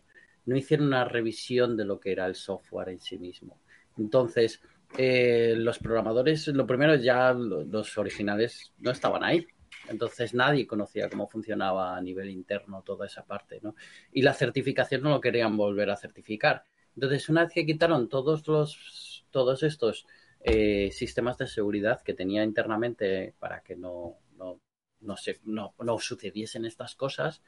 no 0.46 0.58
hicieron 0.58 0.88
una 0.88 1.06
revisión 1.06 1.78
de 1.78 1.86
lo 1.86 2.00
que 2.00 2.12
era 2.12 2.26
el 2.26 2.36
software 2.36 2.90
en 2.90 3.00
sí 3.00 3.20
mismo. 3.20 3.60
Entonces, 4.00 4.62
eh, 4.98 5.54
los 5.58 5.80
programadores, 5.80 6.48
lo 6.50 6.66
primero 6.68 6.96
ya 6.96 7.34
lo- 7.34 7.64
los 7.64 7.98
originales 7.98 8.74
no 8.80 8.92
estaban 8.92 9.24
ahí. 9.24 9.48
Entonces 9.88 10.34
nadie 10.34 10.68
conocía 10.68 11.10
cómo 11.10 11.28
funcionaba 11.28 11.98
a 11.98 12.02
nivel 12.02 12.30
interno 12.30 12.84
toda 12.84 13.08
esa 13.08 13.26
parte, 13.26 13.60
¿no? 13.62 13.76
Y 14.12 14.22
la 14.22 14.34
certificación 14.34 15.02
no 15.04 15.10
lo 15.10 15.22
querían 15.22 15.58
volver 15.58 15.90
a 15.90 15.98
certificar. 15.98 16.64
Entonces, 16.96 17.30
una 17.30 17.44
vez 17.46 17.54
que 17.54 17.66
quitaron 17.66 18.10
todos 18.10 18.48
los, 18.48 19.26
todos 19.32 19.64
estos 19.64 20.06
eh, 20.42 20.92
sistemas 20.92 21.38
de 21.38 21.48
seguridad 21.48 22.02
que 22.04 22.14
tenía 22.14 22.44
internamente 22.44 23.36
para 23.40 23.62
que 23.62 23.76
no, 23.76 24.18
no, 24.38 24.60
no, 25.02 25.18
se, 25.18 25.40
no, 25.46 25.74
no 25.80 26.00
sucediesen 26.00 26.66
estas 26.66 26.96
cosas, 26.96 27.42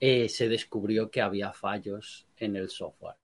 eh, 0.00 0.28
se 0.28 0.48
descubrió 0.48 1.10
que 1.10 1.22
había 1.22 1.52
fallos 1.54 2.28
en 2.36 2.56
el 2.56 2.68
software. 2.70 3.16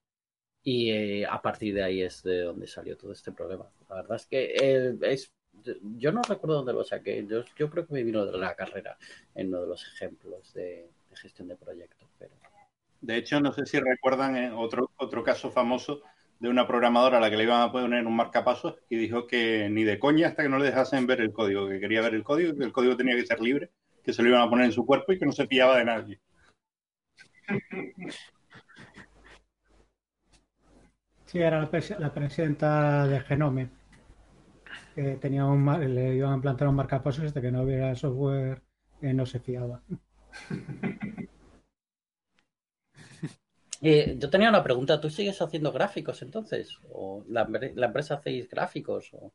Y 0.63 0.91
eh, 0.91 1.25
a 1.25 1.41
partir 1.41 1.73
de 1.73 1.83
ahí 1.83 2.01
es 2.01 2.21
de 2.23 2.41
donde 2.41 2.67
salió 2.67 2.97
todo 2.97 3.11
este 3.11 3.31
problema. 3.31 3.65
La 3.89 3.95
verdad 3.97 4.17
es 4.17 4.25
que 4.25 4.53
eh, 4.59 4.97
es, 5.01 5.33
yo 5.97 6.11
no 6.11 6.21
recuerdo 6.21 6.57
dónde 6.57 6.73
lo 6.73 6.83
saqué. 6.83 7.25
Yo, 7.27 7.43
yo 7.57 7.69
creo 7.69 7.87
que 7.87 7.93
me 7.93 8.03
vino 8.03 8.25
de 8.25 8.37
la 8.37 8.55
carrera 8.55 8.97
en 9.35 9.47
uno 9.47 9.61
de 9.61 9.67
los 9.67 9.85
ejemplos 9.87 10.53
de, 10.53 10.89
de 11.09 11.15
gestión 11.15 11.47
de 11.47 11.55
proyectos. 11.55 12.07
Pero... 12.17 12.33
De 13.01 13.17
hecho, 13.17 13.39
no 13.39 13.53
sé 13.53 13.65
si 13.65 13.79
recuerdan 13.79 14.35
eh, 14.35 14.51
otro, 14.51 14.91
otro 14.97 15.23
caso 15.23 15.51
famoso 15.51 16.01
de 16.39 16.49
una 16.49 16.67
programadora 16.67 17.17
a 17.17 17.21
la 17.21 17.29
que 17.29 17.37
le 17.37 17.43
iban 17.43 17.61
a 17.61 17.71
poner 17.71 18.05
un 18.05 18.15
marcapasos 18.15 18.75
y 18.89 18.95
dijo 18.95 19.27
que 19.27 19.69
ni 19.69 19.83
de 19.83 19.99
coña 19.99 20.29
hasta 20.29 20.43
que 20.43 20.49
no 20.49 20.57
le 20.57 20.65
dejasen 20.65 21.05
ver 21.05 21.21
el 21.21 21.33
código, 21.33 21.67
que 21.67 21.79
quería 21.79 22.01
ver 22.01 22.13
el 22.13 22.23
código, 22.23 22.55
que 22.57 22.63
el 22.63 22.71
código 22.71 22.95
tenía 22.95 23.15
que 23.15 23.25
ser 23.25 23.41
libre, 23.41 23.71
que 24.03 24.13
se 24.13 24.23
lo 24.23 24.29
iban 24.29 24.41
a 24.41 24.49
poner 24.49 24.65
en 24.65 24.71
su 24.71 24.85
cuerpo 24.85 25.11
y 25.11 25.19
que 25.19 25.25
no 25.25 25.31
se 25.33 25.47
fiaba 25.47 25.77
de 25.77 25.85
nadie. 25.85 26.19
Sí, 31.29 31.37
era 31.37 31.59
la, 31.59 31.69
pres- 31.69 31.95
la 31.99 32.11
presidenta 32.11 33.05
de 33.05 33.19
Genome. 33.19 33.69
Que 34.95 35.15
tenía 35.17 35.45
un, 35.45 35.63
mar- 35.63 35.79
le 35.79 36.15
iban 36.15 36.31
a 36.31 36.35
implantar 36.35 36.67
un 36.67 36.75
marcapasos 36.75 37.31
de 37.35 37.39
que 37.41 37.51
no 37.51 37.61
hubiera 37.61 37.93
software 37.95 38.63
que 38.99 39.13
no 39.13 39.25
se 39.27 39.39
fiaba. 39.39 39.81
Eh, 43.81 44.17
yo 44.19 44.29
tenía 44.29 44.49
una 44.49 44.61
pregunta. 44.61 44.99
¿Tú 44.99 45.09
sigues 45.09 45.41
haciendo 45.41 45.71
gráficos 45.71 46.21
entonces? 46.21 46.77
¿O 46.91 47.23
la, 47.29 47.47
empre- 47.47 47.71
la 47.75 47.85
empresa 47.85 48.15
hacéis 48.15 48.49
gráficos? 48.49 49.09
O... 49.13 49.31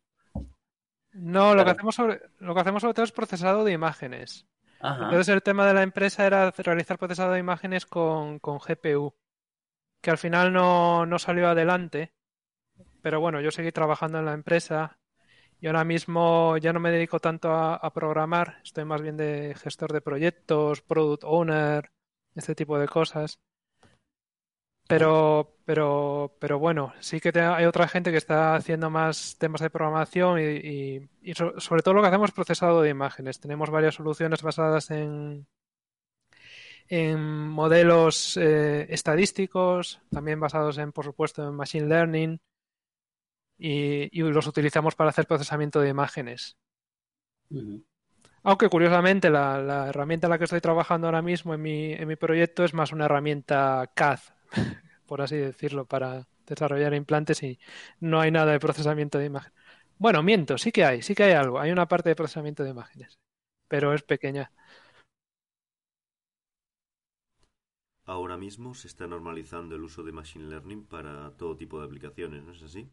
No, 1.14 1.54
lo 1.54 1.64
que 1.64 1.70
hacemos 1.70 1.94
sobre, 1.94 2.20
lo 2.40 2.54
que 2.54 2.60
hacemos 2.60 2.82
sobre 2.82 2.92
todo 2.92 3.06
es 3.06 3.12
procesado 3.12 3.64
de 3.64 3.72
imágenes. 3.72 4.46
Ajá. 4.80 5.04
Entonces 5.04 5.28
el 5.34 5.42
tema 5.42 5.66
de 5.66 5.72
la 5.72 5.82
empresa 5.82 6.26
era 6.26 6.50
realizar 6.50 6.98
procesado 6.98 7.32
de 7.32 7.38
imágenes 7.40 7.86
con, 7.86 8.38
con 8.38 8.58
GPU, 8.58 9.14
que 10.04 10.12
al 10.12 10.18
final 10.18 10.52
no, 10.52 11.06
no 11.06 11.18
salió 11.18 11.48
adelante, 11.48 12.12
pero 13.02 13.20
bueno, 13.20 13.40
yo 13.42 13.50
seguí 13.52 13.72
trabajando 13.72 14.18
en 14.20 14.26
la 14.26 14.34
empresa 14.34 14.98
y 15.60 15.66
ahora 15.68 15.84
mismo 15.84 16.56
ya 16.58 16.72
no 16.74 16.80
me 16.80 16.90
dedico 16.92 17.20
tanto 17.20 17.52
a, 17.52 17.92
programar, 17.94 18.60
estoy 18.64 18.84
más 18.86 19.02
bien 19.02 19.16
de 19.18 19.54
gestor 19.62 19.92
de 19.92 20.02
proyectos, 20.02 20.82
product 20.82 21.24
owner, 21.24 21.90
este 22.36 22.54
tipo 22.54 22.78
de 22.78 22.88
cosas. 22.88 23.40
Pero, 24.86 25.56
pero, 25.64 26.36
pero 26.40 26.58
bueno, 26.58 26.92
sí 27.00 27.18
que 27.20 27.30
hay 27.40 27.64
otra 27.64 27.88
gente 27.88 28.10
que 28.10 28.18
está 28.18 28.54
haciendo 28.54 28.90
más 28.90 29.36
temas 29.38 29.62
de 29.62 29.70
programación 29.70 30.38
y, 30.40 30.42
y- 30.44 31.08
y 31.22 31.34
so- 31.34 31.58
sobre 31.58 31.82
todo 31.82 31.94
lo 31.94 32.02
que 32.02 32.08
hacemos 32.08 32.30
es 32.30 32.34
procesado 32.34 32.82
de 32.82 32.90
imágenes. 32.90 33.40
Tenemos 33.40 33.70
varias 33.70 33.94
soluciones 33.94 34.42
basadas 34.42 34.90
en, 34.90 35.46
en 36.88 37.48
modelos 37.48 38.36
eh, 38.36 38.86
estadísticos, 38.90 40.00
también 40.10 40.40
basados 40.40 40.78
en, 40.78 40.92
por 40.92 41.04
supuesto, 41.04 41.46
en 41.46 41.54
machine 41.54 41.86
learning 41.88 42.40
y, 43.58 44.08
y 44.18 44.22
los 44.22 44.46
utilizamos 44.46 44.94
para 44.94 45.10
hacer 45.10 45.26
procesamiento 45.26 45.80
de 45.80 45.88
imágenes. 45.88 46.56
Aunque 48.42 48.68
curiosamente 48.68 49.30
la, 49.30 49.58
la 49.58 49.88
herramienta 49.88 50.26
en 50.26 50.30
la 50.32 50.38
que 50.38 50.44
estoy 50.44 50.60
trabajando 50.60 51.06
ahora 51.06 51.22
mismo 51.22 51.54
en 51.54 51.62
mi, 51.62 51.92
en 51.92 52.06
mi 52.08 52.16
proyecto 52.16 52.64
es 52.64 52.74
más 52.74 52.92
una 52.92 53.06
herramienta 53.06 53.90
CAD, 53.94 54.20
por 55.06 55.22
así 55.22 55.36
decirlo, 55.36 55.86
para 55.86 56.28
desarrollar 56.46 56.92
implantes 56.94 57.42
y 57.42 57.58
no 58.00 58.20
hay 58.20 58.30
nada 58.30 58.52
de 58.52 58.60
procesamiento 58.60 59.18
de 59.18 59.26
imagen. 59.26 59.52
Bueno, 59.96 60.22
miento, 60.22 60.58
sí 60.58 60.72
que 60.72 60.84
hay, 60.84 61.00
sí 61.02 61.14
que 61.14 61.24
hay 61.24 61.32
algo. 61.32 61.58
Hay 61.60 61.70
una 61.70 61.88
parte 61.88 62.10
de 62.10 62.16
procesamiento 62.16 62.64
de 62.64 62.70
imágenes, 62.70 63.18
pero 63.68 63.94
es 63.94 64.02
pequeña. 64.02 64.52
Ahora 68.06 68.36
mismo 68.36 68.74
se 68.74 68.86
está 68.88 69.06
normalizando 69.06 69.76
el 69.76 69.82
uso 69.82 70.02
de 70.02 70.12
Machine 70.12 70.48
Learning 70.48 70.84
para 70.84 71.30
todo 71.36 71.56
tipo 71.56 71.80
de 71.80 71.86
aplicaciones, 71.86 72.44
¿no 72.44 72.52
es 72.52 72.62
así? 72.62 72.88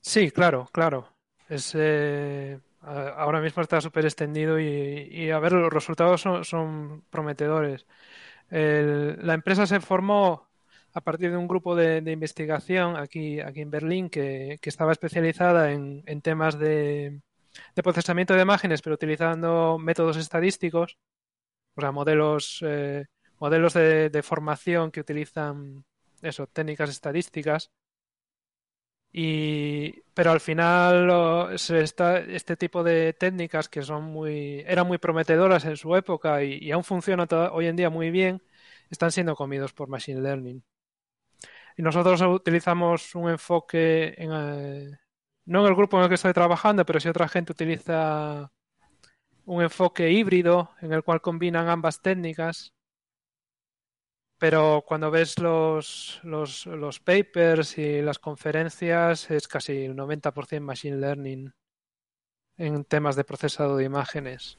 Sí, 0.00 0.30
claro, 0.30 0.68
claro. 0.72 1.08
Es, 1.48 1.72
eh, 1.76 2.58
ahora 2.82 3.40
mismo 3.40 3.62
está 3.62 3.80
súper 3.80 4.04
extendido 4.04 4.58
y, 4.58 5.30
a 5.30 5.38
ver, 5.38 5.52
los 5.52 5.72
resultados 5.72 6.20
son, 6.20 7.04
prometedores. 7.10 7.86
La 8.50 9.34
empresa 9.34 9.66
se 9.66 9.80
formó 9.80 10.48
a 10.92 11.00
partir 11.00 11.30
de 11.30 11.36
un 11.36 11.46
grupo 11.46 11.76
de, 11.76 12.00
de 12.00 12.12
investigación 12.12 12.96
aquí, 12.96 13.40
aquí 13.40 13.60
en 13.60 13.70
Berlín 13.70 14.10
que, 14.10 14.58
que 14.60 14.68
estaba 14.68 14.92
especializada 14.92 15.70
en, 15.72 16.02
en 16.06 16.20
temas 16.20 16.58
de, 16.58 17.20
de 17.74 17.82
procesamiento 17.82 18.34
de 18.34 18.42
imágenes, 18.42 18.82
pero 18.82 18.94
utilizando 18.94 19.78
métodos 19.78 20.16
estadísticos, 20.16 20.98
o 21.74 21.80
sea, 21.80 21.92
modelos, 21.92 22.60
eh, 22.66 23.06
modelos 23.38 23.74
de, 23.74 24.10
de 24.10 24.22
formación 24.22 24.90
que 24.90 25.00
utilizan 25.00 25.84
eso, 26.22 26.46
técnicas 26.46 26.90
estadísticas. 26.90 27.70
Y, 29.12 30.02
pero 30.14 30.30
al 30.30 30.40
final 30.40 31.50
este 31.52 32.56
tipo 32.56 32.84
de 32.84 33.12
técnicas 33.12 33.68
que 33.68 33.82
son 33.82 34.04
muy, 34.04 34.60
eran 34.66 34.86
muy 34.86 34.98
prometedoras 34.98 35.64
en 35.64 35.76
su 35.76 35.96
época 35.96 36.44
y, 36.44 36.70
aún 36.70 36.84
funcionan 36.84 37.26
hoy 37.52 37.66
en 37.66 37.76
día 37.76 37.90
muy 37.90 38.10
bien, 38.10 38.40
están 38.88 39.10
siendo 39.12 39.34
comidos 39.34 39.72
por 39.72 39.88
Machine 39.88 40.20
Learning. 40.20 40.62
Y 41.76 41.82
nosotros 41.82 42.20
utilizamos 42.22 43.14
un 43.14 43.30
enfoque 43.30 44.14
en, 44.16 44.30
eh, 44.32 44.98
no 45.50 45.62
en 45.62 45.66
el 45.66 45.74
grupo 45.74 45.96
en 45.96 46.04
el 46.04 46.08
que 46.08 46.14
estoy 46.14 46.32
trabajando, 46.32 46.86
pero 46.86 47.00
si 47.00 47.08
otra 47.08 47.28
gente 47.28 47.50
utiliza 47.50 48.52
un 49.46 49.62
enfoque 49.62 50.08
híbrido 50.08 50.70
en 50.80 50.92
el 50.92 51.02
cual 51.02 51.20
combinan 51.20 51.68
ambas 51.68 52.00
técnicas. 52.00 52.72
Pero 54.38 54.84
cuando 54.86 55.10
ves 55.10 55.40
los, 55.40 56.20
los, 56.22 56.66
los 56.66 57.00
papers 57.00 57.78
y 57.78 58.00
las 58.00 58.20
conferencias 58.20 59.28
es 59.32 59.48
casi 59.48 59.86
el 59.86 59.96
90% 59.96 60.60
machine 60.60 60.98
learning 60.98 61.52
en 62.56 62.84
temas 62.84 63.16
de 63.16 63.24
procesado 63.24 63.76
de 63.76 63.84
imágenes. 63.84 64.56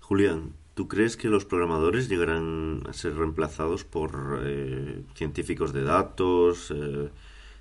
Julián, 0.00 0.54
¿tú 0.74 0.86
crees 0.86 1.16
que 1.16 1.28
los 1.28 1.46
programadores 1.46 2.10
llegarán 2.10 2.82
a 2.86 2.92
ser 2.92 3.16
reemplazados 3.16 3.84
por 3.84 4.42
eh, 4.44 5.02
científicos 5.14 5.72
de 5.72 5.82
datos, 5.82 6.70
eh, 6.72 7.08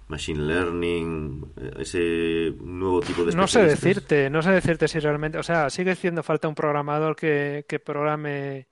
machine 0.08 0.42
learning, 0.48 1.54
eh, 1.58 1.72
ese 1.80 2.54
nuevo 2.62 3.02
tipo 3.02 3.24
de 3.26 3.32
No 3.32 3.48
sé 3.48 3.64
decirte, 3.64 4.30
no 4.30 4.42
sé 4.42 4.52
decirte 4.52 4.88
si 4.88 5.00
realmente, 5.00 5.38
o 5.38 5.44
sea, 5.44 5.70
sigue 5.70 5.92
haciendo 5.92 6.24
falta 6.24 6.48
un 6.48 6.56
programador 6.56 7.16
que, 7.16 7.66
que 7.68 7.80
programe 7.80 8.68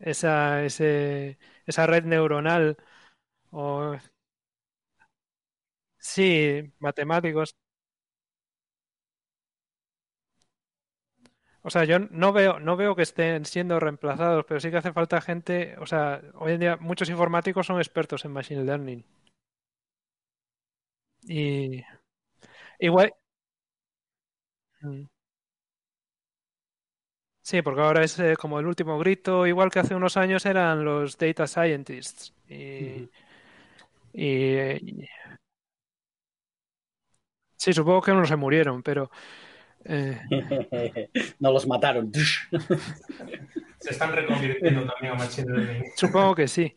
esa, 0.00 0.64
ese, 0.64 1.38
esa 1.66 1.86
red 1.86 2.04
neuronal 2.04 2.78
o 3.50 3.96
sí, 5.98 6.72
matemáticos. 6.78 7.56
O 11.62 11.70
sea, 11.70 11.84
yo 11.84 11.98
no 12.22 12.32
veo, 12.32 12.58
no 12.66 12.76
veo 12.76 12.96
que 12.96 13.02
estén 13.08 13.44
siendo 13.44 13.78
reemplazados, 13.80 14.44
pero 14.46 14.58
sí 14.60 14.70
que 14.70 14.78
hace 14.78 14.92
falta 14.98 15.20
gente, 15.20 15.76
o 15.78 15.86
sea, 15.86 16.20
hoy 16.34 16.52
en 16.52 16.60
día 16.60 16.76
muchos 16.80 17.10
informáticos 17.10 17.66
son 17.66 17.78
expertos 17.78 18.24
en 18.24 18.32
machine 18.32 18.64
learning. 18.64 19.04
Y 21.28 21.82
igual, 22.80 23.12
Mm. 24.82 25.08
Sí, 27.42 27.62
porque 27.62 27.80
ahora 27.80 28.04
es 28.04 28.18
eh, 28.18 28.36
como 28.38 28.60
el 28.60 28.66
último 28.66 28.98
grito, 28.98 29.46
igual 29.46 29.70
que 29.70 29.78
hace 29.78 29.94
unos 29.94 30.16
años 30.18 30.44
eran 30.44 30.84
los 30.84 31.16
data 31.16 31.46
scientists. 31.46 32.34
Y, 32.48 33.08
y, 34.12 34.24
y- 34.24 35.08
sí, 37.56 37.72
supongo 37.72 38.02
que 38.02 38.12
no 38.12 38.26
se 38.26 38.36
murieron, 38.36 38.82
pero 38.82 39.10
eh, 39.84 40.20
no 41.40 41.52
los 41.52 41.66
mataron. 41.66 42.12
Se 43.80 43.90
están 43.92 44.12
reconvirtiendo 44.12 44.84
también 44.86 45.14
a 45.14 45.16
Machine 45.16 45.50
Learning. 45.52 45.84
supongo 45.96 46.34
que 46.34 46.48
sí. 46.48 46.74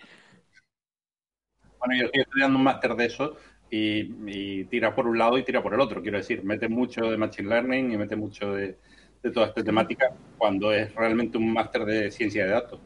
Bueno, 1.80 1.96
yo 2.00 2.06
estoy 2.06 2.22
estudiando 2.22 2.58
un 2.60 2.64
máster 2.64 2.96
de 2.96 3.06
eso 3.06 3.36
y, 3.72 4.14
y 4.28 4.66
tira 4.66 4.94
por 4.94 5.08
un 5.08 5.18
lado 5.18 5.38
y 5.38 5.44
tira 5.44 5.64
por 5.64 5.74
el 5.74 5.80
otro. 5.80 6.02
Quiero 6.04 6.18
decir, 6.18 6.44
mete 6.44 6.68
mucho 6.68 7.10
de 7.10 7.18
Machine 7.18 7.50
Learning 7.50 7.92
y 7.92 7.98
mete 7.98 8.16
mucho 8.16 8.54
de, 8.54 8.78
de 9.24 9.32
toda 9.32 9.48
esta 9.48 9.64
temática 9.64 10.12
cuando 10.38 10.72
es 10.72 10.94
realmente 10.94 11.38
un 11.38 11.54
máster 11.54 11.86
de 11.86 12.12
ciencia 12.12 12.46
de 12.46 12.52
datos. 12.52 12.80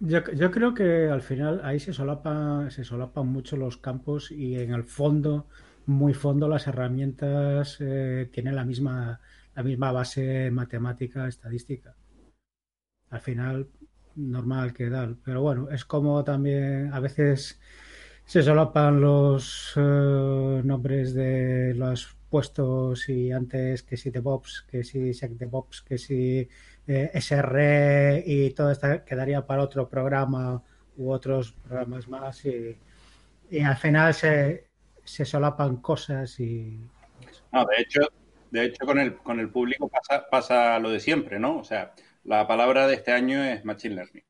Yo, 0.00 0.20
yo 0.32 0.50
creo 0.50 0.72
que 0.72 1.08
al 1.08 1.20
final 1.20 1.60
ahí 1.62 1.78
se 1.78 1.92
solapan, 1.92 2.70
se 2.70 2.84
solapan 2.84 3.26
mucho 3.26 3.56
los 3.56 3.76
campos 3.76 4.30
y 4.30 4.58
en 4.58 4.72
el 4.72 4.84
fondo, 4.84 5.46
muy 5.84 6.14
fondo, 6.14 6.48
las 6.48 6.66
herramientas 6.66 7.76
eh, 7.80 8.30
tienen 8.32 8.56
la 8.56 8.64
misma, 8.64 9.20
la 9.54 9.62
misma 9.62 9.92
base 9.92 10.50
matemática, 10.50 11.28
estadística. 11.28 11.94
Al 13.10 13.20
final, 13.20 13.68
normal 14.16 14.72
que 14.72 14.88
tal. 14.88 15.18
Pero 15.22 15.42
bueno, 15.42 15.68
es 15.70 15.84
como 15.84 16.24
también 16.24 16.90
a 16.94 17.00
veces 17.00 17.60
se 18.30 18.44
solapan 18.44 19.00
los 19.00 19.72
eh, 19.74 20.60
nombres 20.62 21.14
de 21.14 21.74
los 21.74 22.16
puestos 22.28 23.08
y 23.08 23.32
antes 23.32 23.82
que 23.82 23.96
si 23.96 24.10
DevOps, 24.10 24.66
que 24.70 24.84
si 24.84 25.12
SecDevOps, 25.12 25.82
que 25.82 25.98
si 25.98 26.48
eh, 26.86 27.10
SR 27.12 28.22
y 28.24 28.50
todo 28.50 28.70
esto 28.70 29.04
quedaría 29.04 29.44
para 29.44 29.64
otro 29.64 29.88
programa 29.88 30.62
u 30.96 31.10
otros 31.10 31.50
programas 31.50 32.06
más 32.06 32.44
y, 32.44 32.78
y 33.50 33.60
al 33.62 33.76
final 33.76 34.14
se, 34.14 34.68
se 35.02 35.24
solapan 35.24 35.78
cosas 35.78 36.38
y 36.38 36.78
No, 37.50 37.64
de 37.64 37.82
hecho, 37.82 38.02
de 38.52 38.66
hecho 38.66 38.86
con 38.86 39.00
el, 39.00 39.16
con 39.16 39.40
el 39.40 39.50
público 39.50 39.88
pasa, 39.88 40.24
pasa 40.30 40.78
lo 40.78 40.90
de 40.90 41.00
siempre, 41.00 41.40
¿no? 41.40 41.58
O 41.58 41.64
sea, 41.64 41.94
la 42.22 42.46
palabra 42.46 42.86
de 42.86 42.94
este 42.94 43.10
año 43.10 43.42
es 43.42 43.64
Machine 43.64 43.96
Learning. 43.96 44.29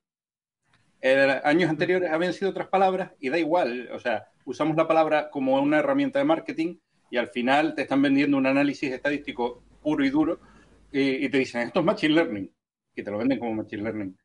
En 1.02 1.30
años 1.44 1.70
anteriores 1.70 2.10
habían 2.10 2.34
sido 2.34 2.50
otras 2.50 2.68
palabras 2.68 3.12
y 3.20 3.30
da 3.30 3.38
igual. 3.38 3.88
O 3.92 3.98
sea, 3.98 4.26
usamos 4.44 4.76
la 4.76 4.86
palabra 4.86 5.30
como 5.30 5.54
una 5.60 5.78
herramienta 5.78 6.18
de 6.18 6.26
marketing 6.26 6.76
y 7.10 7.16
al 7.16 7.28
final 7.28 7.74
te 7.74 7.82
están 7.82 8.02
vendiendo 8.02 8.36
un 8.36 8.46
análisis 8.46 8.92
estadístico 8.92 9.62
puro 9.82 10.04
y 10.04 10.10
duro 10.10 10.38
y, 10.92 11.24
y 11.24 11.28
te 11.30 11.38
dicen, 11.38 11.62
esto 11.62 11.80
es 11.80 11.86
Machine 11.86 12.14
Learning. 12.14 12.50
Y 12.94 13.02
te 13.02 13.10
lo 13.10 13.16
venden 13.18 13.38
como 13.38 13.54
Machine 13.54 13.82
Learning. 13.82 14.16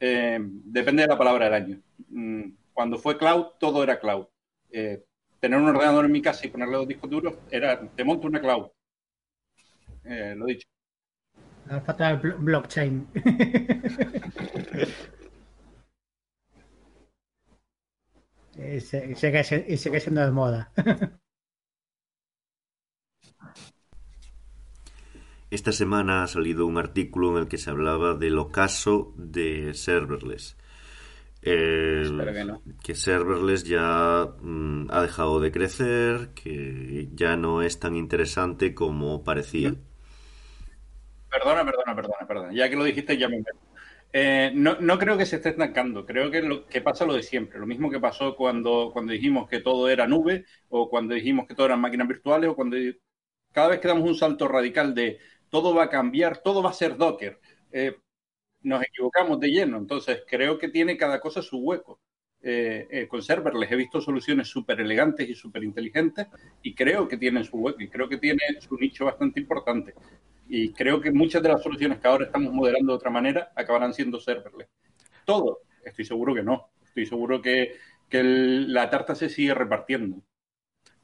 Eh, 0.00 0.38
depende 0.40 1.02
de 1.02 1.08
la 1.08 1.18
palabra 1.18 1.44
del 1.46 1.54
año. 1.54 1.80
Mm, 2.08 2.42
Cuando 2.72 2.98
fue 2.98 3.18
cloud, 3.18 3.46
todo 3.60 3.82
era 3.82 4.00
cloud. 4.00 4.26
Eh, 4.70 5.04
tener 5.40 5.58
un 5.58 5.68
ordenador 5.68 6.06
en 6.06 6.12
mi 6.12 6.22
casa 6.22 6.46
y 6.46 6.50
ponerle 6.50 6.76
dos 6.76 6.88
discos 6.88 7.10
duros 7.10 7.34
era, 7.50 7.78
te 7.80 8.02
monto 8.04 8.26
una 8.26 8.40
cloud. 8.40 8.68
Eh, 10.04 10.34
lo 10.36 10.46
dicho. 10.46 10.66
la 11.66 11.80
falta 11.82 12.20
blo- 12.20 12.36
blockchain. 12.38 13.06
y, 18.58 18.80
se- 18.80 19.14
sigue, 19.16 20.00
siendo 20.00 20.20
de 20.22 20.30
moda. 20.30 20.72
Esta 25.50 25.72
semana 25.72 26.22
ha 26.24 26.26
salido 26.26 26.66
un 26.66 26.78
artículo 26.78 27.30
en 27.32 27.42
el 27.44 27.48
que 27.48 27.58
se 27.58 27.70
hablaba 27.70 28.14
del 28.14 28.38
ocaso 28.38 29.14
de 29.16 29.72
serverless. 29.74 30.56
Eh, 31.42 32.08
Espero 32.08 32.32
que 32.32 32.44
no. 32.44 32.62
que 32.84 32.94
serverless 32.94 33.64
ya 33.64 34.28
mm, 34.42 34.88
ha 34.90 35.02
dejado 35.02 35.40
de 35.40 35.52
crecer, 35.52 36.30
que 36.34 37.10
ya 37.14 37.36
no 37.36 37.62
es 37.62 37.80
tan 37.80 37.96
interesante 37.96 38.74
como 38.74 39.24
parecía. 39.24 39.76
Perdona, 41.32 41.64
perdona, 41.68 41.94
perdona, 41.98 42.26
perdona. 42.30 42.52
Ya 42.58 42.68
que 42.70 42.76
lo 42.76 42.84
dijiste, 42.84 43.18
ya 43.18 43.28
me 43.28 43.38
meto. 43.38 43.63
Eh, 44.16 44.52
no, 44.54 44.76
no 44.80 44.96
creo 44.98 45.18
que 45.18 45.26
se 45.26 45.36
esté 45.36 45.48
estancando. 45.50 46.06
Creo 46.06 46.30
que, 46.30 46.40
lo, 46.42 46.66
que 46.66 46.80
pasa 46.80 47.04
lo 47.04 47.14
de 47.14 47.22
siempre. 47.22 47.58
Lo 47.58 47.66
mismo 47.66 47.90
que 47.90 47.98
pasó 48.00 48.36
cuando, 48.36 48.90
cuando 48.92 49.12
dijimos 49.12 49.48
que 49.48 49.60
todo 49.60 49.88
era 49.88 50.06
nube, 50.06 50.44
o 50.68 50.88
cuando 50.88 51.14
dijimos 51.14 51.46
que 51.48 51.54
todo 51.54 51.66
eran 51.66 51.80
máquinas 51.80 52.06
virtuales, 52.08 52.50
o 52.50 52.54
cuando 52.54 52.76
cada 53.52 53.68
vez 53.68 53.80
que 53.80 53.88
damos 53.88 54.08
un 54.08 54.14
salto 54.16 54.48
radical 54.48 54.94
de 54.94 55.18
todo 55.50 55.74
va 55.74 55.84
a 55.84 55.90
cambiar, 55.90 56.38
todo 56.38 56.62
va 56.62 56.70
a 56.70 56.72
ser 56.74 56.96
Docker. 56.96 57.40
Eh, 57.72 57.96
nos 58.62 58.82
equivocamos 58.84 59.40
de 59.40 59.50
lleno. 59.50 59.78
Entonces, 59.78 60.22
creo 60.28 60.58
que 60.58 60.68
tiene 60.68 60.96
cada 60.96 61.20
cosa 61.20 61.42
su 61.42 61.58
hueco. 61.58 62.00
Eh, 62.42 62.86
eh, 62.90 63.08
con 63.08 63.22
serverless 63.22 63.72
he 63.72 63.76
visto 63.76 64.00
soluciones 64.02 64.48
súper 64.48 64.80
elegantes 64.80 65.28
y 65.30 65.34
súper 65.34 65.64
inteligentes 65.64 66.26
y 66.62 66.74
creo 66.74 67.08
que 67.08 67.16
tienen 67.16 67.42
su 67.44 67.56
hueco 67.56 67.80
y 67.82 67.88
creo 67.88 68.06
que 68.08 68.18
tiene 68.18 68.42
su 68.60 68.76
nicho 68.76 69.06
bastante 69.06 69.40
importante. 69.40 69.94
Y 70.48 70.72
creo 70.72 71.00
que 71.00 71.10
muchas 71.10 71.42
de 71.42 71.48
las 71.48 71.62
soluciones 71.62 71.98
que 71.98 72.08
ahora 72.08 72.26
estamos 72.26 72.52
modelando 72.52 72.92
de 72.92 72.96
otra 72.96 73.10
manera 73.10 73.52
acabarán 73.54 73.94
siendo 73.94 74.20
serverless. 74.20 74.68
Todo, 75.24 75.60
estoy 75.84 76.04
seguro 76.04 76.34
que 76.34 76.42
no. 76.42 76.68
Estoy 76.84 77.06
seguro 77.06 77.40
que, 77.40 77.76
que 78.08 78.20
el- 78.20 78.72
la 78.72 78.90
tarta 78.90 79.14
se 79.14 79.28
sigue 79.28 79.54
repartiendo. 79.54 80.22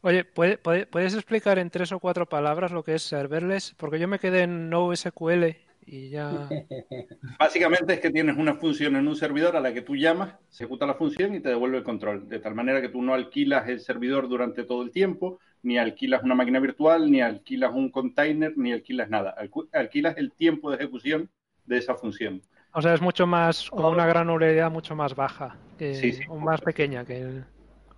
Oye, 0.03 0.25
¿puede- 0.25 0.57
puede- 0.59 0.87
¿puedes 0.87 1.15
explicar 1.15 1.59
en 1.59 1.71
tres 1.71 1.93
o 1.93 1.99
cuatro 2.01 2.27
palabras 2.27 2.71
lo 2.73 2.83
que 2.83 2.95
es 2.95 3.03
serverless? 3.03 3.75
Porque 3.77 3.99
yo 3.99 4.09
me 4.09 4.19
quedé 4.19 4.43
en 4.43 4.71
NoSQL 4.71 5.57
y 5.87 6.11
ya... 6.11 6.49
Básicamente 7.39 7.95
es 7.95 8.01
que 8.01 8.11
tienes 8.11 8.37
una 8.37 8.55
función 8.55 8.97
en 8.97 9.09
un 9.09 9.17
servidor 9.17 9.57
a 9.57 9.61
la 9.61 9.75
que 9.75 9.83
tú 9.83 9.97
llamas, 9.97 10.35
se 10.49 10.65
ejecuta 10.65 10.87
la 10.87 10.95
función 10.95 11.35
y 11.35 11.41
te 11.41 11.49
devuelve 11.51 11.79
el 11.79 11.85
control. 11.85 12.29
De 12.29 12.39
tal 12.39 12.55
manera 12.55 12.81
que 12.81 12.89
tú 12.89 13.03
no 13.03 13.13
alquilas 13.15 13.69
el 13.69 13.81
servidor 13.81 14.29
durante 14.29 14.65
todo 14.65 14.83
el 14.83 14.91
tiempo, 14.91 15.39
ni 15.63 15.79
alquilas 15.79 16.23
una 16.23 16.35
máquina 16.35 16.61
virtual, 16.61 17.11
ni 17.11 17.21
alquilas 17.21 17.73
un 17.75 17.91
container, 17.91 18.53
ni 18.57 18.73
alquilas 18.73 19.09
nada. 19.11 19.35
Alquilas 19.73 20.17
el 20.17 20.33
tiempo 20.33 20.71
de 20.71 20.77
ejecución 20.77 21.31
de 21.67 21.79
esa 21.79 21.95
función. 21.95 22.43
O 22.73 22.81
sea, 22.83 22.95
es 22.95 23.01
mucho 23.01 23.27
más, 23.27 23.69
como 23.71 23.89
una 23.91 24.07
granularidad 24.07 24.71
mucho 24.71 24.95
más 24.95 25.15
baja, 25.15 25.57
que- 25.79 25.95
Sí, 25.95 26.13
sí. 26.13 26.23
o 26.29 26.39
más 26.39 26.61
pequeña 26.61 27.05
que 27.05 27.21
el... 27.21 27.45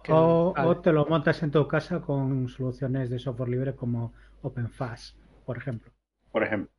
que 0.02 0.12
el- 0.12 0.18
O, 0.18 0.52
vale. 0.56 0.68
o 0.68 0.76
te 0.80 0.92
lo 0.92 1.06
montas 1.06 1.42
en 1.42 1.50
tu 1.50 1.66
casa 1.68 2.00
con 2.00 2.48
soluciones 2.48 3.10
de 3.10 3.18
software 3.18 3.50
libre 3.50 3.74
como 3.76 4.12
OpenFast, 4.42 5.16
por 5.44 5.58
ejemplo. 5.58 5.92
Por 6.32 6.42
ejemplo. 6.42 6.70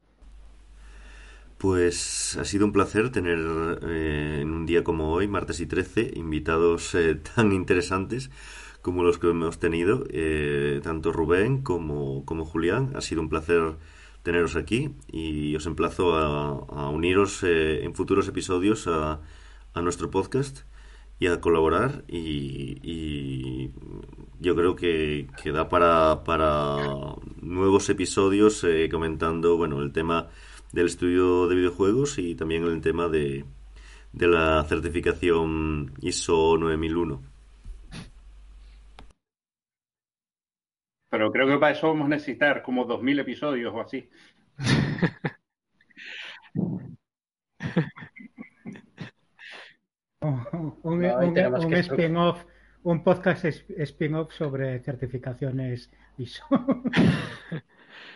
Pues 1.57 2.35
ha 2.39 2.43
sido 2.45 2.65
un 2.65 2.73
placer 2.73 3.09
tener 3.11 3.39
eh, 3.83 4.39
en 4.41 4.51
un 4.51 4.65
día 4.65 4.83
como 4.83 5.11
hoy, 5.13 5.27
martes 5.27 5.59
y 5.61 5.65
13, 5.65 6.11
invitados 6.15 6.93
eh, 6.95 7.15
tan 7.35 7.53
interesantes 7.53 8.29
como 8.83 9.03
los 9.03 9.17
que 9.17 9.29
hemos 9.29 9.59
tenido, 9.59 10.03
eh, 10.09 10.81
tanto 10.83 11.13
Rubén 11.13 11.63
como, 11.63 12.25
como 12.25 12.45
Julián. 12.45 12.91
Ha 12.95 13.01
sido 13.01 13.21
un 13.21 13.29
placer 13.29 13.77
teneros 14.23 14.55
aquí 14.57 14.91
y 15.07 15.55
os 15.55 15.65
emplazo 15.65 16.15
a, 16.15 16.89
uniros 16.89 17.43
eh, 17.43 17.83
en 17.83 17.95
futuros 17.95 18.27
episodios 18.27 18.87
a, 18.87 19.21
nuestro 19.81 20.11
podcast 20.11 20.61
y 21.19 21.27
a 21.27 21.39
colaborar 21.41 22.03
y, 22.07 23.71
yo 24.39 24.55
creo 24.55 24.75
que, 24.75 25.27
que 25.41 25.51
da 25.51 25.69
para, 25.69 26.23
para 26.25 27.15
nuevos 27.41 27.89
episodios 27.89 28.63
eh, 28.65 28.89
comentando 28.91 29.55
bueno 29.57 29.81
el 29.81 29.93
tema 29.93 30.27
del 30.73 30.87
estudio 30.87 31.47
de 31.47 31.55
videojuegos 31.55 32.19
y 32.19 32.35
también 32.35 32.63
el 32.65 32.81
tema 32.81 33.07
de, 33.07 33.45
de 34.11 34.27
la 34.27 34.63
certificación 34.65 35.93
ISO 36.01 36.57
9001. 36.57 37.32
Pero 41.13 41.31
creo 41.31 41.47
que 41.47 41.59
para 41.59 41.73
eso 41.73 41.89
vamos 41.89 42.07
a 42.07 42.09
necesitar 42.09 42.63
como 42.63 42.87
2.000 42.87 43.19
episodios 43.19 43.71
o 43.71 43.81
así. 43.81 44.09
Un, 50.21 50.73
un- 50.81 51.01
No, 51.01 51.77
spin-off, 51.77 52.45
un 52.81 53.03
podcast 53.03 53.45
spin-off 53.45 54.33
sobre 54.33 54.79
certificaciones 54.79 55.91
ISO. 56.17 56.45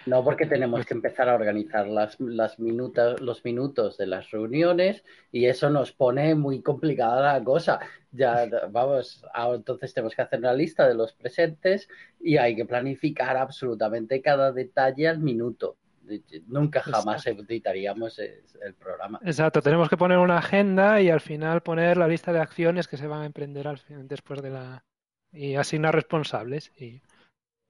No, 0.07 0.23
porque 0.23 0.45
tenemos 0.45 0.85
que 0.85 0.93
empezar 0.93 1.27
a 1.29 1.35
organizar 1.35 1.85
las, 1.87 2.19
las 2.19 2.59
minutas, 2.59 3.19
los 3.21 3.43
minutos 3.43 3.97
de 3.97 4.07
las 4.07 4.31
reuniones 4.31 5.03
y 5.31 5.45
eso 5.45 5.69
nos 5.69 5.91
pone 5.91 6.33
muy 6.33 6.61
complicada 6.61 7.33
la 7.33 7.43
cosa. 7.43 7.79
Ya, 8.11 8.47
vamos, 8.71 9.23
ahora 9.33 9.57
entonces 9.57 9.93
tenemos 9.93 10.15
que 10.15 10.21
hacer 10.21 10.39
una 10.39 10.53
lista 10.53 10.87
de 10.87 10.95
los 10.95 11.13
presentes 11.13 11.89
y 12.19 12.37
hay 12.37 12.55
que 12.55 12.65
planificar 12.65 13.35
absolutamente 13.37 14.21
cada 14.21 14.51
detalle 14.51 15.07
al 15.07 15.19
minuto. 15.19 15.77
Nunca 16.47 16.81
jamás 16.81 17.27
editaríamos 17.27 18.17
el 18.19 18.41
el 18.65 18.73
programa. 18.73 19.19
Exacto, 19.23 19.61
tenemos 19.61 19.89
que 19.89 19.97
poner 19.97 20.17
una 20.17 20.37
agenda 20.37 21.01
y 21.01 21.09
al 21.09 21.19
final 21.21 21.61
poner 21.61 21.97
la 21.97 22.07
lista 22.07 22.31
de 22.31 22.39
acciones 22.39 22.87
que 22.87 22.97
se 22.97 23.07
van 23.07 23.21
a 23.21 23.25
emprender 23.25 23.67
al 23.67 23.77
fin- 23.77 24.07
después 24.07 24.41
de 24.41 24.49
la... 24.49 24.83
y 25.31 25.55
asignar 25.55 25.93
responsables. 25.93 26.71
Y... 26.79 27.01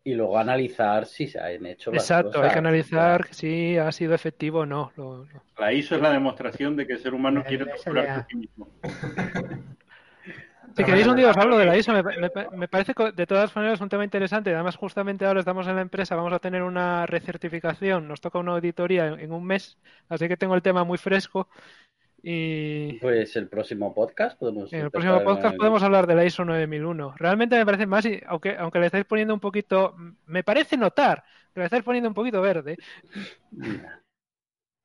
Y 0.07 0.13
luego 0.13 0.38
analizar 0.39 1.05
si 1.05 1.27
se 1.27 1.38
han 1.38 1.65
hecho 1.65 1.91
las 1.91 2.03
Exacto, 2.03 2.29
hay 2.29 2.34
cosas. 2.35 2.53
que 2.53 2.59
analizar 2.59 3.27
si 3.31 3.77
ha 3.77 3.91
sido 3.91 4.13
efectivo 4.15 4.59
o 4.59 4.65
no. 4.65 4.93
Lo- 4.95 5.25
lo- 5.25 5.43
La 5.59 5.73
ISO 5.73 5.95
es 5.97 6.01
la 6.01 6.11
demostración 6.11 6.77
de 6.77 6.88
que 6.88 6.93
el 6.93 6.99
ser 6.99 7.13
humano 7.13 7.43
quiere 7.45 7.65
El 7.65 7.71
torturarse 7.71 8.09
SLA. 8.11 8.19
a 8.19 8.27
sí 8.29 8.35
mismo. 8.38 8.69
Si 10.77 10.84
queréis 10.85 11.07
un 11.07 11.17
día 11.17 11.29
os 11.31 11.35
hablo 11.38 11.57
de 11.57 11.65
la 11.65 11.75
ISO, 11.77 11.91
me, 11.91 12.03
me- 12.03 12.31
me 12.55 12.67
parece 12.69 12.93
de 13.15 13.27
todas 13.27 13.53
maneras 13.53 13.81
un 13.81 13.89
tema 13.89 14.05
interesante. 14.05 14.53
Además, 14.55 14.77
justamente 14.77 15.25
ahora 15.25 15.41
estamos 15.41 15.67
en 15.67 15.75
la 15.75 15.81
empresa, 15.81 16.15
vamos 16.15 16.31
a 16.31 16.39
tener 16.39 16.61
una 16.63 17.05
recertificación, 17.05 18.07
nos 18.07 18.21
toca 18.21 18.39
una 18.39 18.53
auditoría 18.53 19.07
en, 19.07 19.19
en 19.19 19.34
un 19.34 19.43
mes, 19.43 19.77
así 20.07 20.29
que 20.29 20.38
tengo 20.38 20.55
el 20.55 20.61
tema 20.61 20.85
muy 20.85 20.97
fresco. 20.97 21.49
Y 22.23 22.94
Pues 22.94 23.35
el 23.35 23.48
próximo 23.48 23.94
podcast 23.94 24.39
podemos. 24.39 24.73
en 24.73 24.81
el 24.81 24.91
próximo 24.91 25.23
podcast 25.23 25.56
podemos 25.56 25.84
hablar 25.84 26.07
de 26.07 26.15
la 26.15 26.26
ISO 26.26 26.44
9001. 26.44 27.15
Realmente 27.18 27.56
me 27.56 27.65
parece 27.65 27.85
más, 27.85 28.06
aunque, 28.27 28.57
aunque 28.57 28.80
le 28.80 28.88
estáis 28.88 29.06
poniendo 29.06 29.34
un 29.34 29.39
poquito, 29.39 29.95
me 30.26 30.44
parece 30.44 30.77
notar 30.77 31.23
que 31.53 31.61
le 31.61 31.65
estáis 31.65 31.84
poniendo 31.84 32.10
un 32.10 32.14
poquito 32.14 32.41
verde, 32.41 32.77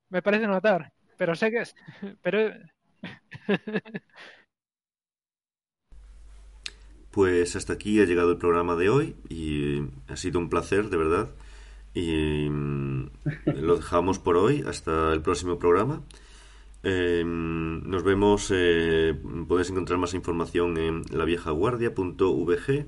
me 0.09 0.21
parece 0.21 0.47
notar, 0.47 0.91
pero 1.17 1.35
sé 1.35 1.51
que 1.51 1.59
es, 1.59 1.75
pero 2.21 2.51
Pues 7.11 7.55
hasta 7.55 7.73
aquí 7.73 8.01
ha 8.01 8.05
llegado 8.05 8.31
el 8.31 8.39
programa 8.39 8.75
de 8.75 8.89
hoy 8.89 9.15
y 9.29 9.83
ha 10.07 10.17
sido 10.17 10.39
un 10.39 10.49
placer, 10.49 10.89
de 10.89 10.97
verdad. 10.97 11.29
Y 11.93 12.49
mm, 12.49 13.11
lo 13.45 13.75
dejamos 13.75 14.17
por 14.17 14.35
hoy 14.35 14.63
hasta 14.65 15.13
el 15.13 15.21
próximo 15.21 15.59
programa. 15.59 16.01
Eh, 16.83 17.23
nos 17.25 18.03
vemos, 18.03 18.51
eh, 18.53 19.15
podéis 19.47 19.69
encontrar 19.69 19.99
más 19.99 20.13
información 20.13 20.77
en 20.77 21.03
laviejaguardia.vg 21.11 22.85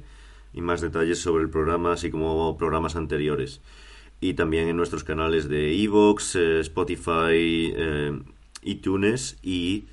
y 0.53 0.61
más 0.61 0.81
detalles 0.81 1.19
sobre 1.19 1.43
el 1.43 1.49
programa, 1.49 1.93
así 1.93 2.11
como 2.11 2.57
programas 2.57 2.95
anteriores. 2.95 3.61
Y 4.21 4.33
también 4.33 4.67
en 4.67 4.77
nuestros 4.77 5.03
canales 5.03 5.49
de 5.49 5.81
Evox, 5.83 6.35
Spotify, 6.35 7.73
eh, 7.75 8.19
iTunes 8.63 9.37
y, 9.41 9.85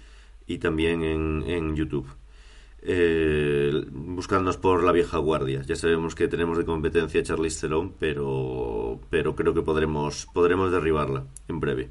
y 0.47 0.59
también 0.59 1.03
en, 1.03 1.45
en 1.47 1.77
YouTube. 1.77 2.09
Eh, 2.85 3.87
buscadnos 3.93 4.57
por 4.57 4.83
la 4.83 4.91
vieja 4.93 5.19
guardia. 5.19 5.62
Ya 5.62 5.77
sabemos 5.77 6.15
que 6.16 6.27
tenemos 6.27 6.59
de 6.59 6.65
competencia 6.65 7.20
a 7.20 7.24
Charlize 7.24 7.61
Theron, 7.61 7.93
pero, 7.99 9.01
pero 9.11 9.37
creo 9.37 9.55
que 9.55 9.62
podremos, 9.62 10.27
podremos 10.33 10.73
derribarla 10.73 11.24
en 11.49 11.61
breve. 11.61 11.91